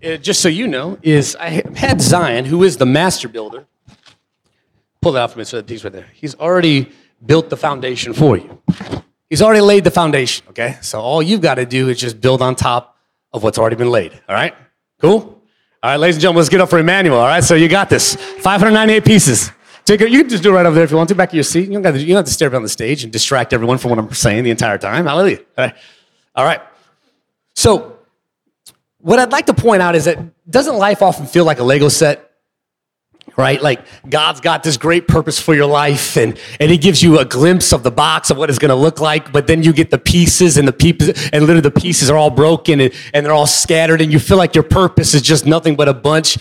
uh, 0.05 0.19
just 0.19 0.41
so 0.41 0.49
you 0.49 0.69
know, 0.69 0.99
is 1.03 1.35
I 1.35 1.63
had 1.75 2.01
Zion, 2.01 2.45
who 2.45 2.63
is 2.63 2.77
the 2.77 2.87
master 2.87 3.29
builder, 3.29 3.67
pull 5.01 5.13
that 5.13 5.23
out 5.23 5.33
for 5.33 5.39
me 5.39 5.45
so 5.45 5.57
that 5.57 5.67
these 5.67 5.83
right 5.83 5.93
there. 5.93 6.07
He's 6.15 6.37
already 6.37 6.93
built 7.25 7.51
the 7.51 7.57
foundation 7.57 8.13
for 8.13 8.37
you. 8.37 8.63
He's 9.29 9.43
already 9.43 9.61
laid 9.61 9.85
the 9.85 9.91
foundation, 9.91 10.47
okay? 10.51 10.79
So 10.83 11.01
all 11.01 11.23
you've 11.23 11.41
got 11.41 11.57
to 11.57 11.67
do 11.67 11.89
is 11.89 11.99
just 11.99 12.21
build 12.21 12.43
on 12.43 12.55
top 12.55 12.97
of 13.33 13.43
what's 13.43 13.59
already 13.59 13.77
been 13.77 13.91
laid, 13.91 14.13
all 14.29 14.35
right? 14.35 14.55
Cool? 15.01 15.43
All 15.83 15.91
right, 15.91 15.97
ladies 15.97 16.17
and 16.17 16.23
gentlemen, 16.23 16.39
let's 16.39 16.49
get 16.49 16.61
up 16.61 16.71
for 16.71 16.79
Emmanuel, 16.79 17.19
all 17.19 17.27
right? 17.27 17.43
So 17.43 17.55
you 17.55 17.69
got 17.69 17.91
this 17.91 18.15
598 18.17 19.05
pieces. 19.05 19.51
Take 19.85 20.01
it, 20.01 20.11
you 20.11 20.21
can 20.21 20.29
just 20.29 20.43
do 20.43 20.51
it 20.51 20.55
right 20.55 20.67
over 20.67 20.75
there 20.75 20.85
if 20.85 20.91
you 20.91 20.97
want 20.97 21.09
to, 21.11 21.15
back 21.15 21.29
of 21.29 21.35
your 21.35 21.45
seat. 21.45 21.69
You 21.69 21.81
don't, 21.81 21.93
to, 21.93 22.01
you 22.01 22.09
don't 22.09 22.17
have 22.17 22.25
to 22.25 22.33
stare 22.33 22.55
on 22.55 22.63
the 22.63 22.69
stage 22.69 23.05
and 23.05 23.13
distract 23.13 23.53
everyone 23.53 23.79
from 23.79 23.91
what 23.91 23.99
I'm 23.99 24.13
saying 24.13 24.43
the 24.43 24.51
entire 24.51 24.79
time. 24.79 25.07
Hallelujah. 25.07 25.39
All 25.57 25.65
right. 25.65 25.75
All 26.35 26.45
right. 26.45 26.61
So, 27.55 27.99
what 28.99 29.21
I'd 29.21 29.31
like 29.31 29.47
to 29.47 29.55
point 29.55 29.83
out 29.83 29.95
is 29.95 30.07
that 30.07 30.19
doesn't 30.51 30.77
life 30.77 31.03
often 31.03 31.27
feel 31.27 31.45
like 31.45 31.61
a 31.61 31.63
Lego 31.63 31.89
set? 31.89 32.26
Right? 33.37 33.61
Like 33.61 33.85
God's 34.09 34.41
got 34.41 34.63
this 34.63 34.77
great 34.77 35.07
purpose 35.07 35.39
for 35.39 35.55
your 35.55 35.67
life 35.67 36.17
and, 36.17 36.39
and 36.59 36.71
he 36.71 36.79
gives 36.79 37.03
you 37.03 37.19
a 37.19 37.25
glimpse 37.25 37.73
of 37.73 37.83
the 37.83 37.91
box 37.91 38.31
of 38.31 38.39
what 38.39 38.49
it's 38.49 38.59
going 38.59 38.71
to 38.71 38.75
look 38.75 39.01
like, 39.01 39.33
but 39.33 39.47
then 39.47 39.63
you 39.63 39.73
get 39.73 39.91
the 39.91 39.99
pieces 39.99 40.57
and 40.57 40.67
the 40.67 40.73
pieces 40.73 41.29
and 41.33 41.43
literally 41.43 41.61
the 41.61 41.71
pieces 41.71 42.09
are 42.11 42.17
all 42.17 42.31
broken 42.31 42.81
and, 42.81 42.95
and 43.13 43.27
they're 43.27 43.33
all 43.33 43.47
scattered 43.47 44.01
and 44.01 44.13
you 44.13 44.19
feel 44.19 44.39
like 44.39 44.55
your 44.55 44.65
purpose 44.65 45.15
is 45.15 45.23
just 45.23 45.47
nothing 45.47 45.77
but 45.77 45.89
a 45.89 45.95
bunch 45.95 46.39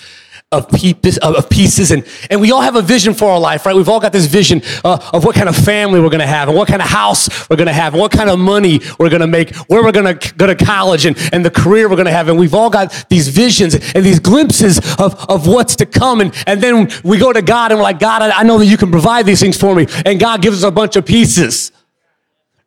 of 0.57 1.49
pieces. 1.49 1.91
And, 1.91 2.05
and 2.29 2.41
we 2.41 2.51
all 2.51 2.61
have 2.61 2.75
a 2.75 2.81
vision 2.81 3.13
for 3.13 3.29
our 3.31 3.39
life, 3.39 3.65
right? 3.65 3.75
We've 3.75 3.89
all 3.89 3.99
got 3.99 4.13
this 4.13 4.25
vision 4.25 4.61
uh, 4.83 5.09
of 5.13 5.23
what 5.23 5.35
kind 5.35 5.49
of 5.49 5.55
family 5.55 5.99
we're 5.99 6.09
going 6.09 6.19
to 6.19 6.27
have 6.27 6.47
and 6.47 6.57
what 6.57 6.67
kind 6.67 6.81
of 6.81 6.87
house 6.87 7.49
we're 7.49 7.55
going 7.55 7.67
to 7.67 7.73
have 7.73 7.93
and 7.93 8.01
what 8.01 8.11
kind 8.11 8.29
of 8.29 8.39
money 8.39 8.79
we're 8.99 9.09
going 9.09 9.21
to 9.21 9.27
make, 9.27 9.55
where 9.67 9.83
we're 9.83 9.91
going 9.91 10.17
to 10.17 10.33
go 10.35 10.47
to 10.47 10.55
college 10.55 11.05
and, 11.05 11.17
and 11.33 11.45
the 11.45 11.51
career 11.51 11.89
we're 11.89 11.95
going 11.95 12.05
to 12.05 12.11
have. 12.11 12.29
And 12.29 12.39
we've 12.39 12.53
all 12.53 12.69
got 12.69 13.05
these 13.09 13.27
visions 13.27 13.75
and 13.75 14.05
these 14.05 14.19
glimpses 14.19 14.79
of, 14.99 15.13
of 15.29 15.47
what's 15.47 15.75
to 15.77 15.85
come. 15.85 16.21
And, 16.21 16.33
and 16.47 16.61
then 16.61 16.89
we 17.03 17.17
go 17.17 17.33
to 17.33 17.41
God 17.41 17.71
and 17.71 17.79
we're 17.79 17.83
like, 17.83 17.99
God, 17.99 18.21
I, 18.21 18.39
I 18.39 18.43
know 18.43 18.57
that 18.57 18.65
you 18.65 18.77
can 18.77 18.91
provide 18.91 19.25
these 19.25 19.39
things 19.39 19.57
for 19.57 19.75
me. 19.75 19.87
And 20.05 20.19
God 20.19 20.41
gives 20.41 20.63
us 20.63 20.67
a 20.67 20.71
bunch 20.71 20.95
of 20.95 21.05
pieces. 21.05 21.71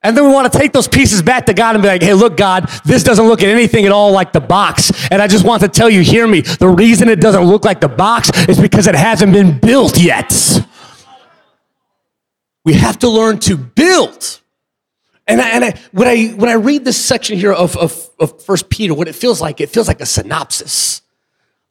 And 0.02 0.16
then 0.16 0.24
we 0.24 0.30
want 0.30 0.50
to 0.52 0.56
take 0.56 0.72
those 0.72 0.86
pieces 0.86 1.22
back 1.22 1.46
to 1.46 1.54
God 1.54 1.74
and 1.74 1.82
be 1.82 1.88
like, 1.88 2.02
hey, 2.02 2.14
look, 2.14 2.36
God, 2.36 2.68
this 2.84 3.02
doesn't 3.02 3.26
look 3.26 3.42
at 3.42 3.48
anything 3.48 3.84
at 3.84 3.90
all 3.90 4.12
like 4.12 4.32
the 4.32 4.40
box. 4.40 4.92
And 5.10 5.20
I 5.20 5.26
just 5.26 5.44
want 5.44 5.62
to 5.62 5.68
tell 5.68 5.90
you, 5.90 6.02
hear 6.02 6.26
me. 6.28 6.42
The 6.42 6.68
reason 6.68 7.08
it 7.08 7.20
doesn't 7.20 7.42
look 7.42 7.64
like 7.64 7.80
the 7.80 7.88
box 7.88 8.30
is 8.48 8.60
because 8.60 8.86
it 8.86 8.94
hasn't 8.94 9.32
been 9.32 9.58
built 9.58 9.98
yet. 9.98 10.32
We 12.64 12.74
have 12.74 12.98
to 13.00 13.08
learn 13.08 13.40
to 13.40 13.56
build. 13.56 14.40
And, 15.26 15.40
I, 15.40 15.48
and 15.50 15.64
I, 15.64 15.74
when, 15.92 16.06
I, 16.08 16.28
when 16.28 16.48
I 16.48 16.54
read 16.54 16.84
this 16.84 17.02
section 17.02 17.36
here 17.36 17.52
of, 17.52 17.76
of, 17.76 18.08
of 18.20 18.46
1 18.48 18.58
Peter, 18.70 18.94
what 18.94 19.08
it 19.08 19.14
feels 19.14 19.40
like, 19.40 19.60
it 19.60 19.68
feels 19.68 19.88
like 19.88 20.00
a 20.00 20.06
synopsis, 20.06 21.02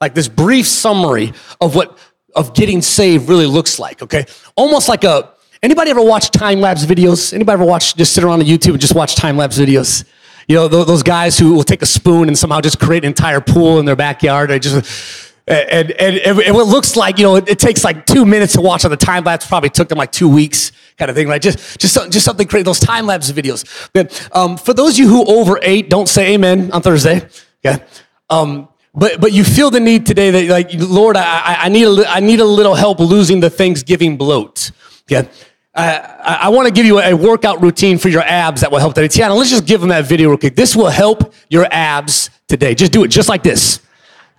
like 0.02 0.14
this 0.14 0.28
brief 0.28 0.68
summary 0.68 1.34
of 1.62 1.76
what 1.76 1.98
of 2.36 2.54
getting 2.54 2.84
saved 2.84 3.30
really 3.30 3.48
looks 3.48 3.80
like, 3.80 4.04
okay? 4.04 4.26
Almost 4.56 4.88
like 4.88 5.04
a, 5.04 5.34
Anybody 5.64 5.92
ever 5.92 6.02
watch 6.02 6.30
time 6.32 6.62
lapse 6.62 6.86
videos? 6.86 7.34
Anybody 7.34 7.54
ever 7.54 7.66
watch, 7.66 7.96
just 7.96 8.14
sit 8.14 8.24
around 8.24 8.42
on 8.42 8.46
YouTube 8.46 8.72
and 8.72 8.82
just 8.82 8.96
watch 8.96 9.16
time 9.16 9.38
lapse 9.38 9.58
videos? 9.58 10.06
You 10.48 10.56
know, 10.56 10.68
those 10.68 11.04
guys 11.04 11.38
who 11.38 11.54
will 11.54 11.64
take 11.64 11.82
a 11.82 11.86
spoon 11.86 12.30
and 12.30 12.38
somehow 12.38 12.62
just 12.62 12.80
create 12.80 13.04
an 13.04 13.08
entire 13.08 13.42
pool 13.42 13.80
in 13.80 13.86
their 13.86 13.98
backyard. 13.98 14.50
They 14.50 14.60
just, 14.60 15.34
And, 15.48 15.92
and, 15.92 16.18
and, 16.18 16.56
what 16.56 16.68
looks 16.68 16.98
like, 16.98 17.18
you 17.18 17.24
know, 17.24 17.36
it, 17.38 17.48
it 17.48 17.60
takes 17.60 17.84
like 17.84 18.06
two 18.06 18.26
minutes 18.26 18.54
to 18.54 18.62
watch 18.62 18.84
on 18.84 18.92
the 18.92 18.98
time 18.98 19.24
lapse, 19.24 19.46
probably 19.48 19.70
took 19.70 19.88
them 19.88 19.98
like 19.98 20.12
two 20.12 20.28
weeks 20.28 20.74
kind 20.98 21.10
of 21.10 21.16
thing, 21.16 21.28
right? 21.28 21.42
Just, 21.42 21.80
just, 21.80 21.96
just 22.12 22.26
something 22.26 22.48
crazy, 22.48 22.64
those 22.64 22.82
time 22.82 23.06
lapse 23.06 23.32
videos. 23.32 23.90
But 23.94 24.30
um, 24.34 24.58
for 24.58 24.74
those 24.74 24.94
of 24.94 25.00
you 25.00 25.08
who 25.08 25.26
over 25.26 25.58
ate, 25.62 25.90
don't 25.90 26.10
say 26.10 26.34
amen 26.34 26.72
on 26.72 26.82
Thursday, 26.82 27.28
okay? 27.66 27.84
Um, 28.30 28.68
but, 28.94 29.22
but 29.22 29.32
you 29.32 29.46
feel 29.46 29.70
the 29.70 29.80
need 29.80 30.06
today 30.06 30.32
that 30.32 30.48
like, 30.48 30.70
Lord, 30.74 31.16
I, 31.16 31.56
I, 31.60 31.70
need 31.70 31.86
a, 31.86 32.10
I 32.10 32.20
need 32.20 32.42
a 32.42 32.46
little 32.46 32.76
help 32.76 33.00
losing 33.00 33.40
the 33.40 33.50
Thanksgiving 33.50 34.18
bloat, 34.18 34.72
okay? 35.12 35.30
I, 35.74 36.40
I 36.44 36.50
want 36.50 36.68
to 36.68 36.74
give 36.74 36.86
you 36.86 37.00
a 37.00 37.14
workout 37.14 37.62
routine 37.62 38.00
for 38.00 38.10
your 38.10 38.24
abs 38.24 38.62
that 38.62 38.72
will 38.72 38.80
help 38.80 38.96
today. 38.96 39.08
Tiana, 39.08 39.38
let's 39.38 39.52
just 39.52 39.66
give 39.66 39.80
them 39.80 39.90
that 39.90 40.06
video 40.06 40.30
real 40.30 40.38
quick. 40.38 40.56
This 40.56 40.76
will 40.76 40.90
help 40.90 41.34
your 41.50 41.68
abs 41.72 42.32
today. 42.48 42.74
Just 42.74 42.92
do 42.92 43.04
it 43.04 43.10
just 43.10 43.30
like 43.30 43.44
this. 43.44 43.80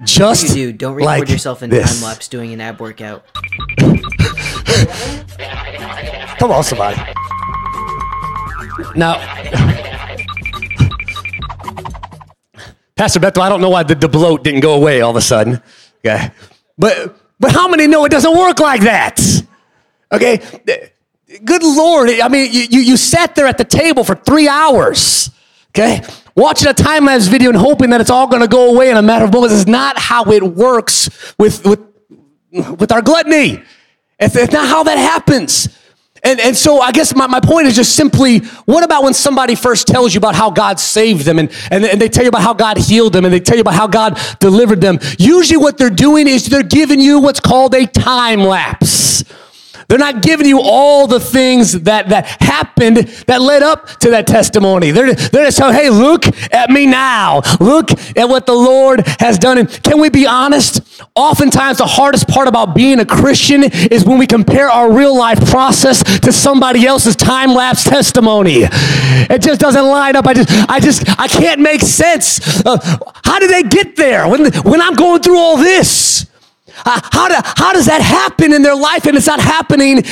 Just 0.05 0.57
you 0.57 0.73
do. 0.73 0.79
Don't 0.79 0.95
record 0.95 1.07
like 1.07 1.29
yourself 1.29 1.63
in 1.63 1.71
this. 1.71 2.01
time 2.01 2.09
lapse 2.09 2.29
doing 2.29 2.53
an 2.53 2.61
ab 2.61 2.81
workout. 2.81 3.25
Come 6.39 6.53
on, 6.53 6.63
somebody. 6.63 6.97
Now, 8.95 9.15
Pastor 12.97 13.21
Bethel, 13.21 13.43
I 13.43 13.49
don't 13.49 13.61
know 13.61 13.71
why 13.71 13.83
the, 13.85 13.95
the 13.95 14.09
bloat 14.09 14.45
didn't 14.45 14.61
go 14.61 14.75
away 14.75 15.01
all 15.01 15.11
of 15.11 15.17
a 15.17 15.21
sudden. 15.21 15.61
Okay. 16.05 16.31
But 16.77 17.17
but 17.41 17.53
how 17.53 17.69
many 17.69 17.87
know 17.87 18.05
it 18.05 18.11
doesn't 18.11 18.37
work 18.37 18.61
like 18.61 18.83
that? 18.83 19.21
Okay. 20.13 20.41
Good 21.45 21.63
Lord. 21.63 22.09
I 22.21 22.29
mean, 22.29 22.53
you, 22.53 22.63
you, 22.71 22.81
you 22.81 22.97
sat 22.97 23.35
there 23.35 23.47
at 23.47 23.59
the 23.59 23.65
table 23.65 24.05
for 24.05 24.15
three 24.15 24.49
hours. 24.49 25.31
Okay 25.71 26.03
watching 26.39 26.69
a 26.69 26.73
time 26.73 27.05
lapse 27.05 27.27
video 27.27 27.51
and 27.51 27.59
hoping 27.59 27.91
that 27.91 28.01
it's 28.01 28.11
all 28.11 28.29
going 28.29 28.41
to 28.41 28.49
go 28.49 28.73
away 28.73 28.91
in 28.91 28.97
a 28.97 29.03
matter 29.03 29.25
of 29.25 29.33
moments 29.33 29.55
is 29.55 29.67
not 29.67 29.99
how 29.99 30.23
it 30.31 30.43
works 30.43 31.35
with, 31.37 31.67
with, 31.67 31.81
with 32.53 32.93
our 32.93 33.03
gluttony. 33.03 33.61
It's, 34.21 34.37
it's 34.37 34.53
not 34.53 34.69
how 34.69 34.85
that 34.85 34.99
happens. 34.99 35.69
And, 36.23 36.41
and 36.41 36.57
so 36.57 36.81
I 36.81 36.93
guess 36.93 37.15
my, 37.15 37.27
my 37.27 37.41
point 37.41 37.67
is 37.67 37.75
just 37.75 37.95
simply, 37.97 38.39
what 38.67 38.85
about 38.85 39.03
when 39.03 39.15
somebody 39.15 39.57
first 39.57 39.89
tells 39.89 40.15
you 40.15 40.19
about 40.19 40.35
how 40.35 40.51
God 40.51 40.79
saved 40.79 41.25
them 41.25 41.39
and, 41.39 41.51
and, 41.71 41.85
and 41.85 42.01
they 42.01 42.09
tell 42.09 42.25
you 42.25 42.29
about 42.29 42.43
how 42.43 42.55
God 42.55 42.79
healed 42.79 43.13
them 43.13 43.25
and 43.25 43.35
they 43.35 43.41
tell 43.41 43.57
you 43.57 43.61
about 43.63 43.75
how 43.75 43.89
God 43.89 44.19
delivered 44.39 44.81
them? 44.81 44.99
Usually 45.19 45.57
what 45.57 45.77
they're 45.77 45.91
doing 45.91 46.29
is 46.29 46.47
they're 46.47 46.63
giving 46.63 47.01
you 47.01 47.21
what's 47.21 47.41
called 47.41 47.75
a 47.75 47.87
time 47.87 48.41
lapse. 48.41 49.25
They're 49.89 49.99
not 49.99 50.21
giving 50.21 50.47
you 50.47 50.61
all 50.63 51.07
the 51.07 51.19
things 51.19 51.73
that, 51.83 52.11
that 52.11 52.27
happened 52.43 52.99
that 53.27 53.41
led 53.41 53.63
up 53.63 53.87
to 54.01 54.11
that 54.11 54.27
testimony. 54.27 54.91
They're, 54.91 55.15
they're 55.15 55.47
just 55.47 55.57
saying, 55.57 55.73
hey, 55.73 55.89
look 55.89 56.27
at 56.53 56.69
me 56.69 56.85
now. 56.85 57.41
Look 57.59 57.91
at 58.15 58.29
what 58.29 58.45
the 58.45 58.53
Lord 58.53 59.07
has 59.19 59.39
done. 59.39 59.57
And 59.57 59.83
can 59.83 59.99
we 59.99 60.11
be 60.11 60.27
honest? 60.27 60.83
Oftentimes, 61.17 61.79
the 61.79 61.87
hardest 61.87 62.29
part 62.29 62.49
about 62.49 62.75
being 62.75 63.01
a 63.01 63.07
Christian 63.07 63.65
is 63.65 64.05
when 64.05 64.19
we 64.19 64.27
compare 64.27 64.69
our 64.69 64.93
real 64.93 65.17
life 65.17 65.41
process 65.51 66.03
to 66.21 66.33
somebody 66.33 66.87
else's 66.87 67.17
time 67.17 67.55
lapse 67.55 67.85
testimony. 67.85 68.61
It 68.65 69.41
just 69.41 69.59
doesn't 69.59 69.87
line 69.87 70.17
up. 70.17 70.27
I 70.27 70.35
just, 70.35 70.51
I 70.69 70.81
just, 70.81 71.19
I 71.19 71.29
can't 71.29 71.61
make 71.61 71.81
sense. 71.81 72.63
Uh, 72.65 72.77
how 73.25 73.39
did 73.39 73.51
they 73.51 73.63
get 73.63 73.97
there 73.97 74.29
when, 74.29 74.53
when 74.65 74.83
I'm 74.83 74.95
going 74.95 75.23
through 75.23 75.39
all 75.39 75.57
this? 75.57 76.27
Uh, 76.85 77.01
how, 77.13 77.29
do, 77.29 77.35
how 77.57 77.73
does 77.73 77.87
that 77.87 78.01
happen 78.01 78.53
in 78.53 78.63
their 78.63 78.77
life 78.77 79.07
and 79.07 79.17
it's 79.17 79.27
not 79.27 79.41
happening 79.41 80.03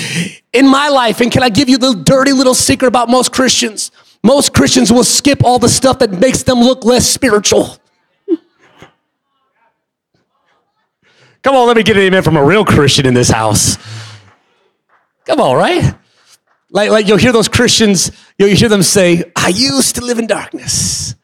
in 0.52 0.68
my 0.68 0.88
life? 0.88 1.20
And 1.20 1.30
can 1.30 1.42
I 1.42 1.48
give 1.48 1.68
you 1.68 1.78
the 1.78 1.94
dirty 1.94 2.32
little 2.32 2.54
secret 2.54 2.88
about 2.88 3.08
most 3.08 3.32
Christians? 3.32 3.90
Most 4.22 4.52
Christians 4.52 4.92
will 4.92 5.04
skip 5.04 5.44
all 5.44 5.58
the 5.58 5.68
stuff 5.68 6.00
that 6.00 6.10
makes 6.10 6.42
them 6.42 6.60
look 6.60 6.84
less 6.84 7.08
spiritual. 7.08 7.78
Come 11.42 11.54
on, 11.54 11.68
let 11.68 11.76
me 11.76 11.84
get 11.84 11.96
an 11.96 12.02
amen 12.02 12.24
from 12.24 12.36
a 12.36 12.44
real 12.44 12.64
Christian 12.64 13.06
in 13.06 13.14
this 13.14 13.30
house. 13.30 13.78
Come 15.26 15.40
on, 15.40 15.56
right? 15.56 15.94
Like, 16.70 16.90
like 16.90 17.06
you'll 17.06 17.18
hear 17.18 17.30
those 17.30 17.46
Christians, 17.46 18.10
you'll 18.36 18.48
hear 18.48 18.68
them 18.68 18.82
say, 18.82 19.30
I 19.36 19.48
used 19.48 19.94
to 19.94 20.04
live 20.04 20.18
in 20.18 20.26
darkness. 20.26 21.14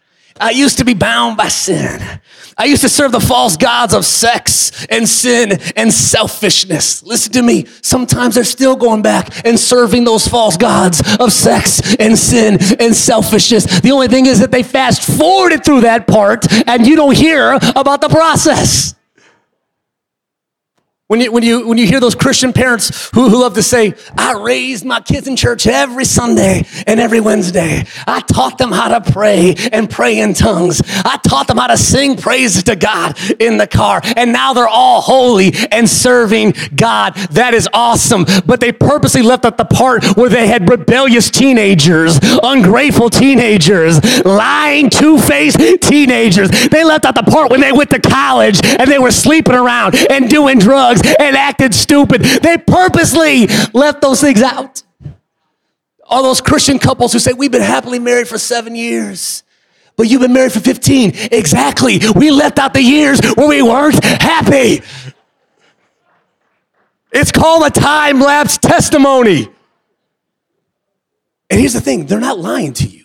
I 0.40 0.50
used 0.50 0.78
to 0.78 0.85
be 0.85 0.94
bound 0.94 1.37
by 1.37 1.48
sin. 1.48 2.20
I 2.62 2.66
used 2.66 2.83
to 2.83 2.88
serve 2.88 3.11
the 3.11 3.18
false 3.18 3.57
gods 3.57 3.92
of 3.92 4.05
sex 4.05 4.87
and 4.87 5.09
sin 5.09 5.59
and 5.75 5.92
selfishness. 5.92 7.03
Listen 7.03 7.33
to 7.33 7.42
me. 7.42 7.66
Sometimes 7.83 8.37
they're 8.37 8.44
still 8.44 8.77
going 8.77 9.03
back 9.03 9.44
and 9.44 9.59
serving 9.59 10.05
those 10.05 10.29
false 10.29 10.57
gods 10.57 11.03
of 11.18 11.33
sex 11.33 11.96
and 11.96 12.16
sin 12.16 12.59
and 12.79 12.94
selfishness. 12.94 13.81
The 13.81 13.90
only 13.90 14.07
thing 14.07 14.27
is 14.27 14.38
that 14.38 14.53
they 14.53 14.62
fast 14.62 15.03
forwarded 15.18 15.64
through 15.64 15.81
that 15.81 16.07
part 16.07 16.46
and 16.68 16.87
you 16.87 16.94
don't 16.94 17.16
hear 17.16 17.55
about 17.75 18.01
the 18.01 18.09
process. 18.09 18.94
When 21.12 21.21
you, 21.21 21.31
when, 21.31 21.43
you, 21.43 21.69
when 21.69 21.77
you 21.77 21.87
hear 21.87 22.01
those 22.01 22.15
Christian 22.15 22.55
parents 22.55 23.11
who, 23.12 23.29
who 23.29 23.43
love 23.43 23.53
to 23.57 23.62
say, 23.62 23.93
I 24.17 24.41
raised 24.41 24.83
my 24.87 25.01
kids 25.01 25.29
in 25.29 25.37
church 25.37 25.67
every 25.67 26.07
Sunday 26.07 26.65
and 26.87 26.99
every 26.99 27.21
Wednesday. 27.21 27.85
I 28.07 28.21
taught 28.21 28.57
them 28.57 28.73
how 28.73 28.99
to 28.99 29.12
pray 29.12 29.55
and 29.73 29.91
pray 29.91 30.21
in 30.21 30.33
tongues. 30.33 30.81
I 31.05 31.19
taught 31.19 31.49
them 31.49 31.59
how 31.59 31.67
to 31.67 31.77
sing 31.77 32.17
praises 32.17 32.62
to 32.62 32.77
God 32.77 33.19
in 33.38 33.59
the 33.59 33.67
car. 33.67 34.01
And 34.17 34.33
now 34.33 34.55
they're 34.55 34.67
all 34.67 35.03
holy 35.03 35.53
and 35.71 35.87
serving 35.87 36.55
God. 36.75 37.15
That 37.33 37.53
is 37.53 37.69
awesome. 37.75 38.25
But 38.47 38.61
they 38.61 38.73
purposely 38.73 39.21
left 39.21 39.45
out 39.45 39.59
the 39.59 39.67
part 39.67 40.17
where 40.17 40.31
they 40.31 40.47
had 40.47 40.71
rebellious 40.71 41.29
teenagers, 41.31 42.19
ungrateful 42.43 43.11
teenagers, 43.11 44.25
lying, 44.25 44.88
two 44.88 45.19
faced 45.19 45.59
teenagers. 45.83 46.49
They 46.71 46.85
left 46.85 47.05
out 47.05 47.17
the 47.17 47.23
part 47.23 47.51
when 47.51 47.61
they 47.61 47.73
went 47.73 47.91
to 47.91 48.01
college 48.01 48.65
and 48.65 48.91
they 48.91 48.99
were 48.99 49.11
sleeping 49.11 49.55
around 49.55 49.95
and 50.09 50.31
doing 50.31 50.59
drugs 50.59 51.02
and 51.19 51.37
acted 51.37 51.75
stupid. 51.75 52.23
They 52.23 52.59
purposely 52.59 53.47
left 53.73 54.01
those 54.01 54.21
things 54.21 54.43
out. 54.43 54.83
All 56.05 56.23
those 56.23 56.41
Christian 56.41 56.79
couples 56.79 57.12
who 57.12 57.19
say, 57.19 57.33
We've 57.33 57.53
been 57.53 57.62
happily 57.62 57.99
married 57.99 58.29
for 58.29 58.38
seven 58.38 58.75
years. 58.75 59.43
But 59.97 60.09
you've 60.09 60.23
been 60.23 60.33
married 60.33 60.53
for 60.53 60.61
15. 60.61 61.12
Exactly. 61.33 62.01
We 62.17 62.31
left 62.31 62.59
out 62.59 62.73
the 62.73 62.83
years 62.83 63.21
where 63.37 63.49
we 63.49 63.62
weren't 63.62 64.03
happy. 64.03 64.83
It's 67.12 67.31
called 67.31 67.65
a 67.65 67.71
time 67.71 68.21
lapse 68.21 68.57
testimony. 68.57 69.49
And 71.51 71.61
here's 71.61 71.75
the 71.75 71.81
thing 71.83 72.07
they're 72.07 72.21
not 72.21 72.38
lying 72.38 72.73
to 72.75 72.88
you. 72.88 73.05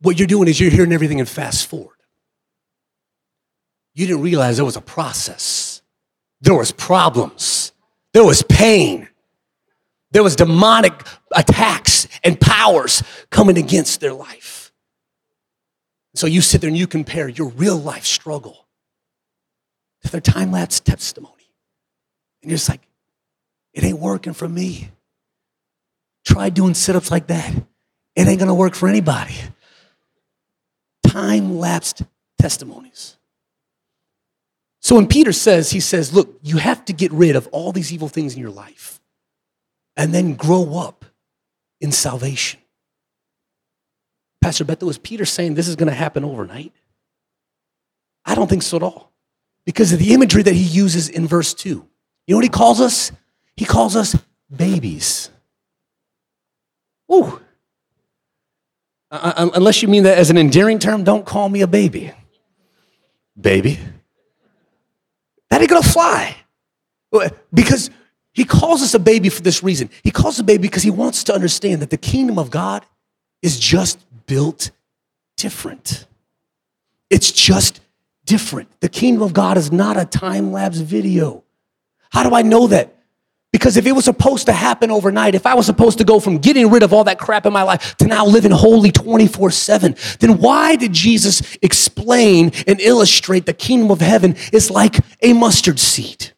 What 0.00 0.18
you're 0.18 0.28
doing 0.28 0.48
is 0.48 0.60
you're 0.60 0.70
hearing 0.70 0.92
everything 0.92 1.20
in 1.20 1.26
fast 1.26 1.66
forward. 1.66 1.96
You 3.94 4.06
didn't 4.06 4.22
realize 4.22 4.56
there 4.56 4.64
was 4.64 4.76
a 4.76 4.82
process 4.82 5.71
there 6.42 6.54
was 6.54 6.72
problems. 6.72 7.72
There 8.12 8.24
was 8.24 8.42
pain. 8.42 9.08
There 10.10 10.22
was 10.22 10.36
demonic 10.36 10.92
attacks 11.34 12.06
and 12.22 12.38
powers 12.38 13.02
coming 13.30 13.56
against 13.56 14.00
their 14.00 14.12
life. 14.12 14.72
So 16.14 16.26
you 16.26 16.42
sit 16.42 16.60
there 16.60 16.68
and 16.68 16.76
you 16.76 16.86
compare 16.86 17.28
your 17.28 17.48
real 17.48 17.78
life 17.78 18.04
struggle 18.04 18.66
to 20.02 20.10
their 20.10 20.20
time 20.20 20.52
lapse 20.52 20.80
testimony. 20.80 21.32
And 22.42 22.50
you're 22.50 22.58
just 22.58 22.68
like, 22.68 22.82
it 23.72 23.84
ain't 23.84 24.00
working 24.00 24.34
for 24.34 24.48
me. 24.48 24.90
Try 26.26 26.50
doing 26.50 26.74
sit 26.74 26.96
ups 26.96 27.10
like 27.10 27.28
that. 27.28 27.54
It 28.14 28.28
ain't 28.28 28.38
gonna 28.38 28.54
work 28.54 28.74
for 28.74 28.88
anybody. 28.88 29.36
Time 31.06 31.58
lapsed 31.58 32.02
testimonies. 32.38 33.16
So 34.82 34.96
when 34.96 35.06
Peter 35.06 35.32
says, 35.32 35.70
he 35.70 35.78
says, 35.78 36.12
look, 36.12 36.38
you 36.42 36.56
have 36.56 36.84
to 36.86 36.92
get 36.92 37.12
rid 37.12 37.36
of 37.36 37.46
all 37.52 37.70
these 37.70 37.92
evil 37.92 38.08
things 38.08 38.34
in 38.34 38.40
your 38.40 38.50
life 38.50 39.00
and 39.96 40.12
then 40.12 40.34
grow 40.34 40.76
up 40.76 41.04
in 41.80 41.92
salvation. 41.92 42.60
Pastor 44.42 44.64
Bethel, 44.64 44.90
is 44.90 44.98
Peter 44.98 45.24
saying 45.24 45.54
this 45.54 45.68
is 45.68 45.76
going 45.76 45.88
to 45.88 45.94
happen 45.94 46.24
overnight? 46.24 46.72
I 48.24 48.34
don't 48.34 48.50
think 48.50 48.64
so 48.64 48.76
at 48.76 48.82
all. 48.82 49.12
Because 49.64 49.92
of 49.92 50.00
the 50.00 50.12
imagery 50.12 50.42
that 50.42 50.54
he 50.54 50.64
uses 50.64 51.08
in 51.08 51.28
verse 51.28 51.54
2. 51.54 51.68
You 51.68 52.34
know 52.34 52.38
what 52.38 52.44
he 52.44 52.50
calls 52.50 52.80
us? 52.80 53.12
He 53.56 53.64
calls 53.64 53.94
us 53.94 54.16
babies. 54.54 55.30
Ooh. 57.12 57.40
Uh, 59.12 59.32
uh 59.36 59.50
unless 59.54 59.80
you 59.80 59.86
mean 59.86 60.02
that 60.02 60.18
as 60.18 60.30
an 60.30 60.38
endearing 60.38 60.80
term, 60.80 61.04
don't 61.04 61.24
call 61.24 61.48
me 61.48 61.60
a 61.60 61.68
baby. 61.68 62.12
Baby. 63.40 63.78
That 65.52 65.60
ain't 65.60 65.68
gonna 65.68 65.82
fly. 65.82 66.34
Because 67.52 67.90
he 68.32 68.42
calls 68.42 68.82
us 68.82 68.94
a 68.94 68.98
baby 68.98 69.28
for 69.28 69.42
this 69.42 69.62
reason. 69.62 69.90
He 70.02 70.10
calls 70.10 70.38
a 70.38 70.42
baby 70.42 70.62
because 70.62 70.82
he 70.82 70.88
wants 70.88 71.24
to 71.24 71.34
understand 71.34 71.82
that 71.82 71.90
the 71.90 71.98
kingdom 71.98 72.38
of 72.38 72.50
God 72.50 72.86
is 73.42 73.60
just 73.60 73.98
built 74.24 74.70
different. 75.36 76.06
It's 77.10 77.30
just 77.30 77.82
different. 78.24 78.80
The 78.80 78.88
kingdom 78.88 79.22
of 79.22 79.34
God 79.34 79.58
is 79.58 79.70
not 79.70 79.98
a 79.98 80.06
time 80.06 80.52
lapse 80.52 80.78
video. 80.78 81.44
How 82.10 82.26
do 82.26 82.34
I 82.34 82.40
know 82.40 82.68
that? 82.68 82.96
Because 83.52 83.76
if 83.76 83.86
it 83.86 83.92
was 83.92 84.06
supposed 84.06 84.46
to 84.46 84.52
happen 84.52 84.90
overnight, 84.90 85.34
if 85.34 85.46
I 85.46 85.54
was 85.54 85.66
supposed 85.66 85.98
to 85.98 86.04
go 86.04 86.18
from 86.18 86.38
getting 86.38 86.70
rid 86.70 86.82
of 86.82 86.94
all 86.94 87.04
that 87.04 87.18
crap 87.18 87.44
in 87.44 87.52
my 87.52 87.62
life 87.62 87.94
to 87.98 88.06
now 88.06 88.24
living 88.24 88.50
holy 88.50 88.90
24 88.90 89.50
7, 89.50 89.94
then 90.20 90.38
why 90.38 90.74
did 90.76 90.94
Jesus 90.94 91.56
explain 91.60 92.52
and 92.66 92.80
illustrate 92.80 93.44
the 93.44 93.52
kingdom 93.52 93.90
of 93.90 94.00
heaven 94.00 94.36
is 94.52 94.70
like 94.70 94.96
a 95.20 95.34
mustard 95.34 95.78
seed? 95.78 96.32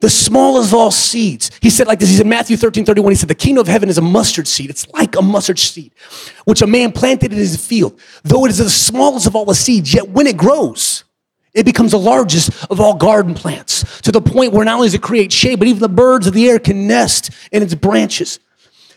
The 0.00 0.10
smallest 0.10 0.72
of 0.72 0.78
all 0.78 0.90
seeds. 0.90 1.50
He 1.62 1.70
said 1.70 1.86
like 1.86 2.00
this, 2.00 2.10
he 2.10 2.16
said 2.16 2.26
Matthew 2.26 2.58
13, 2.58 2.84
31, 2.84 3.12
he 3.12 3.16
said, 3.16 3.30
the 3.30 3.34
kingdom 3.34 3.62
of 3.62 3.66
heaven 3.66 3.88
is 3.88 3.96
a 3.96 4.02
mustard 4.02 4.46
seed. 4.46 4.68
It's 4.68 4.86
like 4.90 5.16
a 5.16 5.22
mustard 5.22 5.58
seed, 5.58 5.94
which 6.44 6.60
a 6.60 6.66
man 6.66 6.92
planted 6.92 7.32
in 7.32 7.38
his 7.38 7.56
field. 7.66 7.98
Though 8.22 8.44
it 8.44 8.50
is 8.50 8.58
the 8.58 8.68
smallest 8.68 9.26
of 9.26 9.34
all 9.34 9.46
the 9.46 9.54
seeds, 9.54 9.94
yet 9.94 10.10
when 10.10 10.26
it 10.26 10.36
grows, 10.36 11.04
it 11.56 11.64
becomes 11.64 11.92
the 11.92 11.98
largest 11.98 12.66
of 12.70 12.80
all 12.80 12.94
garden 12.94 13.34
plants 13.34 14.00
to 14.02 14.12
the 14.12 14.20
point 14.20 14.52
where 14.52 14.64
not 14.64 14.74
only 14.76 14.88
does 14.88 14.94
it 14.94 15.02
create 15.02 15.32
shade, 15.32 15.58
but 15.58 15.66
even 15.66 15.80
the 15.80 15.88
birds 15.88 16.26
of 16.26 16.34
the 16.34 16.48
air 16.48 16.58
can 16.58 16.86
nest 16.86 17.30
in 17.50 17.62
its 17.62 17.74
branches. 17.74 18.38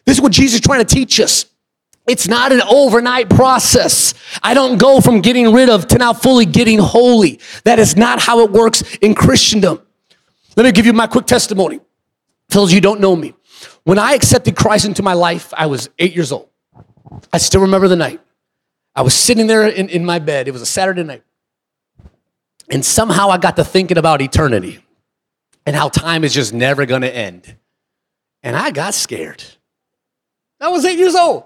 This 0.05 0.17
is 0.17 0.21
what 0.21 0.33
Jesus 0.33 0.55
is 0.55 0.61
trying 0.61 0.85
to 0.85 0.95
teach 0.95 1.21
us. 1.21 1.45
It's 2.05 2.27
not 2.27 2.51
an 2.51 2.61
overnight 2.61 3.29
process. 3.29 4.13
I 4.43 4.53
don't 4.53 4.77
go 4.77 4.99
from 4.99 5.21
getting 5.21 5.53
rid 5.53 5.69
of 5.69 5.87
to 5.87 5.97
now 5.97 6.11
fully 6.11 6.45
getting 6.45 6.79
holy. 6.79 7.39
That 7.63 7.79
is 7.79 7.95
not 7.95 8.19
how 8.19 8.41
it 8.41 8.51
works 8.51 8.83
in 8.97 9.15
Christendom. 9.15 9.81
Let 10.57 10.65
me 10.65 10.71
give 10.73 10.85
you 10.85 10.93
my 10.93 11.07
quick 11.07 11.27
testimony. 11.27 11.79
Those 12.49 12.73
you 12.73 12.81
don't 12.81 12.99
know 12.99 13.15
me, 13.15 13.35
when 13.83 13.99
I 13.99 14.13
accepted 14.13 14.55
Christ 14.55 14.85
into 14.85 15.03
my 15.03 15.13
life, 15.13 15.53
I 15.55 15.67
was 15.67 15.89
eight 15.97 16.13
years 16.13 16.31
old. 16.31 16.49
I 17.31 17.37
still 17.37 17.61
remember 17.61 17.87
the 17.87 17.95
night. 17.95 18.19
I 18.95 19.01
was 19.03 19.13
sitting 19.13 19.47
there 19.47 19.67
in, 19.67 19.87
in 19.87 20.03
my 20.03 20.19
bed. 20.19 20.47
It 20.47 20.51
was 20.51 20.61
a 20.61 20.65
Saturday 20.65 21.03
night. 21.03 21.23
And 22.69 22.85
somehow 22.85 23.29
I 23.29 23.37
got 23.37 23.55
to 23.55 23.63
thinking 23.63 23.97
about 23.97 24.21
eternity 24.21 24.83
and 25.65 25.75
how 25.75 25.89
time 25.89 26.23
is 26.23 26.33
just 26.33 26.53
never 26.53 26.85
going 26.85 27.01
to 27.01 27.15
end. 27.15 27.55
And 28.43 28.55
I 28.55 28.71
got 28.71 28.93
scared. 28.93 29.43
I 30.61 30.69
was 30.69 30.85
eight 30.85 30.99
years 30.99 31.15
old. 31.15 31.45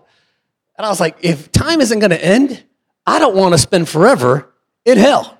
And 0.77 0.85
I 0.85 0.89
was 0.89 0.99
like, 0.99 1.17
if 1.21 1.51
time 1.51 1.81
isn't 1.81 1.99
going 1.99 2.11
to 2.11 2.23
end, 2.23 2.63
I 3.05 3.19
don't 3.19 3.35
want 3.35 3.53
to 3.53 3.57
spend 3.57 3.87
forever 3.87 4.53
in 4.85 4.97
hell. 4.97 5.37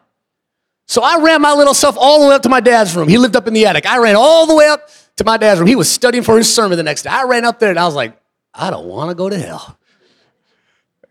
So 0.87 1.01
I 1.01 1.19
ran 1.21 1.41
my 1.41 1.53
little 1.53 1.73
self 1.73 1.95
all 1.97 2.21
the 2.21 2.27
way 2.29 2.35
up 2.35 2.43
to 2.43 2.49
my 2.49 2.59
dad's 2.59 2.95
room. 2.95 3.07
He 3.07 3.17
lived 3.17 3.35
up 3.35 3.47
in 3.47 3.53
the 3.53 3.65
attic. 3.65 3.85
I 3.85 3.97
ran 3.97 4.15
all 4.15 4.45
the 4.45 4.55
way 4.55 4.67
up 4.67 4.89
to 5.17 5.23
my 5.23 5.37
dad's 5.37 5.59
room. 5.59 5.67
He 5.67 5.75
was 5.75 5.89
studying 5.89 6.23
for 6.23 6.37
his 6.37 6.53
sermon 6.53 6.77
the 6.77 6.83
next 6.83 7.03
day. 7.03 7.09
I 7.09 7.23
ran 7.23 7.45
up 7.45 7.59
there 7.59 7.69
and 7.69 7.79
I 7.79 7.85
was 7.85 7.95
like, 7.95 8.19
I 8.53 8.69
don't 8.69 8.85
want 8.85 9.09
to 9.09 9.15
go 9.15 9.29
to 9.29 9.37
hell. 9.37 9.77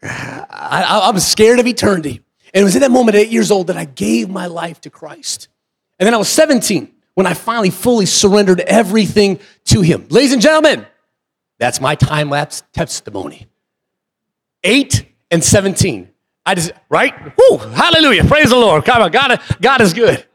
I, 0.03 1.09
am 1.09 1.19
scared 1.19 1.59
of 1.59 1.67
eternity. 1.67 2.21
And 2.55 2.61
it 2.61 2.65
was 2.65 2.75
in 2.75 2.83
that 2.83 2.91
moment 2.91 3.15
at 3.15 3.23
eight 3.23 3.31
years 3.31 3.51
old 3.51 3.69
that 3.69 3.77
I 3.77 3.85
gave 3.85 4.29
my 4.29 4.47
life 4.47 4.81
to 4.83 4.91
Christ. 4.91 5.49
And 5.99 6.07
then 6.07 6.15
I 6.15 6.19
was 6.19 6.29
17 6.29 6.93
when 7.15 7.27
I 7.27 7.35
finally 7.35 7.71
fully 7.71 8.07
surrendered 8.07 8.61
everything 8.61 9.41
to 9.67 9.81
Him. 9.81 10.07
Ladies 10.11 10.33
and 10.33 10.43
gentlemen, 10.43 10.87
that's 11.59 11.81
my 11.81 11.95
time 11.95 12.29
lapse 12.31 12.63
testimony. 12.73 13.47
Eight 14.65 15.07
and 15.31 15.43
17. 15.43 16.09
I 16.45 16.55
just, 16.55 16.73
right? 16.89 17.15
Woo, 17.39 17.57
hallelujah. 17.59 18.25
Praise 18.25 18.51
the 18.51 18.57
Lord. 18.57 18.85
God, 18.85 19.13
God, 19.13 19.41
God 19.61 19.81
is 19.81 19.93
good. 19.93 20.27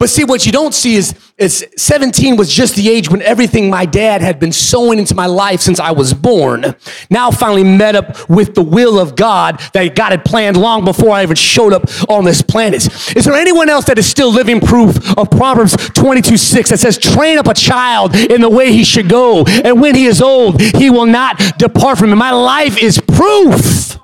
But 0.00 0.08
see, 0.08 0.24
what 0.24 0.46
you 0.46 0.50
don't 0.50 0.72
see 0.72 0.96
is, 0.96 1.14
is 1.36 1.66
17 1.76 2.36
was 2.36 2.50
just 2.50 2.74
the 2.74 2.88
age 2.88 3.10
when 3.10 3.20
everything 3.20 3.68
my 3.68 3.84
dad 3.84 4.22
had 4.22 4.40
been 4.40 4.50
sowing 4.50 4.98
into 4.98 5.14
my 5.14 5.26
life 5.26 5.60
since 5.60 5.78
I 5.78 5.90
was 5.90 6.14
born 6.14 6.74
now 7.10 7.30
finally 7.30 7.64
met 7.64 7.94
up 7.94 8.26
with 8.30 8.54
the 8.54 8.62
will 8.62 8.98
of 8.98 9.14
God 9.14 9.60
that 9.74 9.94
God 9.94 10.12
had 10.12 10.24
planned 10.24 10.56
long 10.56 10.86
before 10.86 11.10
I 11.10 11.22
even 11.22 11.36
showed 11.36 11.74
up 11.74 11.84
on 12.08 12.24
this 12.24 12.40
planet. 12.40 12.86
Is 13.14 13.26
there 13.26 13.34
anyone 13.34 13.68
else 13.68 13.84
that 13.84 13.98
is 13.98 14.06
still 14.06 14.32
living 14.32 14.58
proof 14.58 15.18
of 15.18 15.30
Proverbs 15.30 15.76
22 15.90 16.38
6 16.38 16.70
that 16.70 16.78
says, 16.78 16.96
train 16.96 17.36
up 17.36 17.46
a 17.46 17.52
child 17.52 18.14
in 18.14 18.40
the 18.40 18.48
way 18.48 18.72
he 18.72 18.84
should 18.84 19.10
go, 19.10 19.44
and 19.44 19.82
when 19.82 19.94
he 19.94 20.06
is 20.06 20.22
old, 20.22 20.62
he 20.62 20.88
will 20.88 21.04
not 21.04 21.38
depart 21.58 21.98
from 21.98 22.10
it? 22.10 22.16
My 22.16 22.30
life 22.30 22.82
is 22.82 22.98
proof. 23.06 23.98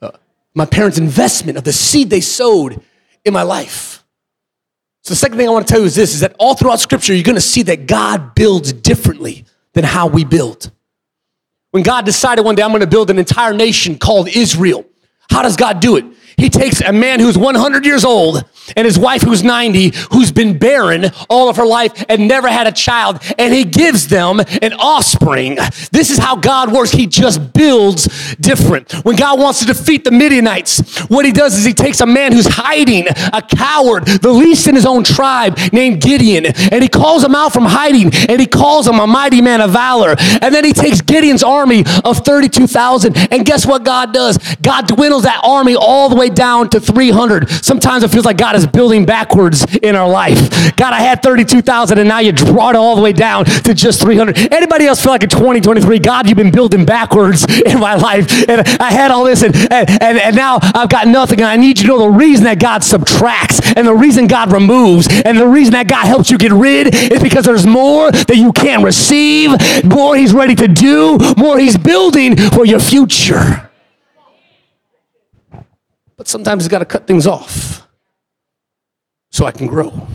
Uh, 0.00 0.12
my 0.54 0.66
parents' 0.66 0.98
investment 0.98 1.58
of 1.58 1.64
the 1.64 1.72
seed 1.72 2.10
they 2.10 2.20
sowed 2.20 2.80
in 3.24 3.32
my 3.32 3.42
life. 3.42 3.97
So 5.08 5.14
the 5.14 5.20
second 5.20 5.38
thing 5.38 5.48
I 5.48 5.50
want 5.50 5.66
to 5.66 5.72
tell 5.72 5.80
you 5.80 5.86
is 5.86 5.94
this, 5.94 6.12
is 6.12 6.20
that 6.20 6.36
all 6.38 6.54
throughout 6.54 6.80
scripture, 6.80 7.14
you're 7.14 7.22
going 7.22 7.34
to 7.34 7.40
see 7.40 7.62
that 7.62 7.86
God 7.86 8.34
builds 8.34 8.74
differently 8.74 9.46
than 9.72 9.82
how 9.82 10.06
we 10.06 10.22
build. 10.22 10.70
When 11.70 11.82
God 11.82 12.04
decided 12.04 12.44
one 12.44 12.56
day, 12.56 12.62
I'm 12.62 12.72
going 12.72 12.82
to 12.82 12.86
build 12.86 13.08
an 13.08 13.18
entire 13.18 13.54
nation 13.54 13.98
called 13.98 14.28
Israel, 14.28 14.84
how 15.30 15.40
does 15.40 15.56
God 15.56 15.80
do 15.80 15.96
it? 15.96 16.04
He 16.38 16.48
takes 16.48 16.80
a 16.80 16.92
man 16.92 17.20
who's 17.20 17.36
100 17.36 17.84
years 17.84 18.04
old 18.04 18.44
and 18.76 18.84
his 18.84 18.98
wife 18.98 19.22
who's 19.22 19.42
90, 19.42 19.92
who's 20.12 20.32
been 20.32 20.58
barren 20.58 21.06
all 21.28 21.48
of 21.48 21.56
her 21.56 21.66
life 21.66 22.04
and 22.08 22.28
never 22.28 22.48
had 22.48 22.66
a 22.66 22.72
child, 22.72 23.18
and 23.38 23.52
he 23.52 23.64
gives 23.64 24.08
them 24.08 24.40
an 24.62 24.72
offspring. 24.74 25.56
This 25.90 26.10
is 26.10 26.18
how 26.18 26.36
God 26.36 26.72
works. 26.72 26.90
He 26.90 27.06
just 27.06 27.52
builds 27.52 28.36
different. 28.36 28.92
When 29.04 29.16
God 29.16 29.38
wants 29.38 29.60
to 29.60 29.66
defeat 29.66 30.04
the 30.04 30.10
Midianites, 30.10 31.00
what 31.08 31.24
he 31.24 31.32
does 31.32 31.56
is 31.56 31.64
he 31.64 31.74
takes 31.74 32.00
a 32.00 32.06
man 32.06 32.32
who's 32.32 32.46
hiding, 32.46 33.06
a 33.08 33.42
coward, 33.42 34.06
the 34.06 34.32
least 34.32 34.68
in 34.68 34.74
his 34.74 34.86
own 34.86 35.04
tribe, 35.04 35.58
named 35.72 36.00
Gideon, 36.00 36.46
and 36.46 36.82
he 36.82 36.88
calls 36.88 37.24
him 37.24 37.34
out 37.34 37.52
from 37.52 37.64
hiding, 37.64 38.10
and 38.28 38.40
he 38.40 38.46
calls 38.46 38.86
him 38.86 39.00
a 39.00 39.06
mighty 39.06 39.40
man 39.40 39.60
of 39.60 39.70
valor. 39.70 40.14
And 40.18 40.54
then 40.54 40.64
he 40.64 40.72
takes 40.72 41.00
Gideon's 41.00 41.42
army 41.42 41.84
of 42.04 42.18
32,000, 42.18 43.16
and 43.32 43.44
guess 43.44 43.66
what 43.66 43.84
God 43.84 44.12
does? 44.12 44.38
God 44.62 44.86
dwindles 44.86 45.22
that 45.24 45.40
army 45.42 45.74
all 45.74 46.08
the 46.08 46.16
way 46.16 46.27
down 46.34 46.68
to 46.70 46.80
300. 46.80 47.48
Sometimes 47.50 48.02
it 48.04 48.10
feels 48.10 48.24
like 48.24 48.36
God 48.36 48.56
is 48.56 48.66
building 48.66 49.04
backwards 49.04 49.64
in 49.82 49.94
our 49.94 50.08
life. 50.08 50.76
God, 50.76 50.92
I 50.92 51.00
had 51.00 51.22
32,000 51.22 51.98
and 51.98 52.08
now 52.08 52.18
you 52.18 52.32
brought 52.32 52.74
it 52.74 52.78
all 52.78 52.96
the 52.96 53.02
way 53.02 53.12
down 53.12 53.44
to 53.44 53.74
just 53.74 54.00
300. 54.00 54.52
Anybody 54.52 54.86
else 54.86 55.02
feel 55.02 55.12
like 55.12 55.22
in 55.22 55.28
2023, 55.28 55.98
God, 55.98 56.28
you've 56.28 56.36
been 56.36 56.50
building 56.50 56.84
backwards 56.84 57.46
in 57.66 57.78
my 57.78 57.94
life 57.94 58.48
and 58.48 58.66
I 58.80 58.92
had 58.92 59.10
all 59.10 59.24
this 59.24 59.42
and, 59.42 59.54
and, 59.54 59.90
and, 60.02 60.18
and 60.18 60.36
now 60.36 60.58
I've 60.62 60.88
got 60.88 61.08
nothing 61.08 61.40
and 61.40 61.48
I 61.48 61.56
need 61.56 61.78
you 61.78 61.84
to 61.84 61.88
know 61.88 61.98
the 61.98 62.10
reason 62.10 62.44
that 62.44 62.58
God 62.58 62.84
subtracts 62.84 63.60
and 63.76 63.86
the 63.86 63.94
reason 63.94 64.26
God 64.26 64.52
removes 64.52 65.08
and 65.24 65.38
the 65.38 65.46
reason 65.46 65.72
that 65.72 65.88
God 65.88 66.06
helps 66.06 66.30
you 66.30 66.38
get 66.38 66.52
rid 66.52 66.94
is 66.94 67.22
because 67.22 67.44
there's 67.44 67.66
more 67.66 68.10
that 68.10 68.36
you 68.36 68.52
can't 68.52 68.84
receive, 68.84 69.50
more 69.84 70.16
he's 70.16 70.32
ready 70.32 70.54
to 70.54 70.68
do, 70.68 71.18
more 71.36 71.58
he's 71.58 71.76
building 71.76 72.36
for 72.36 72.64
your 72.64 72.80
future. 72.80 73.67
But 76.18 76.28
sometimes 76.28 76.64
he's 76.64 76.68
got 76.68 76.80
to 76.80 76.84
cut 76.84 77.06
things 77.06 77.26
off 77.26 77.88
so 79.30 79.46
I 79.46 79.52
can 79.52 79.66
grow. 79.66 80.06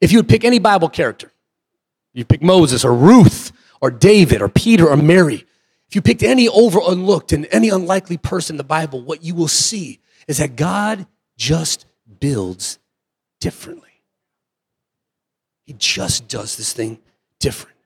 If 0.00 0.10
you 0.10 0.18
would 0.18 0.28
pick 0.28 0.42
any 0.42 0.58
Bible 0.58 0.88
character, 0.88 1.30
you 2.14 2.24
pick 2.24 2.42
Moses 2.42 2.84
or 2.84 2.94
Ruth 2.94 3.52
or 3.80 3.90
David 3.90 4.42
or 4.42 4.48
Peter 4.48 4.88
or 4.88 4.96
Mary, 4.96 5.46
if 5.86 5.94
you 5.94 6.02
picked 6.02 6.22
any 6.22 6.48
overlooked 6.48 7.32
and 7.32 7.46
any 7.50 7.68
unlikely 7.68 8.16
person 8.16 8.54
in 8.54 8.58
the 8.58 8.64
Bible, 8.64 9.02
what 9.02 9.22
you 9.22 9.34
will 9.34 9.48
see 9.48 10.00
is 10.26 10.38
that 10.38 10.56
God 10.56 11.06
just 11.36 11.84
builds 12.18 12.78
differently. 13.40 14.02
He 15.66 15.74
just 15.74 16.26
does 16.26 16.56
this 16.56 16.72
thing 16.72 16.98
different. 17.38 17.76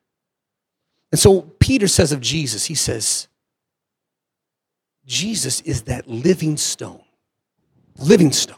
And 1.11 1.19
so 1.19 1.41
Peter 1.59 1.87
says 1.87 2.11
of 2.11 2.21
Jesus, 2.21 2.65
he 2.65 2.75
says, 2.75 3.27
Jesus 5.05 5.61
is 5.61 5.83
that 5.83 6.07
living 6.07 6.57
stone. 6.57 7.03
Living 7.97 8.31
stone. 8.31 8.57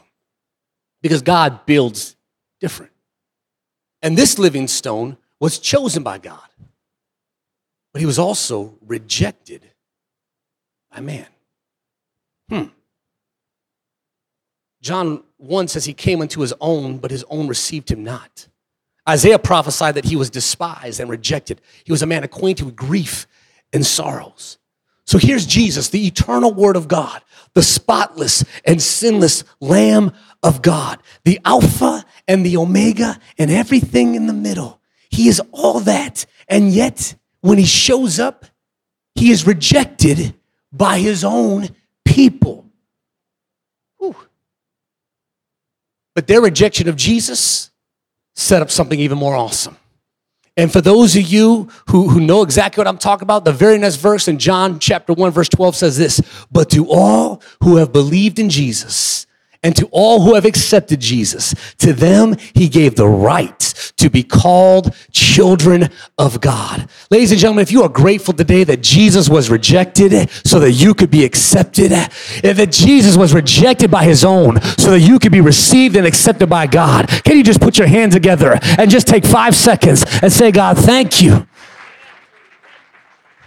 Because 1.02 1.22
God 1.22 1.66
builds 1.66 2.16
different. 2.60 2.92
And 4.02 4.16
this 4.16 4.38
living 4.38 4.68
stone 4.68 5.16
was 5.40 5.58
chosen 5.58 6.02
by 6.02 6.18
God, 6.18 6.48
but 7.92 8.00
he 8.00 8.06
was 8.06 8.18
also 8.18 8.76
rejected 8.86 9.62
by 10.92 11.00
man. 11.00 11.26
Hmm. 12.48 12.64
John 14.80 15.22
1 15.38 15.68
says 15.68 15.84
he 15.84 15.94
came 15.94 16.20
unto 16.20 16.40
his 16.40 16.54
own, 16.60 16.98
but 16.98 17.10
his 17.10 17.24
own 17.28 17.48
received 17.48 17.90
him 17.90 18.04
not. 18.04 18.48
Isaiah 19.08 19.38
prophesied 19.38 19.94
that 19.94 20.04
he 20.04 20.16
was 20.16 20.30
despised 20.30 21.00
and 21.00 21.08
rejected. 21.10 21.60
He 21.84 21.92
was 21.92 22.02
a 22.02 22.06
man 22.06 22.24
acquainted 22.24 22.64
with 22.64 22.76
grief 22.76 23.26
and 23.72 23.84
sorrows. 23.84 24.58
So 25.08 25.16
here's 25.16 25.46
Jesus, 25.46 25.88
the 25.88 26.06
eternal 26.06 26.52
Word 26.52 26.76
of 26.76 26.86
God, 26.86 27.22
the 27.54 27.62
spotless 27.62 28.44
and 28.66 28.80
sinless 28.80 29.42
Lamb 29.58 30.12
of 30.42 30.60
God, 30.60 30.98
the 31.24 31.40
Alpha 31.46 32.04
and 32.28 32.44
the 32.44 32.58
Omega 32.58 33.18
and 33.38 33.50
everything 33.50 34.16
in 34.16 34.26
the 34.26 34.34
middle. 34.34 34.82
He 35.08 35.28
is 35.28 35.40
all 35.50 35.80
that. 35.80 36.26
And 36.46 36.72
yet, 36.72 37.14
when 37.40 37.56
He 37.56 37.64
shows 37.64 38.18
up, 38.18 38.44
He 39.14 39.30
is 39.30 39.46
rejected 39.46 40.34
by 40.70 40.98
His 40.98 41.24
own 41.24 41.70
people. 42.04 42.66
Whew. 43.96 44.14
But 46.14 46.26
their 46.26 46.42
rejection 46.42 46.86
of 46.86 46.96
Jesus 46.96 47.70
set 48.36 48.60
up 48.60 48.70
something 48.70 49.00
even 49.00 49.16
more 49.16 49.34
awesome. 49.34 49.78
And 50.58 50.72
for 50.72 50.80
those 50.80 51.14
of 51.14 51.22
you 51.22 51.68
who, 51.88 52.08
who 52.08 52.20
know 52.20 52.42
exactly 52.42 52.80
what 52.80 52.88
I'm 52.88 52.98
talking 52.98 53.22
about, 53.22 53.44
the 53.44 53.52
very 53.52 53.78
next 53.78 53.96
verse 53.96 54.26
in 54.26 54.40
John 54.40 54.80
chapter 54.80 55.12
1, 55.12 55.30
verse 55.30 55.48
12 55.48 55.76
says 55.76 55.96
this 55.96 56.20
But 56.50 56.68
to 56.70 56.90
all 56.90 57.40
who 57.62 57.76
have 57.76 57.92
believed 57.92 58.40
in 58.40 58.50
Jesus 58.50 59.27
And 59.62 59.74
to 59.76 59.88
all 59.90 60.22
who 60.22 60.34
have 60.34 60.44
accepted 60.44 61.00
Jesus, 61.00 61.54
to 61.78 61.92
them 61.92 62.36
he 62.54 62.68
gave 62.68 62.94
the 62.94 63.08
right 63.08 63.58
to 63.96 64.08
be 64.08 64.22
called 64.22 64.94
children 65.10 65.90
of 66.16 66.40
God. 66.40 66.88
Ladies 67.10 67.32
and 67.32 67.40
gentlemen, 67.40 67.62
if 67.62 67.72
you 67.72 67.82
are 67.82 67.88
grateful 67.88 68.32
today 68.32 68.62
that 68.64 68.82
Jesus 68.82 69.28
was 69.28 69.50
rejected 69.50 70.30
so 70.44 70.60
that 70.60 70.72
you 70.72 70.94
could 70.94 71.10
be 71.10 71.24
accepted, 71.24 71.90
that 71.90 72.68
Jesus 72.70 73.16
was 73.16 73.34
rejected 73.34 73.90
by 73.90 74.04
his 74.04 74.24
own 74.24 74.60
so 74.78 74.92
that 74.92 75.00
you 75.00 75.18
could 75.18 75.32
be 75.32 75.40
received 75.40 75.96
and 75.96 76.06
accepted 76.06 76.48
by 76.48 76.66
God, 76.66 77.08
can 77.24 77.36
you 77.36 77.42
just 77.42 77.60
put 77.60 77.78
your 77.78 77.88
hands 77.88 78.14
together 78.14 78.58
and 78.78 78.90
just 78.90 79.08
take 79.08 79.24
five 79.24 79.56
seconds 79.56 80.04
and 80.22 80.32
say, 80.32 80.52
God, 80.52 80.78
thank 80.78 81.20
you 81.20 81.48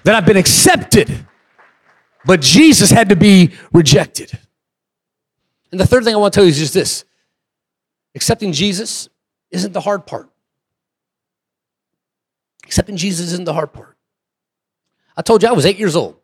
that 0.04 0.16
I've 0.16 0.26
been 0.26 0.38
accepted, 0.38 1.26
but 2.26 2.42
Jesus 2.42 2.90
had 2.90 3.10
to 3.10 3.16
be 3.16 3.54
rejected. 3.72 4.38
And 5.72 5.80
the 5.80 5.88
third 5.88 6.04
thing 6.04 6.14
I 6.14 6.18
want 6.18 6.34
to 6.34 6.38
tell 6.38 6.44
you 6.44 6.52
is 6.52 6.60
just 6.60 6.74
this 6.74 7.06
accepting 8.16 8.52
Jesus 8.52 9.10
isn't 9.52 9.74
the 9.74 9.82
hard 9.82 10.06
part. 10.06 10.30
Accepting 12.66 12.98
Jesus 12.98 13.34
isn't 13.34 13.46
the 13.46 13.54
hard 13.54 13.74
part. 13.74 13.98
I 15.16 15.22
told 15.22 15.44
you 15.44 15.50
I 15.50 15.54
was 15.54 15.66
eight 15.66 15.78
years 15.78 15.96
old 15.96 16.16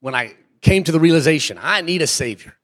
when 0.00 0.14
I 0.14 0.34
came 0.60 0.84
to 0.84 0.92
the 0.92 1.00
realization 1.00 1.58
I 1.60 1.80
need 1.80 2.02
a 2.02 2.06
Savior. 2.06 2.56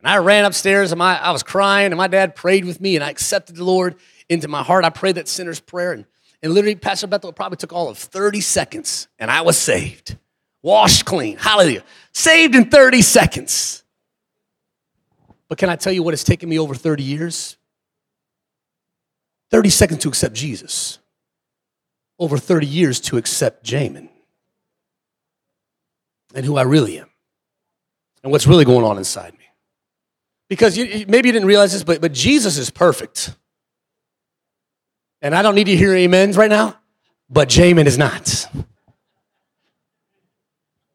And 0.00 0.08
I 0.08 0.18
ran 0.18 0.44
upstairs 0.44 0.92
and 0.92 0.98
my, 0.98 1.18
I 1.18 1.32
was 1.32 1.42
crying, 1.42 1.86
and 1.86 1.96
my 1.96 2.06
dad 2.06 2.36
prayed 2.36 2.64
with 2.64 2.80
me, 2.80 2.94
and 2.94 3.04
I 3.04 3.10
accepted 3.10 3.56
the 3.56 3.64
Lord 3.64 3.96
into 4.28 4.46
my 4.46 4.62
heart. 4.62 4.84
I 4.84 4.90
prayed 4.90 5.16
that 5.16 5.26
sinner's 5.28 5.60
prayer, 5.60 5.92
and, 5.92 6.04
and 6.42 6.54
literally, 6.54 6.76
Pastor 6.76 7.08
Bethel, 7.08 7.32
probably 7.32 7.56
took 7.56 7.72
all 7.72 7.88
of 7.88 7.98
30 7.98 8.40
seconds, 8.40 9.08
and 9.18 9.28
I 9.28 9.42
was 9.42 9.58
saved, 9.58 10.16
washed 10.62 11.04
clean. 11.04 11.36
Hallelujah. 11.36 11.82
Saved 12.12 12.54
in 12.54 12.70
30 12.70 13.02
seconds. 13.02 13.82
But 15.48 15.58
can 15.58 15.70
I 15.70 15.76
tell 15.76 15.92
you 15.92 16.02
what 16.02 16.14
it's 16.14 16.24
taken 16.24 16.48
me 16.48 16.58
over 16.58 16.74
30 16.74 17.02
years? 17.02 17.56
30 19.50 19.70
seconds 19.70 20.02
to 20.02 20.08
accept 20.08 20.34
Jesus, 20.34 20.98
over 22.18 22.36
30 22.36 22.66
years 22.66 23.00
to 23.00 23.16
accept 23.16 23.64
Jamin 23.64 24.10
and 26.34 26.44
who 26.44 26.56
I 26.56 26.62
really 26.62 26.98
am 26.98 27.08
and 28.22 28.30
what's 28.30 28.46
really 28.46 28.66
going 28.66 28.84
on 28.84 28.98
inside 28.98 29.32
me. 29.32 29.44
Because 30.48 30.76
you, 30.76 31.06
maybe 31.08 31.28
you 31.28 31.32
didn't 31.32 31.48
realize 31.48 31.72
this, 31.72 31.84
but, 31.84 32.00
but 32.00 32.12
Jesus 32.12 32.58
is 32.58 32.70
perfect. 32.70 33.34
And 35.22 35.34
I 35.34 35.42
don't 35.42 35.54
need 35.54 35.64
to 35.64 35.76
hear 35.76 35.94
amens 35.96 36.36
right 36.36 36.50
now, 36.50 36.78
but 37.28 37.48
Jamin 37.48 37.86
is 37.86 37.98
not. 37.98 38.46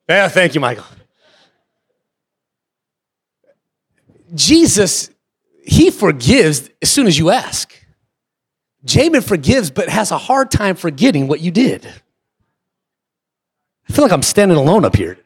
Yeah, 0.08 0.28
thank 0.28 0.54
you, 0.54 0.62
Michael. 0.62 0.86
Jesus, 4.34 5.10
he 5.64 5.92
forgives 5.92 6.70
as 6.82 6.90
soon 6.90 7.08
as 7.08 7.18
you 7.18 7.30
ask. 7.30 7.74
Jamin 8.86 9.24
forgives, 9.24 9.72
but 9.72 9.90
has 9.90 10.12
a 10.12 10.18
hard 10.18 10.52
time 10.52 10.76
forgetting 10.76 11.28
what 11.28 11.40
you 11.40 11.52
did. 11.52 11.86
I 13.90 13.94
feel 13.94 14.04
like 14.04 14.12
I'm 14.12 14.24
standing 14.24 14.58
alone 14.58 14.86
up 14.86 14.96
here. 14.96 15.18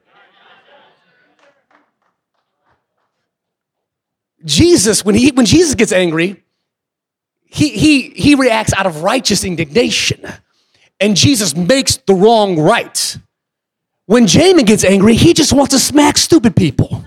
Jesus, 4.46 5.04
when, 5.04 5.15
he, 5.15 5.32
when 5.32 5.46
Jesus 5.46 5.76
gets 5.76 5.91
angry, 5.91 6.43
he, 7.46 7.70
he, 7.70 8.10
he 8.10 8.36
reacts 8.36 8.74
out 8.74 8.86
of 8.86 9.04
righteous 9.04 9.43
indignation. 9.43 10.26
And 11.00 11.15
Jesus 11.15 11.56
makes 11.56 11.98
the 11.98 12.13
wrong 12.13 12.60
right. 12.60 13.17
When 14.06 14.26
Jamin 14.26 14.65
gets 14.65 14.84
angry, 14.84 15.15
he 15.15 15.34
just 15.34 15.54
wants 15.54 15.74
to 15.74 15.80
smack 15.80 16.17
stupid 16.17 16.56
people. 16.56 17.04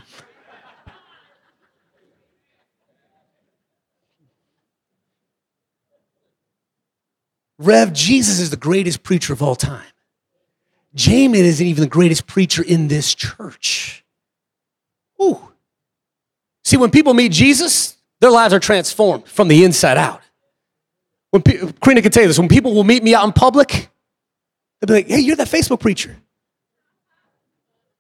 Rev, 7.61 7.93
Jesus 7.93 8.41
is 8.41 8.49
the 8.49 8.57
greatest 8.57 9.03
preacher 9.03 9.35
of 9.35 9.43
all 9.43 9.55
time. 9.55 9.85
Jamin 10.97 11.35
isn't 11.35 11.67
even 11.67 11.83
the 11.83 11.91
greatest 11.91 12.27
preacher 12.27 12.63
in 12.63 12.89
this 12.89 13.15
church. 13.15 14.03
Ooh. 15.23 15.39
See, 16.65 16.79
when 16.79 16.91
people 16.91 17.13
meet 17.13 17.33
Jesus, 17.33 17.99
their 18.21 18.31
lives 18.31 18.55
are 18.55 18.61
transformed 18.61 19.29
from 19.29 19.49
the 19.49 19.63
inside 19.63 19.99
out. 19.99 20.23
When 21.31 21.43
pe- 21.43 21.59
Karina 21.83 22.01
can 22.01 22.11
tell 22.11 22.23
you 22.23 22.29
this, 22.29 22.39
when 22.39 22.49
people 22.49 22.75
will 22.75 22.83
meet 22.83 23.03
me 23.03 23.15
out 23.15 23.27
in 23.27 23.33
public, 23.33 23.91
they'll 24.81 24.87
be 24.87 24.95
like, 24.95 25.09
hey, 25.09 25.21
you're 25.21 25.37
that 25.37 25.49
Facebook 25.49 25.81
preacher. 25.81 26.17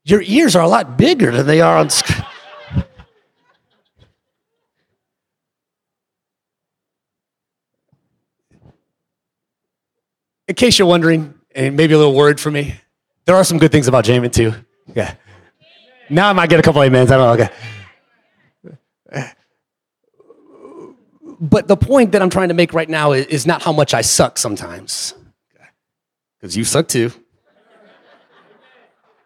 Your 0.05 0.23
ears 0.23 0.57
are 0.57 0.63
a 0.63 0.69
lot 0.69 0.97
bigger 0.97 1.31
than 1.31 1.47
they 1.47 1.61
are 1.61 1.77
on 1.77 1.91
screen. 1.91 2.20
In 10.51 10.57
case 10.57 10.79
you're 10.81 10.89
wondering, 10.89 11.33
and 11.55 11.77
maybe 11.77 11.95
a 11.95 11.97
little 11.97 12.13
worried 12.13 12.41
for 12.41 12.51
me, 12.51 12.75
there 13.25 13.37
are 13.37 13.45
some 13.45 13.57
good 13.57 13.71
things 13.71 13.87
about 13.87 14.05
Jamin 14.05 14.33
too. 14.33 14.53
Yeah. 14.97 15.15
Now 16.11 16.29
I 16.29 16.33
might 16.33 16.51
get 16.51 16.59
a 16.59 16.63
couple 16.63 16.83
of 16.83 16.89
amens. 16.89 17.13
I 17.13 17.17
don't 17.17 17.39
know. 17.39 17.45
Okay. 17.45 19.33
But 21.41 21.69
the 21.69 21.77
point 21.77 22.11
that 22.13 22.21
I'm 22.21 22.31
trying 22.31 22.49
to 22.49 22.55
make 22.55 22.75
right 22.75 22.89
now 22.89 23.13
is, 23.13 23.47
not 23.47 23.63
how 23.63 23.73
much 23.73 23.95
I 23.95 24.01
suck 24.01 24.39
sometimes. 24.39 25.15
Because 26.41 26.57
you 26.57 26.65
suck 26.65 26.89
too. 26.89 27.13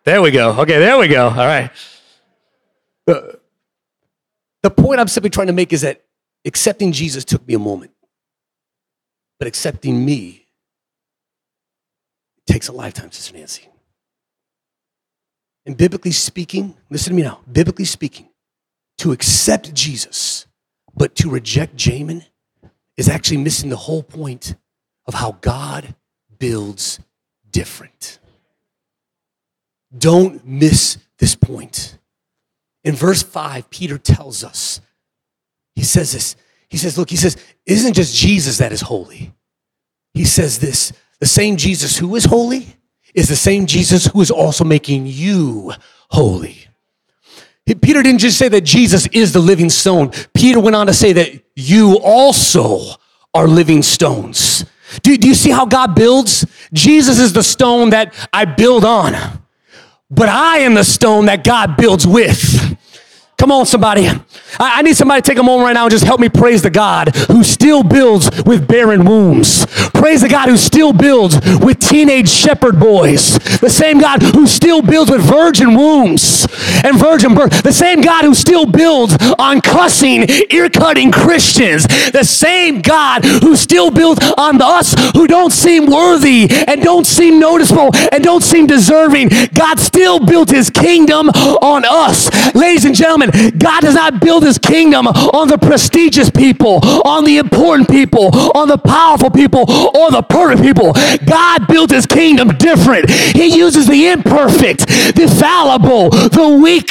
There 0.05 0.21
we 0.21 0.31
go. 0.31 0.51
Okay, 0.61 0.79
there 0.79 0.99
we 0.99 1.09
go. 1.09 1.29
All 1.29 1.37
right. 1.37 1.71
The 3.07 4.71
point 4.71 5.01
I'm 5.01 5.09
simply 5.09 5.31
trying 5.31 5.47
to 5.47 5.55
make 5.55 5.73
is 5.73 5.81
that 5.81 6.05
accepting 6.45 6.93
Jesus 6.93 7.25
took 7.25 7.47
me 7.49 7.55
a 7.55 7.59
moment, 7.59 7.93
but 9.39 9.49
accepting 9.49 10.05
me 10.05 10.43
takes 12.46 12.68
a 12.68 12.72
lifetime, 12.72 13.11
Sister 13.11 13.37
Nancy. 13.37 13.68
And 15.66 15.76
biblically 15.76 16.12
speaking, 16.12 16.76
listen 16.90 17.11
to 17.12 17.16
me 17.16 17.22
now, 17.22 17.40
biblically 17.50 17.87
speaking, 17.87 18.28
to 18.98 19.12
accept 19.12 19.72
Jesus, 19.74 20.46
but 20.94 21.14
to 21.16 21.30
reject 21.30 21.76
Jamin 21.76 22.26
is 22.96 23.09
actually 23.09 23.38
missing 23.38 23.70
the 23.70 23.76
whole 23.76 24.02
point 24.02 24.54
of 25.07 25.14
how 25.14 25.38
God 25.40 25.94
builds 26.38 27.00
different. 27.50 28.18
Don't 29.96 30.44
miss 30.46 30.98
this 31.18 31.35
point. 31.35 31.98
In 32.83 32.94
verse 32.94 33.22
5, 33.22 33.70
Peter 33.70 33.96
tells 33.96 34.44
us, 34.44 34.80
he 35.74 35.83
says 35.83 36.12
this. 36.12 36.37
He 36.68 36.76
says, 36.76 36.98
Look, 36.98 37.11
he 37.11 37.16
says, 37.16 37.37
isn't 37.66 37.94
just 37.94 38.14
Jesus 38.14 38.59
that 38.59 38.72
is 38.72 38.83
holy. 38.83 39.33
He 40.12 40.24
says 40.24 40.59
this 40.59 40.92
the 41.25 41.29
same 41.29 41.57
Jesus 41.57 41.97
who 41.97 42.17
is 42.17 42.27
holy 42.27 42.67
is 43.15 43.31
the 43.31 43.35
same 43.37 43.65
Jesus 43.65 44.05
who 44.05 44.21
is 44.21 44.31
also 44.31 44.63
making 44.63 45.07
you 45.07 45.73
holy. 46.11 46.67
Peter 47.65 48.03
didn't 48.03 48.19
just 48.19 48.37
say 48.37 48.51
that 48.51 48.61
Jesus 48.61 49.07
is 49.07 49.33
the 49.33 49.41
living 49.41 49.71
stone. 49.71 50.11
Peter 50.35 50.61
went 50.61 50.77
on 50.77 50.87
to 50.87 50.93
say 50.93 51.15
that 51.15 51.43
you 51.57 51.99
also 52.05 52.97
are 53.33 53.49
living 53.49 53.83
stones. 53.83 54.67
Do, 55.03 55.17
do 55.17 55.27
you 55.27 55.35
see 55.35 55.49
how 55.49 55.65
God 55.65 55.95
builds? 55.95 56.45
Jesus 56.75 57.19
is 57.19 57.33
the 57.33 57.43
stone 57.43 57.89
that 57.89 58.13
I 58.31 58.45
build 58.45 58.85
on, 58.85 59.15
but 60.11 60.29
I 60.29 60.59
am 60.59 60.75
the 60.75 60.85
stone 60.85 61.25
that 61.25 61.43
God 61.43 61.79
builds 61.79 62.07
with. 62.07 62.77
Come 63.37 63.51
on, 63.51 63.66
somebody. 63.66 64.09
I, 64.61 64.83
need 64.83 64.97
somebody 64.97 65.20
to 65.20 65.29
take 65.29 65.38
a 65.38 65.42
moment 65.42 65.66
right 65.66 65.73
now 65.73 65.85
and 65.85 65.90
just 65.90 66.05
help 66.05 66.20
me 66.20 66.29
praise 66.29 66.62
the 66.62 66.70
God 66.70 67.14
who 67.29 67.42
still 67.42 67.83
builds 67.83 68.31
with 68.44 68.68
barren 68.68 69.05
wombs. 69.05 69.66
Praise 69.92 70.20
the 70.20 70.29
God 70.29 70.49
who 70.49 70.57
still 70.57 70.92
builds 70.92 71.37
with 71.61 71.81
teenage 71.81 72.29
shepherd 72.29 72.79
boys. 72.79 73.38
The 73.59 73.70
same 73.70 73.99
God 73.99 74.23
who 74.23 74.47
still 74.47 74.83
builds 74.83 75.11
with 75.11 75.23
virgin 75.23 75.75
wombs 75.75 76.47
and 76.85 76.99
virgin 76.99 77.35
birth. 77.35 77.62
The 77.62 77.73
same 77.73 78.01
God 78.01 78.25
who 78.25 78.35
still 78.35 78.66
builds 78.66 79.16
on 79.38 79.61
cussing, 79.61 80.27
ear 80.51 80.70
cutting 80.70 81.11
Christians. 81.11 81.87
The 82.12 82.25
same 82.25 82.83
God 82.83 83.25
who 83.25 83.57
still 83.57 83.90
builds 83.90 84.20
on 84.38 84.62
us 84.62 84.94
who 85.14 85.27
don't 85.27 85.53
seem 85.53 85.87
worthy 85.87 86.49
and 86.68 86.83
don't 86.83 87.07
seem 87.07 87.40
noticeable 87.40 87.90
and 88.12 88.23
don't 88.23 88.42
seem 88.42 88.66
deserving. 88.66 89.31
God 89.55 89.81
still 89.81 90.20
built 90.20 90.51
his 90.51 90.70
kingdom 90.70 91.29
on 91.31 91.85
us. 91.85 92.31
Ladies 92.55 92.85
and 92.85 92.94
gentlemen, 92.94 93.24
God 93.31 93.81
does 93.81 93.95
not 93.95 94.21
build 94.21 94.45
his 94.45 94.59
kingdom 94.59 95.07
on 95.07 95.49
the 95.49 95.59
prestigious 95.59 96.31
people, 96.31 96.81
on 97.07 97.25
the 97.25 97.39
important 97.39 97.89
people, 97.89 98.31
on 98.57 98.69
the 98.69 98.79
powerful 98.79 99.31
people, 99.31 99.61
or 99.97 100.11
the 100.11 100.22
perfect 100.22 100.62
people. 100.62 100.93
God 101.27 101.66
built 101.68 101.91
his 101.91 102.07
kingdom 102.07 102.49
different. 102.59 103.11
He 103.11 103.57
uses 103.57 103.87
the 103.87 104.09
imperfect, 104.09 104.87
the 105.16 105.33
fallible, 105.41 106.11
the 106.11 106.61
weak, 106.62 106.89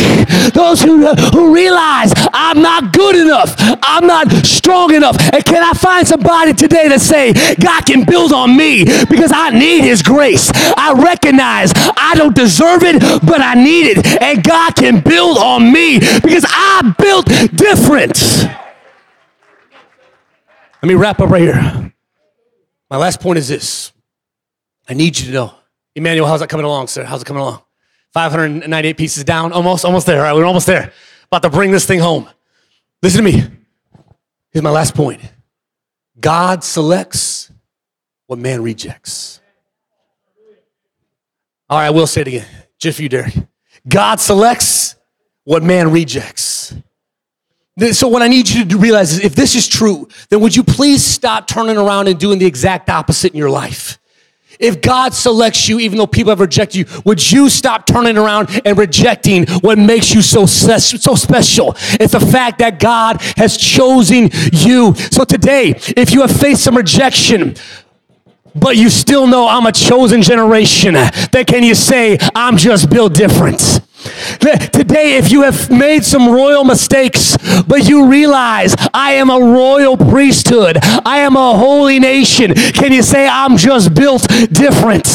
those 0.54 0.82
who, 0.82 1.08
who 1.08 1.54
realize 1.54 2.14
I'm 2.34 2.62
not 2.62 2.94
good 2.94 3.16
enough, 3.16 3.56
I'm 3.84 4.08
not 4.08 4.30
strong 4.46 4.94
enough. 4.94 5.18
And 5.34 5.44
can 5.46 5.64
I 5.64 5.74
find 5.74 6.08
somebody 6.08 6.54
today 6.54 6.88
that 6.88 7.02
say, 7.02 7.34
God 7.56 7.86
can 7.86 8.06
build 8.06 8.34
on 8.34 8.56
me 8.56 8.86
because 9.10 9.32
I 9.34 9.52
need 9.52 9.84
his 9.84 10.02
grace. 10.02 10.52
I 10.78 10.94
recognize 10.94 11.72
I 11.76 12.14
don't 12.16 12.36
deserve 12.36 12.84
it, 12.84 13.00
but 13.26 13.42
I 13.42 13.56
need 13.56 13.98
it. 13.98 14.22
And 14.22 14.44
God 14.44 14.76
can 14.76 15.02
build 15.02 15.38
on 15.38 15.72
me 15.72 16.00
because 16.24 16.46
I 16.48 16.96
built 16.98 17.28
different. 17.56 18.20
Let 20.82 20.88
me 20.88 20.96
wrap 20.96 21.20
up 21.20 21.30
right 21.30 21.42
here. 21.42 21.94
My 22.90 22.98
last 22.98 23.20
point 23.20 23.38
is 23.38 23.48
this 23.48 23.92
I 24.88 24.94
need 24.94 25.18
you 25.20 25.28
to 25.28 25.32
know. 25.32 25.54
Emmanuel, 25.96 26.28
how's 26.28 26.40
that 26.40 26.50
coming 26.50 26.66
along, 26.66 26.88
sir? 26.88 27.04
How's 27.04 27.22
it 27.22 27.26
coming 27.26 27.42
along? 27.42 27.62
598 28.14 28.98
pieces 28.98 29.24
down, 29.24 29.52
almost, 29.52 29.86
almost 29.86 30.06
there. 30.06 30.20
All 30.20 30.24
right, 30.24 30.36
we're 30.36 30.46
almost 30.46 30.68
there. 30.68 30.92
About 31.28 31.42
to 31.44 31.50
bring 31.50 31.72
this 31.72 31.86
thing 31.86 32.00
home. 32.00 32.30
Listen 33.02 33.24
to 33.24 33.32
me. 33.32 33.44
Here's 34.52 34.64
my 34.64 34.70
last 34.70 34.96
point 34.96 35.22
God 36.20 36.64
selects 36.64 37.52
what 38.28 38.40
man 38.40 38.62
rejects. 38.62 39.42
All 41.70 41.80
right, 41.80 41.88
I 41.88 41.92
will 41.92 42.08
say 42.08 42.22
it 42.22 42.28
again. 42.28 42.48
Just 42.78 42.98
for 42.98 43.04
you, 43.04 43.10
Derek. 43.10 43.34
God 43.88 44.20
selects 44.20 44.96
what 45.44 45.64
man 45.64 45.92
rejects. 45.92 46.74
So, 47.92 48.08
what 48.08 48.22
I 48.22 48.28
need 48.28 48.50
you 48.50 48.66
to 48.66 48.78
realize 48.78 49.14
is 49.14 49.24
if 49.24 49.36
this 49.36 49.56
is 49.56 49.68
true, 49.68 50.08
then 50.30 50.42
would 50.42 50.56
you 50.56 50.64
please 50.64 51.04
stop 51.04 51.48
turning 51.48 51.78
around 51.78 52.08
and 52.08 52.20
doing 52.20 52.38
the 52.38 52.46
exact 52.46 52.90
opposite 52.90 53.32
in 53.32 53.38
your 53.38 53.50
life? 53.50 53.98
If 54.60 54.82
God 54.82 55.16
selects 55.16 55.68
you, 55.68 55.80
even 55.80 55.98
though 55.98 56.08
people 56.08 56.30
have 56.30 56.40
rejected 56.40 56.78
you, 56.78 57.02
would 57.04 57.32
you 57.32 57.50
stop 57.50 57.88
turning 57.88 58.18
around 58.18 58.62
and 58.64 58.78
rejecting 58.78 59.48
what 59.62 59.80
makes 59.80 60.14
you 60.14 60.22
so, 60.22 60.46
so 60.46 61.16
special? 61.16 61.74
It's 62.00 62.14
the 62.14 62.20
fact 62.20 62.60
that 62.60 62.80
God 62.80 63.20
has 63.36 63.58
chosen 63.58 64.30
you. 64.52 64.94
So 64.96 65.24
today, 65.24 65.74
if 65.98 66.14
you 66.14 66.22
have 66.22 66.32
faced 66.32 66.64
some 66.64 66.78
rejection, 66.78 67.56
but 68.56 68.78
you 68.78 68.90
still 68.90 69.26
know 69.26 69.48
I'm 69.48 69.66
a 69.66 69.72
chosen 69.72 70.22
generation, 70.22 70.94
then 70.94 71.46
can 71.46 71.64
you 71.64 71.74
say, 71.74 72.20
I'm 72.36 72.56
just 72.58 72.90
built 72.92 73.16
different? 73.16 73.82
Today, 74.40 75.18
if 75.18 75.32
you 75.32 75.44
have 75.44 75.70
made 75.70 76.04
some 76.04 76.30
royal 76.30 76.64
mistakes, 76.64 77.38
but 77.68 77.88
you 77.88 78.08
realize 78.08 78.76
I 78.94 79.14
am 79.14 79.30
a 79.30 79.40
royal 79.40 79.96
priesthood, 79.98 80.78
I 81.06 81.20
am 81.20 81.36
a 81.36 81.58
holy 81.58 82.00
nation, 82.00 82.54
can 82.54 82.92
you 82.92 83.02
say 83.02 83.28
I'm 83.28 83.58
just 83.58 83.94
built 83.94 84.28
different? 84.52 85.08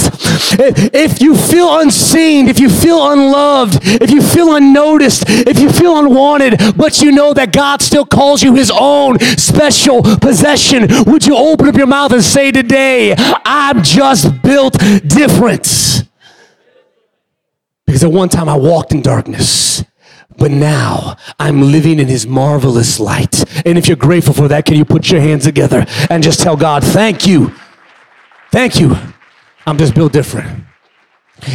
If 0.94 1.20
you 1.20 1.36
feel 1.36 1.80
unseen, 1.80 2.48
if 2.48 2.58
you 2.58 2.70
feel 2.70 3.12
unloved, 3.12 3.80
if 3.84 4.10
you 4.10 4.22
feel 4.22 4.54
unnoticed, 4.54 5.24
if 5.28 5.58
you 5.58 5.70
feel 5.70 5.98
unwanted, 5.98 6.76
but 6.76 7.00
you 7.02 7.12
know 7.12 7.34
that 7.34 7.52
God 7.52 7.82
still 7.82 8.06
calls 8.06 8.42
you 8.42 8.54
his 8.54 8.70
own 8.74 9.18
special 9.36 10.02
possession, 10.02 10.86
would 11.06 11.26
you 11.26 11.36
open 11.36 11.68
up 11.68 11.76
your 11.76 11.86
mouth 11.86 12.12
and 12.12 12.22
say 12.22 12.50
today, 12.50 13.14
I'm 13.44 13.82
just 13.82 14.42
built 14.42 14.78
different? 15.06 16.04
Because 17.88 18.04
at 18.04 18.12
one 18.12 18.28
time 18.28 18.50
I 18.50 18.54
walked 18.54 18.92
in 18.92 19.00
darkness, 19.00 19.82
but 20.36 20.50
now 20.50 21.16
I'm 21.38 21.62
living 21.62 21.98
in 21.98 22.06
his 22.06 22.26
marvelous 22.26 23.00
light. 23.00 23.42
And 23.64 23.78
if 23.78 23.88
you're 23.88 23.96
grateful 23.96 24.34
for 24.34 24.46
that, 24.48 24.66
can 24.66 24.76
you 24.76 24.84
put 24.84 25.10
your 25.10 25.22
hands 25.22 25.44
together 25.44 25.86
and 26.10 26.22
just 26.22 26.40
tell 26.40 26.54
God, 26.54 26.84
thank 26.84 27.26
you. 27.26 27.54
Thank 28.52 28.78
you. 28.78 28.94
I'm 29.66 29.78
just 29.78 29.94
built 29.94 30.12
different. 30.12 30.64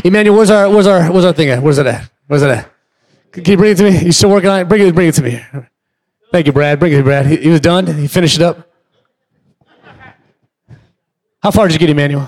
Emmanuel, 0.03 0.35
where's 0.35 0.49
our, 0.49 0.67
where's 0.71 0.87
our, 0.87 1.11
where's 1.11 1.23
our 1.23 1.33
thing 1.33 1.49
at? 1.49 1.61
Where's 1.61 1.77
it 1.77 1.85
at? 1.85 2.09
Where's 2.25 2.41
it 2.41 2.49
at? 2.49 2.71
Can 3.31 3.45
you 3.45 3.55
bring 3.55 3.73
it 3.73 3.77
to 3.77 3.83
me? 3.83 4.05
You 4.05 4.11
still 4.11 4.31
working 4.31 4.49
on 4.49 4.61
it? 4.61 4.67
Bring 4.67 4.87
it, 4.87 4.95
bring 4.95 5.09
it 5.09 5.15
to 5.15 5.21
me. 5.21 5.39
Thank 6.31 6.47
you, 6.47 6.51
Brad. 6.51 6.79
Bring 6.79 6.93
it, 6.93 7.03
Brad. 7.03 7.27
He, 7.27 7.37
he 7.37 7.49
was 7.49 7.61
done. 7.61 7.85
He 7.85 8.07
finished 8.07 8.37
it 8.37 8.41
up. 8.41 8.67
How 11.43 11.51
far 11.51 11.67
did 11.67 11.73
you 11.73 11.79
get, 11.79 11.91
Emmanuel? 11.91 12.27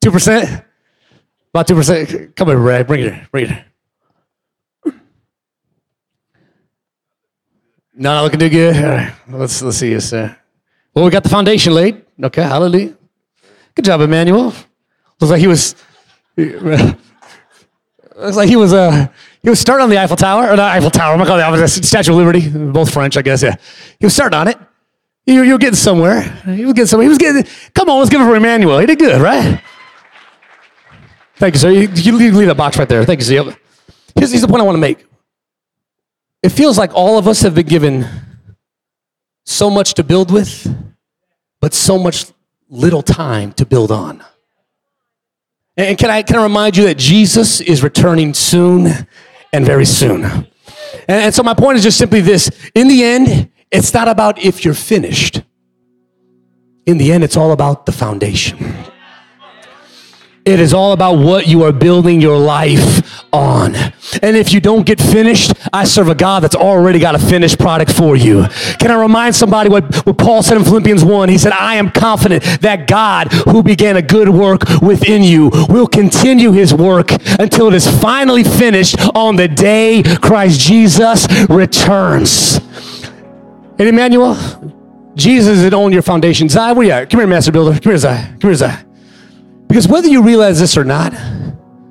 Two 0.00 0.10
percent. 0.10 0.64
About 1.54 1.68
2%. 1.68 2.34
Come 2.34 2.48
here, 2.48 2.56
Brad. 2.56 2.84
Bring 2.88 3.04
it. 3.04 3.30
Bring 3.30 3.48
it. 3.48 3.64
Not 7.94 8.24
looking 8.24 8.40
too 8.40 8.48
good. 8.48 8.76
All 8.76 8.90
right. 8.90 9.14
Let's, 9.28 9.62
let's 9.62 9.76
see 9.76 9.94
this. 9.94 10.12
Uh, 10.12 10.34
well, 10.92 11.04
we 11.04 11.12
got 11.12 11.22
the 11.22 11.28
foundation 11.28 11.72
laid. 11.72 12.04
Okay, 12.20 12.42
hallelujah. 12.42 12.96
Good 13.76 13.84
job, 13.84 14.00
Emmanuel. 14.00 14.52
Looks 15.20 15.30
like 15.30 15.38
he 15.40 15.46
was. 15.46 15.76
Looks 16.36 16.96
like 18.16 18.48
he 18.48 18.56
was. 18.56 18.72
Uh, 18.72 19.06
he 19.40 19.48
was 19.48 19.60
starting 19.60 19.84
on 19.84 19.90
the 19.90 19.98
Eiffel 19.98 20.16
Tower, 20.16 20.50
or 20.50 20.56
not 20.56 20.76
Eiffel 20.76 20.90
Tower. 20.90 21.12
I'm 21.12 21.18
gonna 21.18 21.40
call 21.40 21.54
it 21.54 21.58
the 21.58 21.68
Statue 21.68 22.10
of 22.10 22.16
Liberty. 22.16 22.48
Both 22.48 22.92
French, 22.92 23.16
I 23.16 23.22
guess. 23.22 23.44
Yeah, 23.44 23.54
he 24.00 24.06
was 24.06 24.14
starting 24.14 24.36
on 24.36 24.48
it. 24.48 24.58
You, 25.24 25.44
you 25.44 25.52
were 25.52 25.58
getting 25.58 25.76
somewhere. 25.76 26.22
He 26.22 26.64
was 26.64 26.74
getting 26.74 26.86
somewhere. 26.86 27.04
He 27.04 27.08
was 27.10 27.18
getting. 27.18 27.44
Come 27.74 27.88
on, 27.88 28.00
let's 28.00 28.10
give 28.10 28.20
it 28.20 28.24
for 28.24 28.34
Emmanuel. 28.34 28.80
He 28.80 28.86
did 28.86 28.98
good, 28.98 29.20
right? 29.20 29.62
Thank 31.36 31.54
you, 31.54 31.60
sir. 31.60 31.70
You, 31.70 31.88
you 31.88 32.16
leave 32.16 32.46
that 32.46 32.56
box 32.56 32.78
right 32.78 32.88
there. 32.88 33.04
Thank 33.04 33.20
you, 33.20 33.24
sir. 33.24 33.56
Here's, 34.14 34.30
here's 34.30 34.42
the 34.42 34.48
point 34.48 34.60
I 34.60 34.64
want 34.64 34.76
to 34.76 34.80
make. 34.80 35.04
It 36.42 36.50
feels 36.50 36.78
like 36.78 36.92
all 36.94 37.18
of 37.18 37.26
us 37.26 37.40
have 37.40 37.54
been 37.54 37.66
given 37.66 38.06
so 39.44 39.70
much 39.70 39.94
to 39.94 40.04
build 40.04 40.30
with, 40.30 40.66
but 41.60 41.74
so 41.74 41.98
much 41.98 42.26
little 42.68 43.02
time 43.02 43.52
to 43.54 43.66
build 43.66 43.90
on. 43.90 44.22
And 45.76 45.98
can 45.98 46.10
I, 46.10 46.22
can 46.22 46.36
I 46.36 46.42
remind 46.42 46.76
you 46.76 46.84
that 46.84 46.98
Jesus 46.98 47.60
is 47.60 47.82
returning 47.82 48.32
soon 48.32 49.06
and 49.52 49.66
very 49.66 49.84
soon? 49.84 50.24
And, 50.24 50.46
and 51.08 51.34
so 51.34 51.42
my 51.42 51.54
point 51.54 51.78
is 51.78 51.82
just 51.82 51.98
simply 51.98 52.20
this. 52.20 52.50
In 52.74 52.88
the 52.88 53.02
end, 53.02 53.50
it's 53.72 53.92
not 53.92 54.06
about 54.06 54.38
if 54.38 54.64
you're 54.64 54.74
finished. 54.74 55.42
In 56.86 56.98
the 56.98 57.10
end, 57.10 57.24
it's 57.24 57.36
all 57.36 57.52
about 57.52 57.86
the 57.86 57.92
foundation. 57.92 58.58
It 60.44 60.60
is 60.60 60.74
all 60.74 60.92
about 60.92 61.14
what 61.14 61.46
you 61.46 61.62
are 61.62 61.72
building 61.72 62.20
your 62.20 62.36
life 62.36 63.24
on. 63.32 63.74
And 64.22 64.36
if 64.36 64.52
you 64.52 64.60
don't 64.60 64.84
get 64.84 65.00
finished, 65.00 65.54
I 65.72 65.84
serve 65.84 66.08
a 66.08 66.14
God 66.14 66.42
that's 66.42 66.54
already 66.54 66.98
got 66.98 67.14
a 67.14 67.18
finished 67.18 67.58
product 67.58 67.90
for 67.90 68.14
you. 68.14 68.44
Can 68.78 68.90
I 68.90 69.00
remind 69.00 69.34
somebody 69.34 69.70
what, 69.70 70.06
what 70.06 70.18
Paul 70.18 70.42
said 70.42 70.58
in 70.58 70.64
Philippians 70.64 71.02
1? 71.02 71.30
He 71.30 71.38
said, 71.38 71.52
I 71.52 71.76
am 71.76 71.90
confident 71.90 72.42
that 72.60 72.86
God, 72.86 73.32
who 73.32 73.62
began 73.62 73.96
a 73.96 74.02
good 74.02 74.28
work 74.28 74.68
within 74.82 75.22
you, 75.22 75.50
will 75.70 75.86
continue 75.86 76.52
his 76.52 76.74
work 76.74 77.10
until 77.40 77.68
it 77.68 77.74
is 77.74 77.88
finally 78.02 78.44
finished 78.44 78.96
on 79.14 79.36
the 79.36 79.48
day 79.48 80.02
Christ 80.02 80.60
Jesus 80.60 81.26
returns. 81.48 82.60
And 83.78 83.88
Emmanuel, 83.88 84.36
Jesus 85.14 85.60
is 85.60 85.72
on 85.72 85.90
your 85.90 86.02
foundation. 86.02 86.50
Zai, 86.50 86.72
where 86.72 86.86
you 86.86 86.92
at? 86.92 87.08
Come 87.08 87.20
here, 87.20 87.26
Master 87.26 87.50
Builder. 87.50 87.80
Come 87.80 87.92
here, 87.92 87.98
Zai. 87.98 88.36
Come 88.38 88.50
here, 88.50 88.54
Zai. 88.54 88.83
Because 89.68 89.88
whether 89.88 90.08
you 90.08 90.22
realize 90.22 90.60
this 90.60 90.76
or 90.76 90.84
not, 90.84 91.12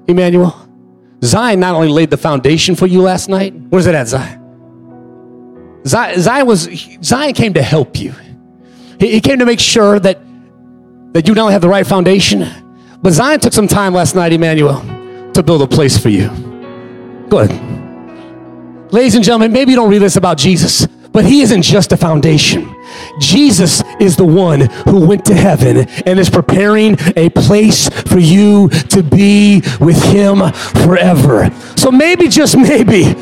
Emmanuel, 0.07 0.55
Zion 1.24 1.59
not 1.59 1.76
only 1.76 1.88
laid 1.89 2.09
the 2.09 2.17
foundation 2.17 2.76
for 2.76 2.88
you 2.88 3.01
last 3.01 3.30
night, 3.30 3.53
where's 3.69 3.88
it 3.88 3.95
at, 3.95 4.07
Zion? 4.07 4.39
Zion, 5.86 6.47
was 6.47 6.69
Zion 7.01 7.34
came 7.34 7.53
to 7.53 7.61
help 7.61 7.99
you. 7.99 8.13
He, 8.99 9.19
came 9.19 9.39
to 9.39 9.45
make 9.45 9.59
sure 9.59 9.99
that 9.99 10.19
that 11.13 11.28
you 11.28 11.36
only 11.36 11.53
have 11.53 11.61
the 11.61 11.69
right 11.69 11.86
foundation, 11.86 12.47
but 13.01 13.11
Zion 13.13 13.39
took 13.39 13.53
some 13.53 13.67
time 13.67 13.93
last 13.93 14.15
night, 14.15 14.34
Emmanuel, 14.34 14.80
to 15.34 15.43
build 15.43 15.61
a 15.61 15.67
place 15.67 15.97
for 15.97 16.09
you. 16.09 16.30
Go 17.30 17.39
ahead. 17.39 18.91
Ladies 18.93 19.15
and 19.15 19.24
gentlemen, 19.24 19.51
maybe 19.51 19.71
you 19.71 19.76
don't 19.76 19.89
read 19.89 20.01
this 20.01 20.15
about 20.15 20.38
Jesus, 20.38 20.88
but 21.14 21.26
he 21.26 21.41
isn't 21.41 21.61
just 21.61 21.91
a 21.91 21.97
foundation. 21.97 22.76
Jesus 23.20 23.84
is 23.99 24.16
the 24.16 24.26
one 24.26 24.61
who 24.89 25.07
went 25.07 25.26
to 25.26 25.36
heaven 25.36 25.88
and 26.05 26.20
is 26.20 26.30
preparing 26.30 26.97
a 27.16 27.30
place 27.30 27.88
for 27.89 28.20
you 28.20 28.70
to 28.89 29.03
be 29.03 29.61
with 29.80 30.01
him 30.03 30.51
forever. 30.84 31.49
So 31.78 31.91
maybe, 31.91 32.28
just 32.28 32.57
maybe, 32.57 33.16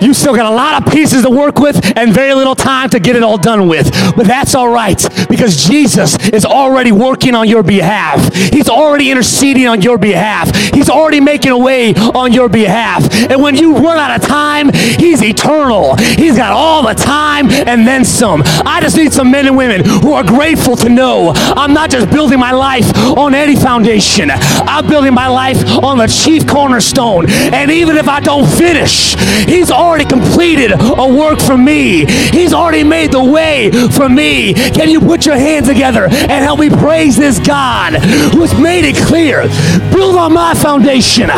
you 0.00 0.14
still 0.14 0.34
got 0.34 0.50
a 0.50 0.54
lot 0.54 0.82
of 0.82 0.92
pieces 0.92 1.22
to 1.22 1.30
work 1.30 1.58
with 1.58 1.96
and 1.96 2.12
very 2.12 2.34
little 2.34 2.54
time 2.54 2.90
to 2.90 3.00
get 3.00 3.16
it 3.16 3.22
all 3.22 3.38
done 3.38 3.68
with. 3.68 3.90
But 4.16 4.26
that's 4.26 4.54
all 4.54 4.68
right 4.68 4.98
because 5.28 5.66
Jesus 5.66 6.16
is 6.28 6.44
already 6.44 6.92
working 6.92 7.34
on 7.34 7.48
your 7.48 7.62
behalf. 7.62 8.32
He's 8.34 8.68
already 8.68 9.10
interceding 9.10 9.66
on 9.66 9.82
your 9.82 9.98
behalf. 9.98 10.54
He's 10.72 10.88
already 10.88 11.20
making 11.20 11.52
a 11.52 11.58
way 11.58 11.94
on 11.94 12.32
your 12.32 12.48
behalf. 12.48 13.12
And 13.30 13.42
when 13.42 13.56
you 13.56 13.76
run 13.76 13.98
out 13.98 14.20
of 14.20 14.26
time, 14.26 14.70
He's 14.72 15.22
eternal. 15.22 15.96
He's 15.96 16.36
got 16.36 16.52
all 16.52 16.86
the 16.86 16.94
time 16.94 17.50
and 17.50 17.86
then 17.86 18.04
some. 18.04 18.42
I 18.44 18.80
just 18.80 18.96
need 18.96 19.12
some 19.12 19.30
men 19.30 19.46
and 19.46 19.56
women 19.56 19.84
who 19.84 20.12
are 20.12 20.24
grateful 20.24 20.76
to 20.76 20.88
know 20.88 21.32
I'm 21.34 21.74
not 21.74 21.90
just 21.90 22.10
building 22.10 22.38
my 22.38 22.52
life 22.52 22.94
on 23.16 23.34
any 23.34 23.56
foundation, 23.56 24.30
I'm 24.30 24.86
building 24.86 25.14
my 25.14 25.28
life 25.28 25.58
on 25.82 25.98
the 25.98 26.06
chief 26.06 26.46
cornerstone. 26.46 27.28
And 27.28 27.70
even 27.70 27.96
if 27.96 28.08
I 28.08 28.20
don't 28.20 28.46
finish, 28.46 29.14
He's 29.46 29.70
already 29.70 29.87
already 29.88 30.04
completed 30.04 30.70
a 30.72 31.08
work 31.08 31.40
for 31.40 31.56
me. 31.56 32.04
He's 32.04 32.52
already 32.52 32.84
made 32.84 33.10
the 33.10 33.24
way 33.24 33.70
for 33.92 34.06
me. 34.06 34.52
Can 34.52 34.90
you 34.90 35.00
put 35.00 35.24
your 35.24 35.36
hands 35.36 35.66
together 35.66 36.04
and 36.04 36.44
help 36.44 36.60
me 36.60 36.68
praise 36.68 37.16
this 37.16 37.38
God 37.38 37.94
who's 38.34 38.52
made 38.58 38.84
it 38.84 38.96
clear? 39.06 39.48
Build 39.90 40.16
on 40.16 40.34
my 40.34 40.52
foundation 40.54 41.28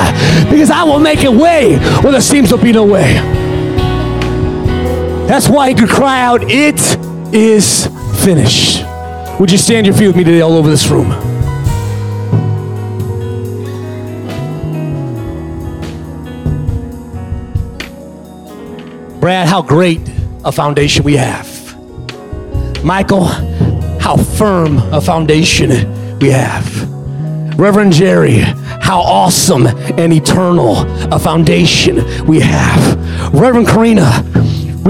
because 0.50 0.70
I 0.70 0.82
will 0.82 0.98
make 0.98 1.22
a 1.22 1.30
way 1.30 1.76
where 2.02 2.10
there 2.10 2.20
seems 2.20 2.48
to 2.48 2.56
be 2.56 2.72
no 2.72 2.84
way. 2.84 3.14
That's 5.28 5.48
why 5.48 5.68
he 5.68 5.74
could 5.76 5.88
cry 5.88 6.20
out, 6.20 6.42
It 6.50 6.80
is 7.32 7.86
finished. 8.24 8.84
Would 9.38 9.52
you 9.52 9.58
stand 9.58 9.86
your 9.86 9.94
feet 9.94 10.08
with 10.08 10.16
me 10.16 10.24
today 10.24 10.40
all 10.40 10.56
over 10.56 10.68
this 10.68 10.88
room? 10.88 11.29
Brad, 19.20 19.46
how 19.48 19.60
great 19.60 20.00
a 20.46 20.50
foundation 20.50 21.04
we 21.04 21.14
have. 21.16 21.46
Michael, 22.82 23.24
how 24.00 24.16
firm 24.16 24.78
a 24.94 25.00
foundation 25.00 25.68
we 26.20 26.30
have. 26.30 26.88
Reverend 27.58 27.92
Jerry, 27.92 28.38
how 28.38 29.02
awesome 29.02 29.66
and 29.66 30.10
eternal 30.14 30.78
a 31.12 31.18
foundation 31.18 31.96
we 32.26 32.40
have. 32.40 33.34
Reverend 33.34 33.68
Karina, 33.68 34.22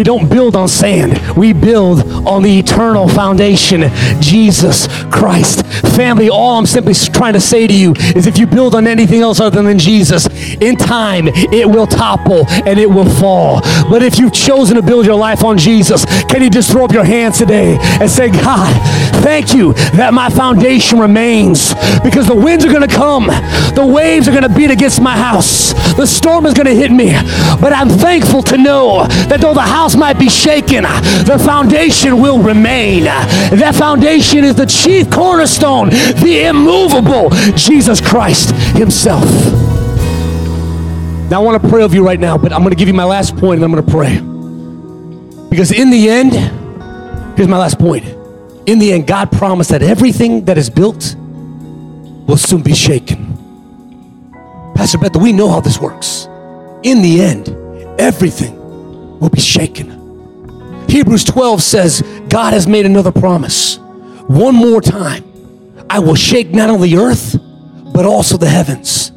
we 0.01 0.05
don't 0.05 0.31
build 0.31 0.57
on 0.57 0.67
sand. 0.67 1.37
We 1.37 1.53
build 1.53 2.11
on 2.27 2.43
the 2.43 2.59
eternal 2.59 3.07
foundation, 3.07 3.83
Jesus 4.19 4.89
Christ. 5.11 5.67
Family, 5.95 6.31
all 6.31 6.59
I'm 6.59 6.65
simply 6.65 6.95
trying 6.95 7.35
to 7.35 7.41
say 7.41 7.67
to 7.67 7.75
you 7.75 7.93
is 8.17 8.27
if 8.27 8.39
you 8.39 8.47
build 8.47 8.75
on 8.75 8.87
anything 8.87 9.21
else 9.21 9.41
other 9.41 9.63
than 9.63 9.79
Jesus, 9.79 10.27
in 10.55 10.77
time 10.77 11.29
it 11.29 11.69
will 11.69 11.87
topple 11.87 12.49
and 12.49 12.79
it 12.79 12.89
will 12.89 13.11
fall. 13.11 13.61
But 13.91 14.03
if 14.03 14.19
you've 14.19 14.33
chosen 14.33 14.77
to 14.77 14.83
build 14.83 15.05
your 15.05 15.17
life 15.17 15.45
on 15.45 15.59
Jesus, 15.59 16.07
can 16.31 16.43
you 16.43 16.49
just 16.49 16.71
throw 16.71 16.87
up 16.87 16.93
your 16.93 17.05
hands 17.05 17.37
today 17.37 17.77
and 18.01 18.11
say, 18.11 18.31
God, 18.31 18.73
thank 19.23 19.53
you 19.53 19.75
that 20.01 20.15
my 20.15 20.31
foundation 20.31 20.99
remains 20.99 21.75
because 22.03 22.27
the 22.27 22.35
winds 22.35 22.65
are 22.65 22.73
going 22.73 22.89
to 22.89 22.95
come, 22.95 23.27
the 23.75 23.87
waves 23.87 24.29
are 24.29 24.33
going 24.33 24.49
to 24.49 24.57
beat 24.57 24.71
against 24.71 25.03
my 25.03 25.15
house, 25.15 25.75
the 25.95 26.07
storm 26.07 26.47
is 26.47 26.55
going 26.55 26.69
to 26.69 26.75
hit 26.75 26.91
me. 26.91 27.13
But 27.61 27.75
I'm 27.75 27.91
thankful 27.91 28.43
to 28.45 28.57
know 28.57 29.07
that 29.29 29.43
though 29.43 29.53
the 29.53 29.61
house 29.61 29.90
house 29.91 29.99
might 29.99 30.19
be 30.19 30.29
shaken, 30.29 30.85
the 30.85 31.41
foundation 31.45 32.21
will 32.21 32.41
remain. 32.41 33.05
That 33.05 33.75
foundation 33.75 34.45
is 34.45 34.55
the 34.55 34.67
chief 34.67 35.11
cornerstone, 35.11 35.91
the 35.91 36.47
immovable 36.49 37.31
Jesus 37.57 38.01
Christ 38.01 38.51
Himself. 38.77 39.25
Now, 41.31 41.41
I 41.41 41.45
want 41.45 41.63
to 41.63 41.69
pray 41.69 41.83
over 41.83 41.95
you 41.95 42.05
right 42.05 42.19
now, 42.19 42.37
but 42.37 42.53
I'm 42.53 42.61
going 42.61 42.71
to 42.71 42.77
give 42.77 42.89
you 42.89 42.95
my 42.95 43.05
last 43.05 43.37
point 43.37 43.63
and 43.63 43.65
I'm 43.65 43.73
going 43.73 43.85
to 43.85 43.91
pray. 43.91 44.17
Because 45.49 45.73
in 45.73 45.91
the 45.91 46.09
end, 46.09 46.35
here's 47.37 47.49
my 47.49 47.59
last 47.59 47.79
point. 47.79 48.05
In 48.67 48.79
the 48.79 48.93
end, 48.93 49.07
God 49.07 49.33
promised 49.33 49.71
that 49.71 49.83
everything 49.83 50.45
that 50.45 50.59
is 50.59 50.71
built 50.71 51.17
will 51.17 52.37
soon 52.37 52.63
be 52.63 52.75
shaken. 52.75 53.27
Pastor 54.75 54.99
Beth, 54.99 55.17
we 55.17 55.33
know 55.33 55.49
how 55.49 55.61
this 55.61 55.81
works. 55.81 56.27
In 56.83 57.03
the 57.03 57.21
end, 57.21 57.49
everything 58.01 58.60
will 59.21 59.29
be 59.29 59.41
shaken. 59.41 60.01
Hebrews 60.89 61.25
12 61.25 61.63
says, 61.63 62.03
God 62.29 62.53
has 62.53 62.67
made 62.67 62.87
another 62.87 63.13
promise. 63.13 63.79
One 64.27 64.55
more 64.55 64.81
time, 64.81 65.25
I 65.89 65.99
will 65.99 66.15
shake 66.15 66.51
not 66.51 66.71
only 66.71 66.91
the 66.91 66.97
earth, 66.97 67.37
but 67.93 68.05
also 68.05 68.37
the 68.37 68.49
heavens. 68.49 69.13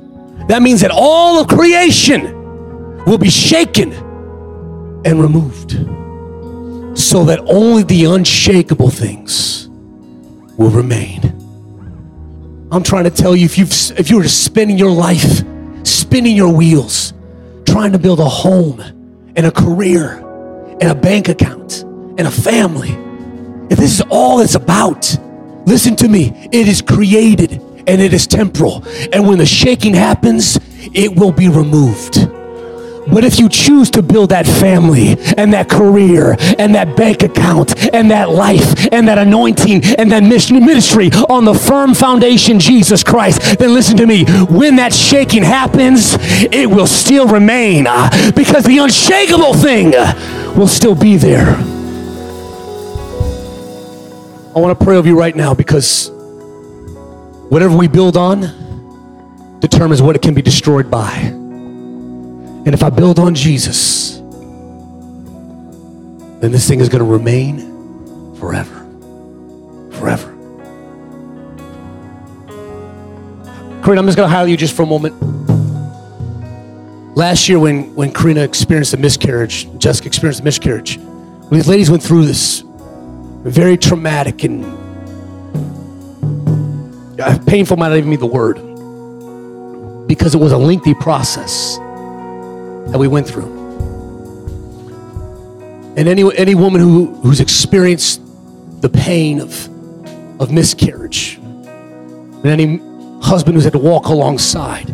That 0.48 0.62
means 0.62 0.82
that 0.82 0.92
all 0.94 1.42
of 1.42 1.48
creation 1.48 3.06
will 3.06 3.18
be 3.18 3.30
shaken 3.30 3.94
and 5.06 5.22
removed 5.22 5.72
so 6.98 7.26
that 7.26 7.40
only 7.48 7.84
the 7.84 8.06
unshakable 8.06 8.90
things 8.90 9.68
will 10.58 10.70
remain. 10.70 11.22
I'm 12.72 12.84
trying 12.84 13.04
to 13.06 13.10
tell 13.10 13.36
you 13.36 13.46
if 13.46 13.58
you've 13.58 13.72
if 14.00 14.10
you 14.10 14.18
were 14.18 14.28
spending 14.28 14.78
your 14.78 14.92
life 14.92 15.44
spinning 15.84 16.36
your 16.36 16.52
wheels 16.52 17.14
trying 17.66 17.92
to 17.92 18.00
build 18.00 18.20
a 18.20 18.26
home 18.26 18.82
and 19.36 19.46
a 19.46 19.52
career 19.52 20.18
and 20.82 20.84
a 20.84 20.96
bank 20.96 21.30
account 21.30 21.84
and 22.18 22.22
a 22.22 22.32
family, 22.32 22.92
if 23.70 23.78
this 23.80 24.00
is 24.00 24.02
all 24.10 24.42
it's 24.42 24.56
about, 24.56 25.18
listen 25.66 25.96
to 25.98 26.08
me, 26.08 26.48
it 26.52 26.68
is 26.68 26.82
created 26.82 27.54
and 27.88 28.02
it 28.02 28.14
is 28.14 28.28
temporal. 28.28 28.84
And 29.12 29.28
when 29.28 29.38
the 29.38 29.46
shaking 29.46 29.94
happens, 29.94 30.58
it 30.94 31.16
will 31.16 31.32
be 31.32 31.50
removed. 31.50 32.23
But 33.12 33.24
if 33.24 33.40
you 33.40 33.50
choose 33.50 33.92
to 33.92 34.02
build 34.02 34.30
that 34.30 34.46
family 34.46 35.18
and 35.38 35.54
that 35.54 35.70
career 35.70 36.36
and 36.58 36.74
that 36.76 36.96
bank 36.96 37.24
account 37.24 37.94
and 37.94 38.10
that 38.12 38.30
life 38.30 38.88
and 38.92 39.08
that 39.08 39.18
anointing 39.18 39.84
and 39.98 40.12
that 40.12 40.24
mission 40.24 40.64
ministry 40.66 41.10
on 41.30 41.46
the 41.46 41.54
firm 41.54 41.94
foundation, 41.94 42.60
Jesus 42.60 43.04
Christ, 43.04 43.60
then 43.60 43.74
listen 43.74 43.98
to 43.98 44.08
me. 44.08 44.26
When 44.50 44.78
that 44.78 44.94
shaking 44.94 45.44
happens, 45.44 46.16
it 46.52 46.70
will 46.70 46.88
still 46.88 47.28
remain 47.28 47.88
uh, 47.88 48.10
because 48.36 48.64
the 48.64 48.78
unshakable 48.78 49.54
thing 49.54 49.92
will 50.58 50.68
still 50.68 50.96
be 50.96 51.18
there. 51.18 51.56
I 54.56 54.60
want 54.60 54.78
to 54.78 54.86
pray 54.86 54.98
over 54.98 55.08
you 55.08 55.18
right 55.18 55.36
now 55.36 55.54
because 55.54 56.12
whatever 57.50 57.76
we 57.76 57.88
build 57.88 58.18
on 58.18 59.60
determines 59.60 60.02
what 60.02 60.16
it 60.16 60.22
can 60.22 60.34
be 60.34 60.42
destroyed 60.42 60.92
by. 60.92 61.43
And 62.66 62.74
if 62.74 62.82
I 62.82 62.90
build 62.90 63.20
on 63.20 63.36
Jesus, 63.36 64.18
then 66.40 66.52
this 66.52 66.68
thing 66.68 66.80
is 66.80 66.90
going 66.90 67.04
to 67.04 67.10
remain 67.10 68.36
forever. 68.36 68.80
Forever. 69.92 70.30
Karina, 73.84 74.00
I'm 74.00 74.08
just 74.08 74.18
going 74.18 74.30
to 74.30 74.34
highlight 74.34 74.50
you 74.50 74.58
just 74.58 74.76
for 74.76 74.84
a 74.84 74.86
moment. 74.86 75.14
Last 77.18 77.50
year, 77.50 77.60
when, 77.60 77.94
when 77.96 78.14
Karina 78.14 78.42
experienced 78.42 78.94
a 78.94 78.98
miscarriage, 78.98 79.68
Jessica 79.78 80.08
experienced 80.08 80.40
a 80.40 80.44
miscarriage, 80.44 81.00
these 81.52 81.68
ladies 81.68 81.92
went 81.92 82.02
through 82.02 82.26
this 82.26 82.64
very 83.44 83.78
traumatic 83.78 84.46
and 84.46 84.64
uh, 87.20 87.38
painful 87.46 87.76
might 87.76 87.90
not 87.90 87.98
even 87.98 88.10
be 88.10 88.16
the 88.16 88.26
word 88.26 88.56
because 90.08 90.34
it 90.34 90.40
was 90.40 90.54
a 90.54 90.58
lengthy 90.58 90.94
process 90.94 91.78
that 92.88 92.98
we 92.98 93.08
went 93.08 93.28
through. 93.28 93.62
And 95.96 96.08
any, 96.08 96.24
any 96.38 96.56
woman 96.56 96.82
who, 96.82 97.14
who's 97.22 97.40
experienced 97.40 98.22
the 98.82 98.90
pain 98.90 99.40
of, 99.40 99.70
of 100.42 100.52
miscarriage, 100.52 101.36
and 101.38 102.46
any 102.48 102.78
husband 103.22 103.56
who's 103.56 103.64
had 103.64 103.74
to 103.74 103.80
walk 103.80 104.08
alongside, 104.08 104.90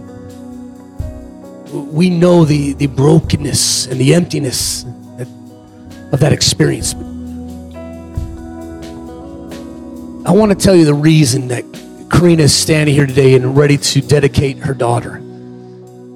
we 1.71 2.09
know 2.09 2.45
the, 2.45 2.73
the 2.73 2.87
brokenness 2.87 3.87
and 3.87 3.99
the 3.99 4.13
emptiness 4.13 4.83
of 6.11 6.19
that 6.19 6.33
experience. 6.33 6.93
I 10.25 10.31
want 10.31 10.51
to 10.51 10.57
tell 10.57 10.75
you 10.75 10.85
the 10.85 10.93
reason 10.93 11.47
that 11.47 11.63
Karina 12.11 12.43
is 12.43 12.53
standing 12.53 12.93
here 12.93 13.05
today 13.07 13.35
and 13.35 13.55
ready 13.55 13.77
to 13.77 14.01
dedicate 14.01 14.57
her 14.59 14.73
daughter. 14.73 15.23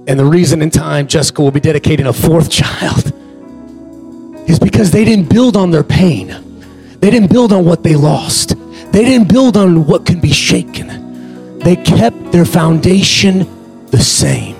And 0.05 0.19
the 0.19 0.25
reason 0.25 0.61
in 0.61 0.69
time 0.69 1.07
Jessica 1.07 1.41
will 1.41 1.51
be 1.51 1.59
dedicating 1.59 2.07
a 2.07 2.13
fourth 2.13 2.49
child 2.61 3.13
is 4.49 4.59
because 4.59 4.91
they 4.91 5.05
didn't 5.05 5.29
build 5.29 5.55
on 5.55 5.71
their 5.71 5.83
pain. 5.83 6.27
They 6.99 7.09
didn't 7.09 7.31
build 7.31 7.53
on 7.53 7.65
what 7.65 7.83
they 7.83 7.95
lost. 7.95 8.55
They 8.91 9.05
didn't 9.05 9.27
build 9.27 9.57
on 9.57 9.85
what 9.85 10.05
can 10.05 10.19
be 10.19 10.31
shaken. 10.31 11.59
They 11.59 11.75
kept 11.75 12.31
their 12.31 12.45
foundation 12.45 13.85
the 13.87 13.99
same 13.99 14.57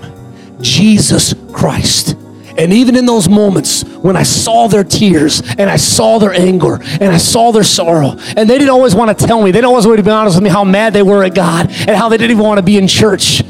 Jesus 0.62 1.34
Christ. 1.52 2.16
And 2.58 2.72
even 2.72 2.96
in 2.96 3.06
those 3.06 3.28
moments 3.28 3.84
when 3.84 4.16
I 4.16 4.24
saw 4.24 4.68
their 4.68 4.84
tears 4.84 5.42
and 5.58 5.70
I 5.70 5.76
saw 5.76 6.20
their 6.20 6.34
anger 6.34 6.76
and 6.84 7.06
I 7.06 7.18
saw 7.18 7.52
their 7.52 7.64
sorrow, 7.64 8.16
and 8.38 8.50
they 8.50 8.58
didn't 8.58 8.70
always 8.70 8.96
want 8.96 9.18
to 9.18 9.26
tell 9.26 9.42
me, 9.42 9.52
they 9.52 9.58
didn't 9.58 9.70
always 9.70 9.88
want 9.88 9.98
to 9.98 10.04
be 10.04 10.12
honest 10.12 10.38
with 10.38 10.44
me 10.44 10.50
how 10.50 10.64
mad 10.64 10.94
they 10.94 11.04
were 11.04 11.24
at 11.24 11.36
God 11.36 11.68
and 11.70 11.92
how 11.92 12.10
they 12.10 12.18
didn't 12.18 12.32
even 12.32 12.44
want 12.44 12.60
to 12.60 12.64
be 12.64 12.78
in 12.78 12.88
church. 12.88 13.44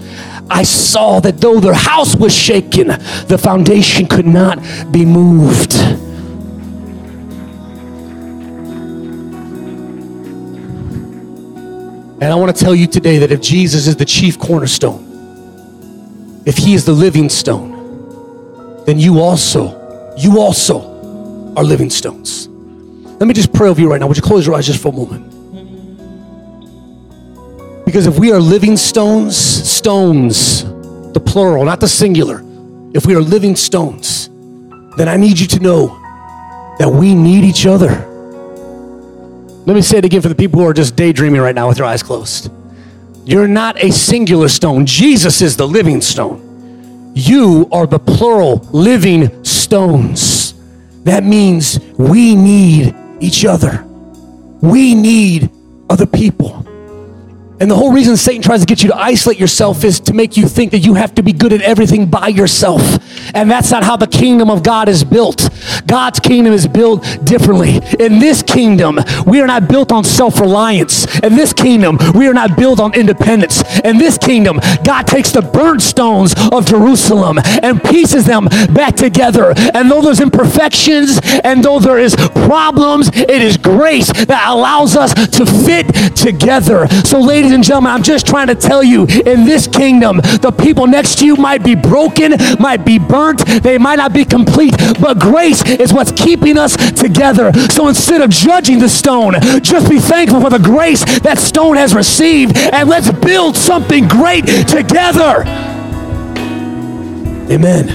I 0.49 0.63
saw 0.63 1.19
that 1.21 1.39
though 1.39 1.59
their 1.59 1.73
house 1.73 2.15
was 2.15 2.33
shaken, 2.33 2.87
the 3.27 3.39
foundation 3.41 4.07
could 4.07 4.27
not 4.27 4.59
be 4.91 5.05
moved. 5.05 5.73
And 12.21 12.31
I 12.31 12.35
want 12.35 12.55
to 12.55 12.63
tell 12.63 12.73
you 12.73 12.87
today 12.87 13.17
that 13.17 13.31
if 13.31 13.41
Jesus 13.41 13.87
is 13.87 13.97
the 13.97 14.05
chief 14.05 14.39
cornerstone, 14.39 15.09
if 16.45 16.55
he 16.55 16.73
is 16.73 16.85
the 16.85 16.93
living 16.93 17.27
stone, 17.29 18.83
then 18.85 18.99
you 18.99 19.19
also, 19.19 20.13
you 20.17 20.39
also 20.39 21.53
are 21.57 21.63
living 21.63 21.89
stones. 21.89 22.47
Let 22.47 23.27
me 23.27 23.33
just 23.33 23.51
pray 23.53 23.69
over 23.69 23.81
you 23.81 23.89
right 23.89 23.99
now. 23.99 24.07
Would 24.07 24.17
you 24.17 24.23
close 24.23 24.45
your 24.45 24.55
eyes 24.55 24.67
just 24.67 24.81
for 24.81 24.89
a 24.89 24.95
moment? 24.95 25.32
Because 27.85 28.07
if 28.07 28.17
we 28.17 28.31
are 28.31 28.39
living 28.39 28.77
stones, 28.77 29.35
stones, 29.35 30.63
the 31.13 31.19
plural, 31.19 31.65
not 31.65 31.79
the 31.79 31.87
singular, 31.87 32.41
if 32.93 33.05
we 33.05 33.15
are 33.15 33.21
living 33.21 33.55
stones, 33.55 34.29
then 34.97 35.09
I 35.09 35.17
need 35.17 35.39
you 35.39 35.47
to 35.47 35.59
know 35.59 35.87
that 36.79 36.89
we 36.89 37.13
need 37.13 37.43
each 37.43 37.65
other. 37.65 37.89
Let 39.65 39.75
me 39.75 39.81
say 39.81 39.97
it 39.97 40.05
again 40.05 40.21
for 40.21 40.29
the 40.29 40.35
people 40.35 40.59
who 40.59 40.67
are 40.67 40.73
just 40.73 40.95
daydreaming 40.95 41.41
right 41.41 41.55
now 41.55 41.67
with 41.67 41.77
their 41.77 41.85
eyes 41.85 42.03
closed. 42.03 42.51
You're 43.25 43.47
not 43.47 43.81
a 43.81 43.91
singular 43.91 44.49
stone, 44.49 44.85
Jesus 44.85 45.41
is 45.41 45.55
the 45.55 45.67
living 45.67 46.01
stone. 46.01 47.11
You 47.15 47.69
are 47.71 47.85
the 47.85 47.99
plural 47.99 48.67
living 48.71 49.43
stones. 49.43 50.53
That 51.03 51.23
means 51.23 51.79
we 51.97 52.35
need 52.35 52.95
each 53.19 53.45
other. 53.45 53.83
We 54.61 54.95
need 54.95 55.49
other 55.89 56.05
people. 56.05 56.65
And 57.63 57.71
the 57.71 57.77
whole 57.77 57.93
reason 57.93 58.17
Satan 58.17 58.41
tries 58.41 58.59
to 58.59 58.65
get 58.65 58.83
you 58.83 58.89
to 58.89 58.97
isolate 58.97 59.39
yourself 59.39 59.85
is 59.85 60.01
to 60.01 60.11
make 60.11 60.35
you 60.35 60.49
think 60.49 60.71
that 60.71 60.79
you 60.79 60.95
have 60.95 61.15
to 61.15 61.23
be 61.23 61.31
good 61.31 61.53
at 61.53 61.61
everything 61.61 62.07
by 62.07 62.27
yourself. 62.27 62.81
And 63.33 63.49
that's 63.49 63.71
not 63.71 63.85
how 63.85 63.95
the 63.95 64.05
kingdom 64.05 64.49
of 64.49 64.63
God 64.63 64.89
is 64.89 65.05
built. 65.05 65.49
God's 65.87 66.19
kingdom 66.19 66.53
is 66.53 66.67
built 66.67 67.03
differently. 67.23 67.79
In 67.99 68.19
this 68.19 68.41
kingdom, 68.41 68.99
we 69.25 69.41
are 69.41 69.47
not 69.47 69.67
built 69.67 69.91
on 69.91 70.03
self 70.03 70.39
reliance. 70.39 71.05
In 71.19 71.35
this 71.35 71.53
kingdom, 71.53 71.97
we 72.15 72.27
are 72.27 72.33
not 72.33 72.57
built 72.57 72.79
on 72.79 72.93
independence. 72.93 73.63
In 73.83 73.97
this 73.97 74.17
kingdom, 74.17 74.59
God 74.83 75.07
takes 75.07 75.31
the 75.31 75.41
burnt 75.41 75.81
stones 75.81 76.33
of 76.51 76.65
Jerusalem 76.65 77.39
and 77.61 77.83
pieces 77.83 78.25
them 78.25 78.45
back 78.73 78.95
together. 78.95 79.53
And 79.73 79.89
though 79.89 80.01
there's 80.01 80.19
imperfections 80.19 81.19
and 81.43 81.63
though 81.63 81.79
there 81.79 81.99
is 81.99 82.15
problems, 82.15 83.09
it 83.13 83.41
is 83.41 83.57
grace 83.57 84.11
that 84.25 84.45
allows 84.49 84.95
us 84.95 85.13
to 85.13 85.45
fit 85.45 86.15
together. 86.15 86.87
So, 87.05 87.19
ladies 87.19 87.51
and 87.51 87.63
gentlemen, 87.63 87.91
I'm 87.91 88.03
just 88.03 88.25
trying 88.25 88.47
to 88.47 88.55
tell 88.55 88.83
you 88.83 89.05
in 89.25 89.45
this 89.45 89.67
kingdom, 89.67 90.17
the 90.17 90.51
people 90.51 90.87
next 90.87 91.19
to 91.19 91.25
you 91.25 91.35
might 91.35 91.63
be 91.63 91.75
broken, 91.75 92.33
might 92.59 92.85
be 92.85 92.99
burnt, 92.99 93.45
they 93.63 93.77
might 93.77 93.97
not 93.97 94.13
be 94.13 94.25
complete, 94.25 94.75
but 94.99 95.19
grace 95.19 95.61
is 95.79 95.93
what's 95.93 96.11
keeping 96.11 96.57
us 96.57 96.75
together. 96.93 97.53
So 97.69 97.87
instead 97.87 98.21
of 98.21 98.29
judging 98.29 98.79
the 98.79 98.89
stone, 98.89 99.33
just 99.61 99.89
be 99.89 99.99
thankful 99.99 100.41
for 100.41 100.49
the 100.49 100.59
grace 100.59 101.03
that 101.19 101.37
stone 101.37 101.75
has 101.77 101.93
received 101.93 102.57
and 102.57 102.89
let's 102.89 103.11
build 103.11 103.55
something 103.55 104.07
great 104.07 104.45
together. 104.67 105.43
Amen. 107.51 107.87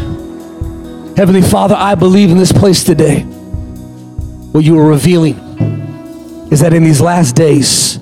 Heavenly 1.16 1.42
Father, 1.42 1.74
I 1.76 1.94
believe 1.94 2.30
in 2.30 2.38
this 2.38 2.52
place 2.52 2.84
today. 2.84 3.22
What 3.22 4.64
you 4.64 4.78
are 4.78 4.86
revealing 4.86 5.36
is 6.50 6.60
that 6.60 6.72
in 6.72 6.84
these 6.84 7.00
last 7.00 7.34
days, 7.34 7.98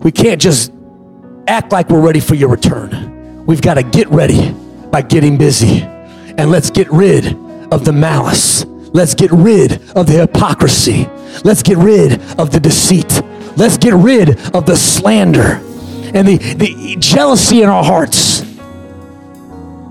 we 0.00 0.10
can't 0.12 0.40
just 0.40 0.72
act 1.46 1.72
like 1.72 1.88
we're 1.90 2.00
ready 2.00 2.20
for 2.20 2.34
your 2.34 2.48
return. 2.48 3.44
We've 3.46 3.62
got 3.62 3.74
to 3.74 3.82
get 3.82 4.08
ready 4.08 4.50
by 4.90 5.02
getting 5.02 5.36
busy. 5.36 5.82
And 5.82 6.50
let's 6.50 6.70
get 6.70 6.90
rid 6.90 7.36
of 7.70 7.84
the 7.84 7.92
malice. 7.92 8.64
Let's 8.92 9.14
get 9.14 9.30
rid 9.30 9.72
of 9.96 10.06
the 10.06 10.20
hypocrisy. 10.20 11.08
Let's 11.44 11.62
get 11.62 11.78
rid 11.78 12.20
of 12.38 12.50
the 12.50 12.60
deceit. 12.60 13.22
Let's 13.56 13.76
get 13.78 13.94
rid 13.94 14.38
of 14.54 14.66
the 14.66 14.76
slander 14.76 15.60
and 16.14 16.26
the, 16.26 16.36
the 16.36 16.96
jealousy 16.98 17.62
in 17.62 17.68
our 17.68 17.84
hearts. 17.84 18.42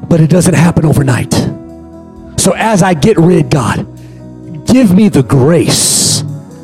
But 0.07 0.21
it 0.21 0.29
doesn't 0.29 0.53
happen 0.53 0.85
overnight. 0.85 1.33
So 2.39 2.53
as 2.53 2.83
I 2.83 2.93
get 2.93 3.17
rid, 3.17 3.49
God, 3.49 3.85
give 4.67 4.95
me 4.95 5.09
the 5.09 5.23
grace 5.23 6.21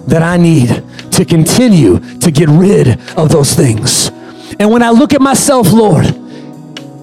that 0.07 0.21
I 0.23 0.37
need 0.37 0.83
to 1.11 1.25
continue 1.25 1.99
to 2.19 2.31
get 2.31 2.49
rid 2.49 2.99
of 3.17 3.29
those 3.29 3.53
things. 3.53 4.09
And 4.59 4.71
when 4.71 4.83
I 4.83 4.89
look 4.89 5.13
at 5.13 5.21
myself, 5.21 5.71
Lord, 5.71 6.05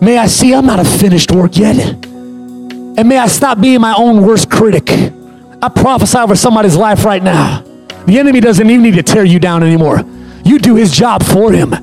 may 0.01 0.19
I 0.19 0.27
see 0.27 0.55
I'm 0.55 0.67
not 0.67 0.81
a 0.81 0.85
finished 0.85 1.33
work 1.33 1.57
yet. 1.57 2.08
And 2.99 3.09
may 3.09 3.17
I 3.17 3.29
stop 3.29 3.61
being 3.61 3.81
my 3.81 3.95
own 3.97 4.23
worst 4.23 4.51
critic. 4.51 4.91
I 5.63 5.69
prophesy 5.69 6.19
over 6.19 6.35
somebody's 6.35 6.75
life 6.75 7.05
right 7.05 7.23
now. 7.23 7.63
The 8.07 8.19
enemy 8.19 8.41
doesn't 8.41 8.69
even 8.69 8.83
need 8.83 8.97
to 8.97 9.05
tear 9.05 9.23
you 9.23 9.39
down 9.39 9.63
anymore. 9.63 10.01
You 10.45 10.59
do 10.59 10.75
his 10.75 10.91
job 10.91 11.23
for 11.23 11.53
him. 11.53 11.75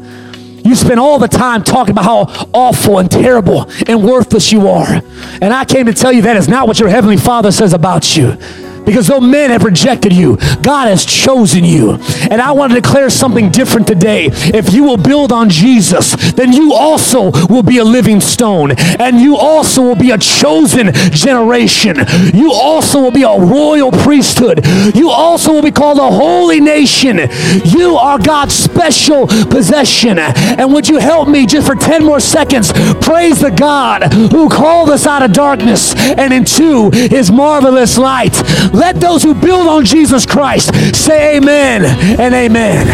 You 0.65 0.75
spend 0.75 0.99
all 0.99 1.17
the 1.17 1.29
time 1.29 1.63
talking 1.63 1.91
about 1.91 2.03
how 2.03 2.49
awful 2.53 2.99
and 2.99 3.09
terrible 3.09 3.71
and 3.87 4.03
worthless 4.03 4.51
you 4.51 4.67
are. 4.67 5.01
And 5.41 5.53
I 5.53 5.63
came 5.63 5.85
to 5.85 5.93
tell 5.93 6.11
you 6.11 6.23
that 6.23 6.35
is 6.35 6.49
not 6.49 6.67
what 6.67 6.81
your 6.81 6.89
Heavenly 6.89 7.15
Father 7.15 7.49
says 7.49 7.71
about 7.71 8.17
you. 8.17 8.37
Because 8.85 9.07
though 9.07 9.21
men 9.21 9.51
have 9.51 9.63
rejected 9.63 10.11
you, 10.11 10.35
God 10.61 10.89
has 10.89 11.05
chosen 11.05 11.63
you. 11.63 11.97
And 12.31 12.41
I 12.41 12.51
want 12.51 12.73
to 12.73 12.81
declare 12.81 13.09
something 13.09 13.51
different 13.51 13.87
today. 13.87 14.29
If 14.31 14.73
you 14.73 14.83
will 14.83 14.97
build 14.97 15.31
on 15.31 15.49
Jesus, 15.49 16.15
then 16.33 16.51
you 16.53 16.73
also 16.73 17.31
will 17.47 17.63
be 17.63 17.77
a 17.77 17.83
living 17.83 18.21
stone. 18.21 18.71
And 18.99 19.19
you 19.19 19.37
also 19.37 19.81
will 19.81 19.95
be 19.95 20.11
a 20.11 20.17
chosen 20.17 20.93
generation. 21.11 21.97
You 22.33 22.51
also 22.51 23.01
will 23.01 23.11
be 23.11 23.23
a 23.23 23.37
royal 23.37 23.91
priesthood. 23.91 24.65
You 24.95 25.09
also 25.09 25.53
will 25.53 25.61
be 25.61 25.71
called 25.71 25.99
a 25.99 26.09
holy 26.09 26.59
nation. 26.59 27.19
You 27.65 27.95
are 27.95 28.17
God's 28.17 28.53
special 28.53 29.27
possession. 29.27 30.19
And 30.19 30.73
would 30.73 30.87
you 30.87 30.97
help 30.97 31.27
me 31.27 31.45
just 31.45 31.67
for 31.67 31.75
10 31.75 32.03
more 32.03 32.19
seconds? 32.19 32.71
Praise 33.01 33.41
the 33.41 33.51
God 33.51 34.13
who 34.13 34.49
called 34.49 34.89
us 34.89 35.05
out 35.05 35.21
of 35.21 35.33
darkness 35.33 35.93
and 35.95 36.33
into 36.33 36.91
his 36.91 37.31
marvelous 37.31 37.97
light. 37.97 38.35
Let 38.73 38.99
those 38.99 39.23
who 39.23 39.33
build 39.33 39.67
on 39.67 39.85
Jesus 39.85 40.25
Christ 40.25 40.73
say 40.95 41.37
amen 41.37 42.14
and 42.17 42.33
amen. 42.33 42.87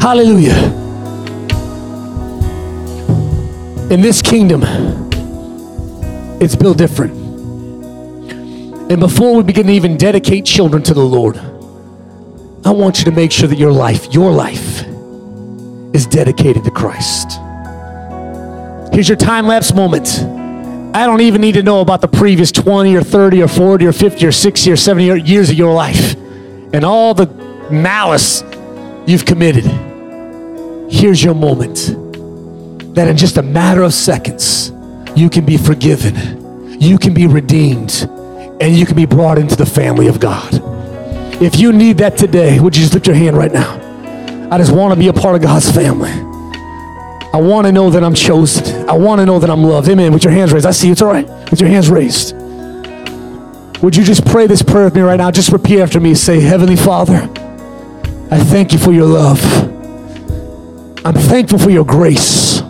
Hallelujah. 0.00 0.72
In 3.90 4.00
this 4.00 4.22
kingdom, 4.22 4.62
it's 6.40 6.56
built 6.56 6.78
different. 6.78 7.12
And 8.90 9.00
before 9.00 9.34
we 9.34 9.42
begin 9.42 9.66
to 9.66 9.72
even 9.72 9.96
dedicate 9.96 10.44
children 10.44 10.82
to 10.84 10.94
the 10.94 11.04
Lord, 11.04 11.36
I 12.64 12.70
want 12.70 12.98
you 12.98 13.04
to 13.04 13.10
make 13.10 13.32
sure 13.32 13.48
that 13.48 13.58
your 13.58 13.72
life, 13.72 14.12
your 14.12 14.32
life, 14.32 14.84
is 15.94 16.06
dedicated 16.06 16.64
to 16.64 16.70
Christ. 16.70 17.38
Here's 18.92 19.08
your 19.08 19.16
time 19.16 19.46
lapse 19.46 19.74
moment. 19.74 20.20
I 20.96 21.06
don't 21.06 21.20
even 21.20 21.42
need 21.42 21.54
to 21.54 21.62
know 21.62 21.80
about 21.80 22.00
the 22.00 22.08
previous 22.08 22.50
20 22.50 22.96
or 22.96 23.02
30 23.02 23.42
or 23.42 23.48
40 23.48 23.86
or 23.86 23.92
50 23.92 24.26
or 24.26 24.32
60 24.32 24.72
or 24.72 24.76
70 24.76 25.22
years 25.22 25.50
of 25.50 25.56
your 25.56 25.74
life 25.74 26.14
and 26.72 26.84
all 26.84 27.12
the 27.12 27.26
malice 27.70 28.42
you've 29.06 29.24
committed. 29.24 29.64
Here's 30.90 31.22
your 31.22 31.34
moment 31.34 31.94
that 32.94 33.08
in 33.08 33.16
just 33.16 33.36
a 33.36 33.42
matter 33.42 33.82
of 33.82 33.92
seconds, 33.92 34.72
you 35.14 35.28
can 35.28 35.44
be 35.44 35.56
forgiven, 35.56 36.80
you 36.80 36.98
can 36.98 37.14
be 37.14 37.26
redeemed, 37.26 38.08
and 38.60 38.76
you 38.76 38.86
can 38.86 38.96
be 38.96 39.06
brought 39.06 39.38
into 39.38 39.56
the 39.56 39.66
family 39.66 40.06
of 40.06 40.20
God. 40.20 40.62
If 41.42 41.58
you 41.58 41.72
need 41.72 41.98
that 41.98 42.16
today, 42.16 42.58
would 42.60 42.74
you 42.74 42.82
just 42.82 42.94
lift 42.94 43.06
your 43.06 43.16
hand 43.16 43.36
right 43.36 43.52
now? 43.52 43.82
I 44.50 44.58
just 44.58 44.72
want 44.72 44.94
to 44.94 44.98
be 44.98 45.08
a 45.08 45.12
part 45.12 45.36
of 45.36 45.42
God's 45.42 45.70
family. 45.70 46.10
I 47.32 47.38
want 47.38 47.66
to 47.66 47.72
know 47.72 47.90
that 47.90 48.02
I'm 48.02 48.14
chosen. 48.14 48.88
I 48.88 48.94
want 48.94 49.20
to 49.20 49.26
know 49.26 49.38
that 49.38 49.50
I'm 49.50 49.62
loved. 49.62 49.88
Amen. 49.90 50.12
With 50.12 50.24
your 50.24 50.32
hands 50.32 50.52
raised. 50.52 50.64
I 50.64 50.70
see 50.70 50.90
it's 50.90 51.02
all 51.02 51.12
right. 51.12 51.28
With 51.50 51.60
your 51.60 51.68
hands 51.68 51.90
raised. 51.90 52.34
Would 53.82 53.94
you 53.94 54.04
just 54.04 54.24
pray 54.24 54.46
this 54.46 54.62
prayer 54.62 54.84
with 54.84 54.94
me 54.94 55.02
right 55.02 55.18
now? 55.18 55.30
Just 55.30 55.52
repeat 55.52 55.80
after 55.80 56.00
me. 56.00 56.14
Say, 56.14 56.40
Heavenly 56.40 56.76
Father, 56.76 57.28
I 58.30 58.38
thank 58.38 58.72
you 58.72 58.78
for 58.78 58.92
your 58.92 59.06
love. 59.06 59.40
I'm 61.04 61.14
thankful 61.14 61.58
for 61.58 61.70
your 61.70 61.84
grace. 61.84 62.60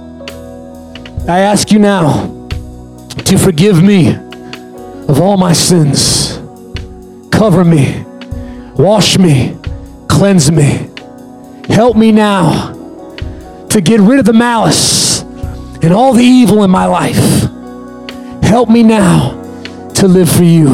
I 1.29 1.41
ask 1.41 1.71
you 1.71 1.79
now 1.79 2.49
to 3.25 3.39
forgive 3.39 3.83
me 3.83 4.15
of 5.09 5.21
all 5.21 5.37
my 5.37 5.53
sins. 5.53 6.39
Cover 7.31 7.65
me, 7.65 8.05
wash 8.77 9.19
me, 9.19 9.57
cleanse 10.09 10.51
me. 10.53 10.91
Help 11.69 11.97
me 11.97 12.13
now 12.13 12.73
to 13.71 13.81
get 13.81 14.01
rid 14.01 14.19
of 14.19 14.25
the 14.25 14.33
malice 14.33 15.23
and 15.83 15.93
all 15.93 16.13
the 16.13 16.25
evil 16.25 16.65
in 16.65 16.71
my 16.71 16.87
life. 16.87 17.51
Help 18.43 18.69
me 18.69 18.83
now 18.83 19.43
to 19.95 20.07
live 20.07 20.31
for 20.31 20.45
you. 20.45 20.69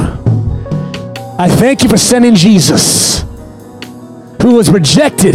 I 1.39 1.49
thank 1.49 1.83
you 1.83 1.89
for 1.89 1.97
sending 1.99 2.35
Jesus, 2.35 3.12
who 4.43 4.57
was 4.57 4.69
rejected 4.69 5.35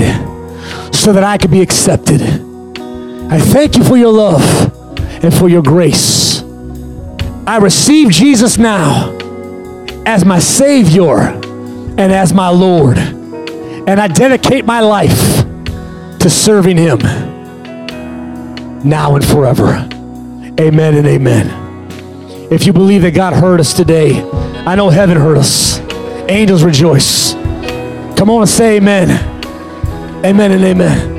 so 0.94 1.14
that 1.14 1.24
I 1.24 1.38
could 1.38 1.50
be 1.50 1.62
accepted. 1.62 2.22
I 2.22 3.40
thank 3.40 3.78
you 3.78 3.84
for 3.84 3.96
your 3.96 4.12
love 4.12 4.44
and 5.24 5.34
for 5.34 5.48
your 5.48 5.64
grace. 5.64 6.44
I 7.48 7.60
receive 7.62 8.10
Jesus 8.10 8.58
now 8.58 9.16
as 10.06 10.26
my 10.26 10.40
Savior 10.40 11.18
and 11.18 12.12
as 12.12 12.34
my 12.34 12.50
Lord. 12.50 12.98
And 12.98 14.02
I 14.02 14.10
dedicate 14.10 14.66
my 14.66 14.82
life 14.82 15.46
to 16.20 16.30
serving 16.30 16.76
Him 16.76 17.00
now 18.84 19.16
and 19.16 19.26
forever. 19.26 19.88
Amen 20.60 20.96
and 20.96 21.08
amen. 21.08 22.48
If 22.52 22.66
you 22.66 22.74
believe 22.74 23.04
that 23.04 23.12
God 23.12 23.34
heard 23.34 23.62
us 23.62 23.74
today, 23.74 24.22
I 24.66 24.76
know 24.76 24.90
heaven 24.90 25.16
heard 25.16 25.38
us. 25.38 25.80
Angels 26.30 26.64
rejoice. 26.64 27.37
Come 28.18 28.32
on 28.32 28.42
and 28.42 28.50
say 28.50 28.78
amen. 28.78 29.10
Amen 30.26 30.52
and 30.52 30.64
amen. 30.64 31.17